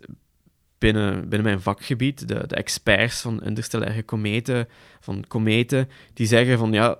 binnen, 0.77 1.19
binnen 1.19 1.43
mijn 1.43 1.61
vakgebied. 1.61 2.27
De, 2.27 2.47
de 2.47 2.55
experts 2.55 3.21
van 3.21 3.43
interstellaire 3.43 4.03
kometen, 4.03 4.67
van 4.99 5.23
kometen, 5.27 5.89
die 6.13 6.27
zeggen 6.27 6.57
van 6.57 6.71
ja, 6.71 6.99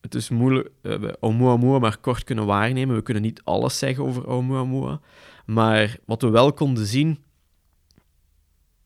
het 0.00 0.14
is 0.14 0.28
moeilijk, 0.28 0.70
we 0.80 1.16
Oumuamua 1.20 1.78
maar 1.78 1.98
kort 1.98 2.24
kunnen 2.24 2.46
waarnemen. 2.46 2.96
We 2.96 3.02
kunnen 3.02 3.22
niet 3.22 3.40
alles 3.44 3.78
zeggen 3.78 4.04
over 4.04 4.28
Oumuamua. 4.28 5.00
Maar 5.44 5.96
wat 6.04 6.22
we 6.22 6.28
wel 6.28 6.52
konden 6.52 6.86
zien, 6.86 7.18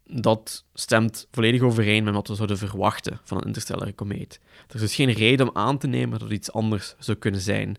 dat 0.05 0.65
stemt 0.75 1.29
volledig 1.31 1.61
overeen 1.61 2.05
met 2.05 2.15
wat 2.15 2.29
we 2.29 2.35
zouden 2.35 2.59
verwachten 2.59 3.21
van 3.25 3.39
een 3.39 3.47
interstellaire 3.47 3.95
komeet. 3.95 4.41
Er 4.69 4.75
is 4.75 4.81
dus 4.81 4.95
geen 4.95 5.13
reden 5.13 5.49
om 5.49 5.57
aan 5.57 5.79
te 5.79 5.87
nemen 5.87 6.11
dat 6.11 6.21
het 6.21 6.39
iets 6.39 6.53
anders 6.53 6.95
zou 6.99 7.19
kunnen 7.19 7.41
zijn. 7.41 7.77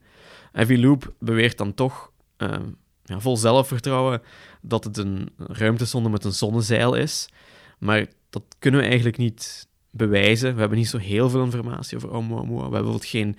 Evie 0.53 0.79
Loop 0.79 1.13
beweert 1.19 1.57
dan 1.57 1.73
toch 1.73 2.11
uh, 2.37 2.57
vol 3.19 3.37
zelfvertrouwen 3.37 4.21
dat 4.61 4.83
het 4.83 4.97
een 4.97 5.29
ruimtesonde 5.37 6.09
met 6.09 6.25
een 6.25 6.33
zonnezeil 6.33 6.93
is. 6.93 7.29
Maar 7.77 8.05
dat 8.29 8.43
kunnen 8.59 8.79
we 8.79 8.85
eigenlijk 8.85 9.17
niet 9.17 9.67
bewijzen. 9.89 10.53
We 10.53 10.59
hebben 10.59 10.77
niet 10.77 10.87
zo 10.87 10.97
heel 10.97 11.29
veel 11.29 11.43
informatie 11.43 11.97
over 11.97 12.11
Oumuamua. 12.11 12.55
We 12.55 12.61
hebben 12.61 12.71
bijvoorbeeld 12.71 13.05
geen 13.05 13.37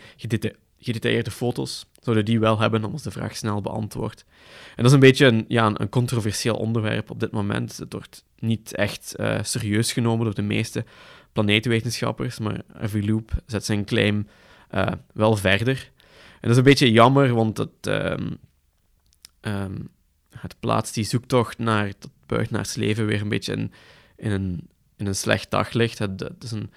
gedetailleerde 0.76 1.30
foto's. 1.30 1.86
Zouden 2.00 2.24
die 2.24 2.40
wel 2.40 2.58
hebben, 2.58 2.80
dan 2.80 2.90
was 2.90 3.02
de 3.02 3.10
vraag 3.10 3.36
snel 3.36 3.60
beantwoord. 3.60 4.24
En 4.68 4.76
dat 4.76 4.86
is 4.86 4.92
een 4.92 5.00
beetje 5.00 5.26
een, 5.26 5.44
ja, 5.48 5.70
een 5.74 5.88
controversieel 5.88 6.56
onderwerp 6.56 7.10
op 7.10 7.20
dit 7.20 7.30
moment. 7.30 7.76
Het 7.76 7.92
wordt 7.92 8.24
niet 8.38 8.74
echt 8.74 9.14
uh, 9.16 9.38
serieus 9.42 9.92
genomen 9.92 10.24
door 10.24 10.34
de 10.34 10.42
meeste 10.42 10.84
planetenwetenschappers, 11.32 12.38
maar 12.38 12.60
Every 12.80 13.10
Loop 13.10 13.30
zet 13.46 13.64
zijn 13.64 13.84
claim 13.84 14.26
uh, 14.74 14.86
wel 15.12 15.36
verder. 15.36 15.90
En 16.06 16.48
dat 16.48 16.50
is 16.50 16.56
een 16.56 16.62
beetje 16.62 16.92
jammer, 16.92 17.34
want 17.34 17.58
het, 17.58 17.86
uh, 17.88 18.14
um, 19.42 19.88
het 20.40 20.56
plaatst 20.60 20.94
die 20.94 21.04
zoektocht 21.04 21.58
naar 21.58 21.92
buitenaards 22.26 22.74
leven 22.74 23.06
weer 23.06 23.20
een 23.20 23.28
beetje 23.28 23.52
in, 23.52 23.70
een, 24.16 24.68
in 24.96 25.06
een 25.06 25.14
slecht 25.14 25.50
daglicht. 25.50 25.98
Het, 25.98 26.20
het 26.20 26.42
is 26.44 26.50
een, 26.50 26.70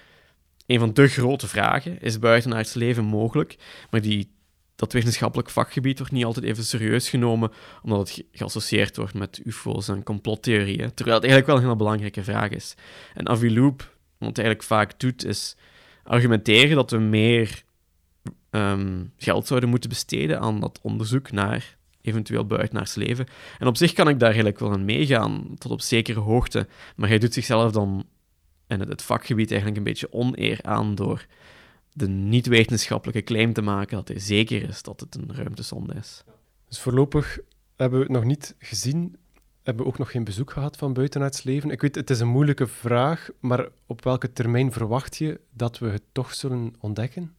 een 0.66 0.80
van 0.80 0.94
de 0.94 1.08
grote 1.08 1.48
vragen. 1.48 2.02
Is 2.02 2.20
buitenaards 2.20 2.74
leven 2.74 3.04
mogelijk? 3.04 3.58
Maar 3.90 4.02
die, 4.02 4.32
dat 4.76 4.94
wetenschappelijk 4.94 5.50
vakgebied 5.50 5.98
wordt 5.98 6.14
niet 6.14 6.26
altijd 6.26 6.46
even 6.46 6.64
serieus 6.64 7.10
genomen, 7.10 7.52
omdat 7.82 8.10
het 8.10 8.24
geassocieerd 8.32 8.98
wordt 8.98 9.14
met 9.14 9.42
ufo's 9.44 9.88
en 9.88 10.04
complottheorieën, 10.04 10.94
terwijl 10.94 11.18
het 11.18 11.26
eigenlijk 11.26 11.46
wel 11.46 11.56
een 11.56 11.62
hele 11.62 11.76
belangrijke 11.76 12.24
vraag 12.24 12.50
is. 12.50 12.76
En 13.14 13.30
Avi 13.30 13.54
Loop, 13.54 13.78
wat 14.18 14.36
hij 14.36 14.46
eigenlijk 14.46 14.64
vaak 14.64 15.00
doet, 15.00 15.26
is 15.26 15.56
argumenteren 16.04 16.76
dat 16.76 16.92
we 16.92 16.98
meer 16.98 17.64
ehm, 18.50 19.04
geld 19.18 19.48
zouden 19.48 19.70
moeten 19.70 19.90
besteden 19.90 20.40
aan 20.40 20.60
dat 20.60 20.80
onderzoek 20.82 21.32
naar 21.32 21.78
eventueel 22.06 22.46
buitenaards 22.46 22.96
leven. 22.96 23.26
En 23.60 23.68
op 23.68 23.78
zich 23.78 23.94
kan 23.94 24.10
ik 24.10 24.20
daar 24.20 24.28
eigenlijk 24.28 24.60
wel 24.60 24.72
aan 24.72 24.86
meegaan, 24.86 25.56
tot 25.58 25.72
op 25.72 25.82
zekere 25.82 26.20
hoogte. 26.20 26.68
Maar 26.96 27.10
hij 27.10 27.18
doet 27.18 27.34
zichzelf 27.34 27.72
dan 27.72 28.06
in 28.68 28.80
het 28.80 29.02
vakgebied 29.02 29.50
eigenlijk 29.50 29.80
een 29.80 29.86
beetje 29.86 30.14
oneer 30.14 30.60
aan 30.62 30.96
door 30.96 31.26
de 31.94 32.08
niet-wetenschappelijke 32.08 33.24
claim 33.24 33.54
te 33.54 33.62
maken 33.62 33.98
dat 33.98 34.08
hij 34.08 34.20
zeker 34.20 34.70
is 34.70 34.82
dat 34.82 35.00
het 35.00 35.16
een 35.16 35.36
ruimtesonde 35.36 35.94
is. 35.94 36.24
Dus 36.68 36.80
voorlopig 36.80 37.40
hebben 37.76 38.00
we 38.00 38.06
het 38.06 38.14
nog 38.14 38.24
niet 38.24 38.56
gezien, 38.60 39.16
hebben 39.64 39.84
we 39.84 39.92
ook 39.92 39.98
nog 39.98 40.12
geen 40.12 40.24
bezoek 40.24 40.52
gehad 40.52 40.78
van 40.78 40.94
buitenaards 40.94 41.44
leven. 41.44 41.70
Ik 41.70 41.82
weet, 41.82 41.96
het 41.96 42.10
is 42.10 42.20
een 42.20 42.28
moeilijke 42.28 42.68
vraag, 42.68 43.30
maar 43.40 43.68
op 43.86 44.04
welke 44.04 44.34
termijn 44.34 44.72
verwacht 44.72 45.18
je 45.18 45.40
dat 45.52 45.80
we 45.80 45.88
het 45.88 46.04
toch 46.12 46.34
zullen 46.34 46.74
ontdekken? 46.80 47.36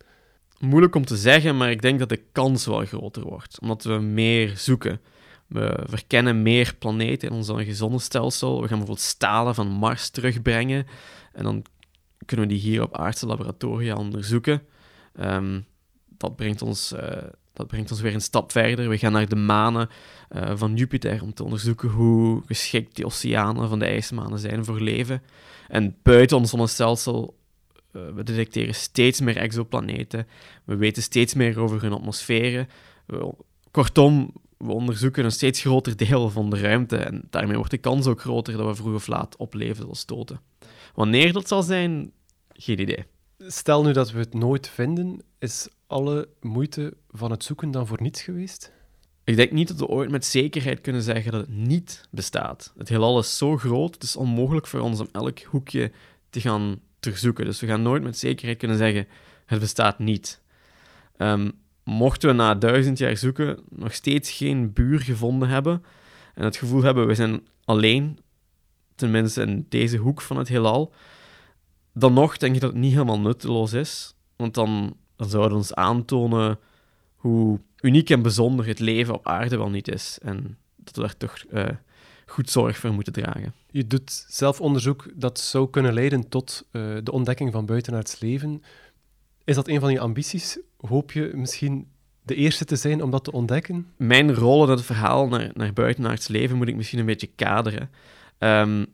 Moeilijk 0.58 0.94
om 0.94 1.04
te 1.04 1.16
zeggen, 1.16 1.56
maar 1.56 1.70
ik 1.70 1.82
denk 1.82 1.98
dat 1.98 2.08
de 2.08 2.22
kans 2.32 2.66
wel 2.66 2.84
groter 2.84 3.22
wordt, 3.22 3.60
omdat 3.60 3.84
we 3.84 3.92
meer 3.98 4.52
zoeken. 4.56 5.00
We 5.46 5.84
verkennen 5.84 6.42
meer 6.42 6.74
planeten 6.78 7.28
in 7.28 7.34
ons 7.34 7.76
zonnestelsel. 7.78 8.54
We 8.54 8.68
gaan 8.68 8.78
bijvoorbeeld 8.78 9.06
stalen 9.06 9.54
van 9.54 9.68
Mars 9.68 10.10
terugbrengen. 10.10 10.86
En 11.32 11.44
dan 11.44 11.64
kunnen 12.24 12.46
we 12.46 12.52
die 12.52 12.62
hier 12.62 12.82
op 12.82 12.96
aardse 12.96 13.26
laboratoria 13.26 13.94
onderzoeken. 13.94 14.62
Um, 15.20 15.66
dat, 16.08 16.36
brengt 16.36 16.62
ons, 16.62 16.92
uh, 16.92 17.00
dat 17.52 17.66
brengt 17.66 17.90
ons 17.90 18.00
weer 18.00 18.14
een 18.14 18.20
stap 18.20 18.52
verder. 18.52 18.88
We 18.88 18.98
gaan 18.98 19.12
naar 19.12 19.28
de 19.28 19.36
manen 19.36 19.88
uh, 20.30 20.52
van 20.54 20.74
Jupiter 20.74 21.22
om 21.22 21.34
te 21.34 21.44
onderzoeken 21.44 21.88
hoe 21.88 22.42
geschikt 22.46 22.96
die 22.96 23.06
oceanen 23.06 23.68
van 23.68 23.78
de 23.78 23.86
ijsmanen 23.86 24.38
zijn 24.38 24.64
voor 24.64 24.80
leven. 24.80 25.22
En 25.68 25.96
buiten 26.02 26.36
ons 26.36 26.50
zonnestelsel 26.50 27.36
we 28.14 28.22
detecteren 28.22 28.74
steeds 28.74 29.20
meer 29.20 29.36
exoplaneten. 29.36 30.26
We 30.64 30.76
weten 30.76 31.02
steeds 31.02 31.34
meer 31.34 31.58
over 31.58 31.82
hun 31.82 31.92
atmosferen. 31.92 32.68
We, 33.06 33.34
kortom, 33.70 34.32
we 34.56 34.72
onderzoeken 34.72 35.24
een 35.24 35.32
steeds 35.32 35.60
groter 35.60 35.96
deel 35.96 36.30
van 36.30 36.50
de 36.50 36.60
ruimte 36.60 36.96
en 36.96 37.22
daarmee 37.30 37.56
wordt 37.56 37.70
de 37.70 37.78
kans 37.78 38.06
ook 38.06 38.20
groter 38.20 38.56
dat 38.56 38.66
we 38.66 38.74
vroeg 38.74 38.94
of 38.94 39.06
laat 39.06 39.36
op 39.36 39.54
leven 39.54 39.76
zullen 39.76 39.96
stoten. 39.96 40.40
Wanneer 40.94 41.32
dat 41.32 41.48
zal 41.48 41.62
zijn, 41.62 42.12
geen 42.52 42.80
idee. 42.80 43.04
Stel 43.38 43.84
nu 43.84 43.92
dat 43.92 44.10
we 44.10 44.18
het 44.18 44.34
nooit 44.34 44.68
vinden, 44.68 45.22
is 45.38 45.68
alle 45.86 46.28
moeite 46.40 46.96
van 47.10 47.30
het 47.30 47.44
zoeken 47.44 47.70
dan 47.70 47.86
voor 47.86 48.02
niets 48.02 48.22
geweest? 48.22 48.72
Ik 49.24 49.36
denk 49.36 49.50
niet 49.50 49.68
dat 49.68 49.78
we 49.78 49.86
ooit 49.86 50.10
met 50.10 50.24
zekerheid 50.24 50.80
kunnen 50.80 51.02
zeggen 51.02 51.32
dat 51.32 51.40
het 51.40 51.56
niet 51.56 52.08
bestaat. 52.10 52.72
Het 52.76 52.88
heelal 52.88 53.18
is 53.18 53.36
zo 53.36 53.56
groot, 53.56 53.94
het 53.94 54.02
is 54.02 54.16
onmogelijk 54.16 54.66
voor 54.66 54.80
ons 54.80 55.00
om 55.00 55.08
elk 55.12 55.38
hoekje 55.38 55.92
te 56.30 56.40
gaan 56.40 56.80
terugzoeken. 57.06 57.44
Dus 57.44 57.60
we 57.60 57.66
gaan 57.66 57.82
nooit 57.82 58.02
met 58.02 58.18
zekerheid 58.18 58.58
kunnen 58.58 58.76
zeggen, 58.76 59.06
het 59.46 59.60
bestaat 59.60 59.98
niet. 59.98 60.42
Um, 61.16 61.52
mochten 61.84 62.28
we 62.28 62.34
na 62.34 62.54
duizend 62.54 62.98
jaar 62.98 63.16
zoeken 63.16 63.58
nog 63.68 63.94
steeds 63.94 64.30
geen 64.30 64.72
buur 64.72 65.00
gevonden 65.00 65.48
hebben 65.48 65.82
en 66.34 66.44
het 66.44 66.56
gevoel 66.56 66.82
hebben 66.82 67.06
we 67.06 67.14
zijn 67.14 67.46
alleen, 67.64 68.18
tenminste 68.94 69.42
in 69.42 69.66
deze 69.68 69.96
hoek 69.96 70.20
van 70.20 70.36
het 70.36 70.48
heelal, 70.48 70.92
dan 71.92 72.12
nog 72.12 72.36
denk 72.36 72.54
ik 72.54 72.60
dat 72.60 72.70
het 72.70 72.80
niet 72.80 72.92
helemaal 72.92 73.20
nutteloos 73.20 73.72
is, 73.72 74.14
want 74.36 74.54
dan, 74.54 74.96
zouden 75.16 75.50
we 75.50 75.56
ons 75.56 75.74
aantonen 75.74 76.58
hoe 77.16 77.60
uniek 77.80 78.10
en 78.10 78.22
bijzonder 78.22 78.66
het 78.66 78.78
leven 78.78 79.14
op 79.14 79.26
aarde 79.26 79.56
wel 79.56 79.70
niet 79.70 79.88
is 79.88 80.18
en 80.22 80.58
dat 80.76 80.96
we 80.96 81.00
daar 81.00 81.16
toch 81.16 81.44
uh, 81.52 81.64
goed 82.26 82.50
zorg 82.50 82.76
voor 82.76 82.92
moeten 82.92 83.12
dragen. 83.12 83.54
Je 83.76 83.86
doet 83.86 84.24
zelf 84.28 84.60
onderzoek 84.60 85.08
dat 85.14 85.40
zou 85.40 85.70
kunnen 85.70 85.94
leiden 85.94 86.28
tot 86.28 86.66
uh, 86.72 86.96
de 87.02 87.12
ontdekking 87.12 87.52
van 87.52 87.66
buitenaards 87.66 88.20
leven. 88.20 88.62
Is 89.44 89.54
dat 89.54 89.68
een 89.68 89.80
van 89.80 89.92
je 89.92 90.00
ambities? 90.00 90.58
Hoop 90.76 91.12
je 91.12 91.30
misschien 91.34 91.88
de 92.22 92.34
eerste 92.34 92.64
te 92.64 92.76
zijn 92.76 93.02
om 93.02 93.10
dat 93.10 93.24
te 93.24 93.32
ontdekken? 93.32 93.86
Mijn 93.96 94.34
rol 94.34 94.64
in 94.64 94.70
het 94.70 94.82
verhaal 94.82 95.28
naar, 95.28 95.50
naar 95.54 95.72
buitenaards 95.72 96.28
leven 96.28 96.56
moet 96.56 96.68
ik 96.68 96.76
misschien 96.76 96.98
een 96.98 97.06
beetje 97.06 97.30
kaderen. 97.36 97.90
Um, 98.38 98.86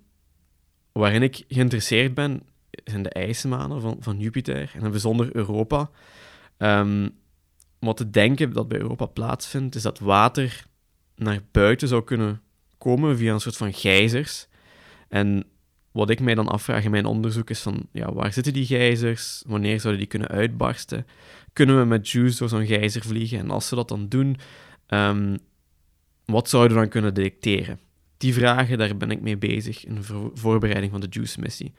waarin 0.92 1.22
ik 1.22 1.44
geïnteresseerd 1.48 2.14
ben, 2.14 2.42
zijn 2.84 3.02
de 3.02 3.10
ijsmanen 3.10 3.80
van, 3.80 3.96
van 4.00 4.18
Jupiter 4.18 4.72
en 4.74 4.82
het 4.82 4.90
bijzonder 4.90 5.36
Europa. 5.36 5.90
Um, 6.58 7.10
wat 7.78 7.96
te 7.96 8.10
denken 8.10 8.52
dat 8.52 8.68
bij 8.68 8.78
Europa 8.78 9.06
plaatsvindt, 9.06 9.74
is 9.74 9.82
dat 9.82 9.98
water 9.98 10.64
naar 11.16 11.40
buiten 11.50 11.88
zou 11.88 12.04
kunnen 12.04 12.42
komen 12.78 13.16
via 13.16 13.32
een 13.32 13.40
soort 13.40 13.56
van 13.56 13.72
gijzers. 13.72 14.50
En 15.12 15.44
wat 15.90 16.10
ik 16.10 16.20
mij 16.20 16.34
dan 16.34 16.48
afvraag 16.48 16.84
in 16.84 16.90
mijn 16.90 17.04
onderzoek 17.04 17.50
is 17.50 17.60
van, 17.60 17.88
ja, 17.92 18.12
waar 18.12 18.32
zitten 18.32 18.52
die 18.52 18.66
gijzers? 18.66 19.42
Wanneer 19.46 19.80
zouden 19.80 20.00
die 20.00 20.10
kunnen 20.10 20.28
uitbarsten? 20.28 21.06
Kunnen 21.52 21.78
we 21.78 21.84
met 21.84 22.08
Juice 22.08 22.38
door 22.38 22.48
zo'n 22.48 22.66
gijzer 22.66 23.02
vliegen? 23.02 23.38
En 23.38 23.50
als 23.50 23.68
ze 23.68 23.74
dat 23.74 23.88
dan 23.88 24.08
doen, 24.08 24.36
um, 24.88 25.38
wat 26.24 26.48
zouden 26.48 26.76
we 26.76 26.82
dan 26.82 26.90
kunnen 26.90 27.14
detecteren? 27.14 27.80
Die 28.16 28.34
vragen, 28.34 28.78
daar 28.78 28.96
ben 28.96 29.10
ik 29.10 29.20
mee 29.20 29.36
bezig 29.36 29.84
in 29.84 29.94
de 29.94 30.30
voorbereiding 30.34 30.92
van 30.92 31.00
de 31.00 31.06
Juice-missie. 31.10 31.72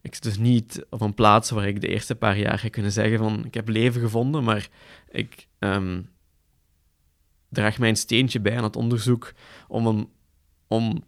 Ik 0.00 0.14
zit 0.14 0.22
dus 0.22 0.38
niet 0.38 0.86
op 0.90 1.00
een 1.00 1.14
plaats 1.14 1.50
waar 1.50 1.68
ik 1.68 1.80
de 1.80 1.88
eerste 1.88 2.14
paar 2.14 2.38
jaar 2.38 2.58
ga 2.58 2.68
kunnen 2.68 2.92
zeggen 2.92 3.18
van, 3.18 3.44
ik 3.44 3.54
heb 3.54 3.68
leven 3.68 4.00
gevonden, 4.00 4.44
maar 4.44 4.68
ik 5.10 5.46
um, 5.58 6.08
draag 7.48 7.78
mijn 7.78 7.96
steentje 7.96 8.40
bij 8.40 8.56
aan 8.56 8.64
het 8.64 8.76
onderzoek 8.76 9.32
om, 9.68 9.86
een, 9.86 10.08
om 10.66 11.04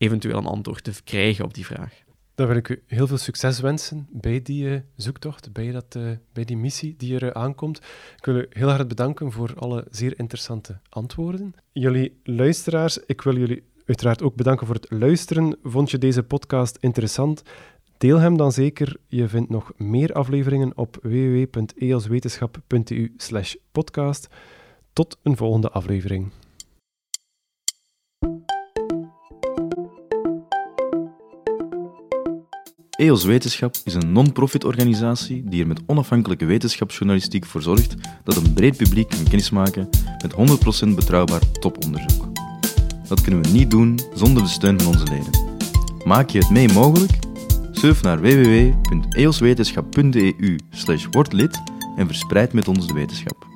eventueel 0.00 0.38
een 0.38 0.46
antwoord 0.46 0.84
te 0.84 1.02
krijgen 1.04 1.44
op 1.44 1.54
die 1.54 1.66
vraag. 1.66 2.02
Dan 2.34 2.46
wil 2.46 2.56
ik 2.56 2.68
u 2.68 2.82
heel 2.86 3.06
veel 3.06 3.18
succes 3.18 3.60
wensen 3.60 4.06
bij 4.10 4.42
die 4.42 4.64
uh, 4.64 4.80
zoektocht, 4.96 5.52
bij, 5.52 5.70
dat, 5.70 5.94
uh, 5.96 6.10
bij 6.32 6.44
die 6.44 6.56
missie 6.56 6.94
die 6.96 7.14
er 7.14 7.22
uh, 7.22 7.30
aankomt. 7.30 7.78
Ik 8.16 8.24
wil 8.24 8.36
u 8.36 8.46
heel 8.50 8.68
hard 8.68 8.88
bedanken 8.88 9.32
voor 9.32 9.54
alle 9.56 9.86
zeer 9.90 10.18
interessante 10.18 10.80
antwoorden. 10.88 11.54
Jullie 11.72 12.20
luisteraars, 12.24 12.98
ik 12.98 13.22
wil 13.22 13.38
jullie 13.38 13.62
uiteraard 13.86 14.22
ook 14.22 14.34
bedanken 14.34 14.66
voor 14.66 14.74
het 14.74 14.90
luisteren. 14.90 15.58
Vond 15.62 15.90
je 15.90 15.98
deze 15.98 16.22
podcast 16.22 16.76
interessant? 16.80 17.42
Deel 17.98 18.18
hem 18.18 18.36
dan 18.36 18.52
zeker. 18.52 18.96
Je 19.08 19.28
vindt 19.28 19.50
nog 19.50 19.72
meer 19.76 20.12
afleveringen 20.12 20.76
op 20.76 20.98
www.eoswetenschap.eu 21.02 23.12
podcast. 23.72 24.28
Tot 24.92 25.18
een 25.22 25.36
volgende 25.36 25.70
aflevering. 25.70 26.30
EOS 33.00 33.24
Wetenschap 33.24 33.74
is 33.84 33.94
een 33.94 34.12
non-profit 34.12 34.64
organisatie 34.64 35.42
die 35.44 35.60
er 35.60 35.66
met 35.66 35.80
onafhankelijke 35.86 36.44
wetenschapsjournalistiek 36.44 37.46
voor 37.46 37.62
zorgt 37.62 37.94
dat 38.24 38.36
een 38.36 38.52
breed 38.52 38.76
publiek 38.76 39.08
kan 39.08 39.24
kennismaken 39.24 39.88
met 40.22 40.34
100% 40.84 40.88
betrouwbaar 40.94 41.52
toponderzoek. 41.52 42.28
Dat 43.08 43.20
kunnen 43.20 43.42
we 43.42 43.48
niet 43.48 43.70
doen 43.70 44.00
zonder 44.14 44.42
de 44.42 44.48
steun 44.48 44.80
van 44.80 44.92
onze 44.92 45.04
leden. 45.04 45.30
Maak 46.04 46.30
je 46.30 46.38
het 46.38 46.50
mee 46.50 46.72
mogelijk? 46.72 47.12
Surf 47.72 48.02
naar 48.02 48.20
www.eoswetenschap.eu 48.20 50.58
wordlid 51.10 51.62
en 51.96 52.06
verspreid 52.06 52.52
met 52.52 52.68
ons 52.68 52.86
de 52.86 52.92
wetenschap. 52.92 53.49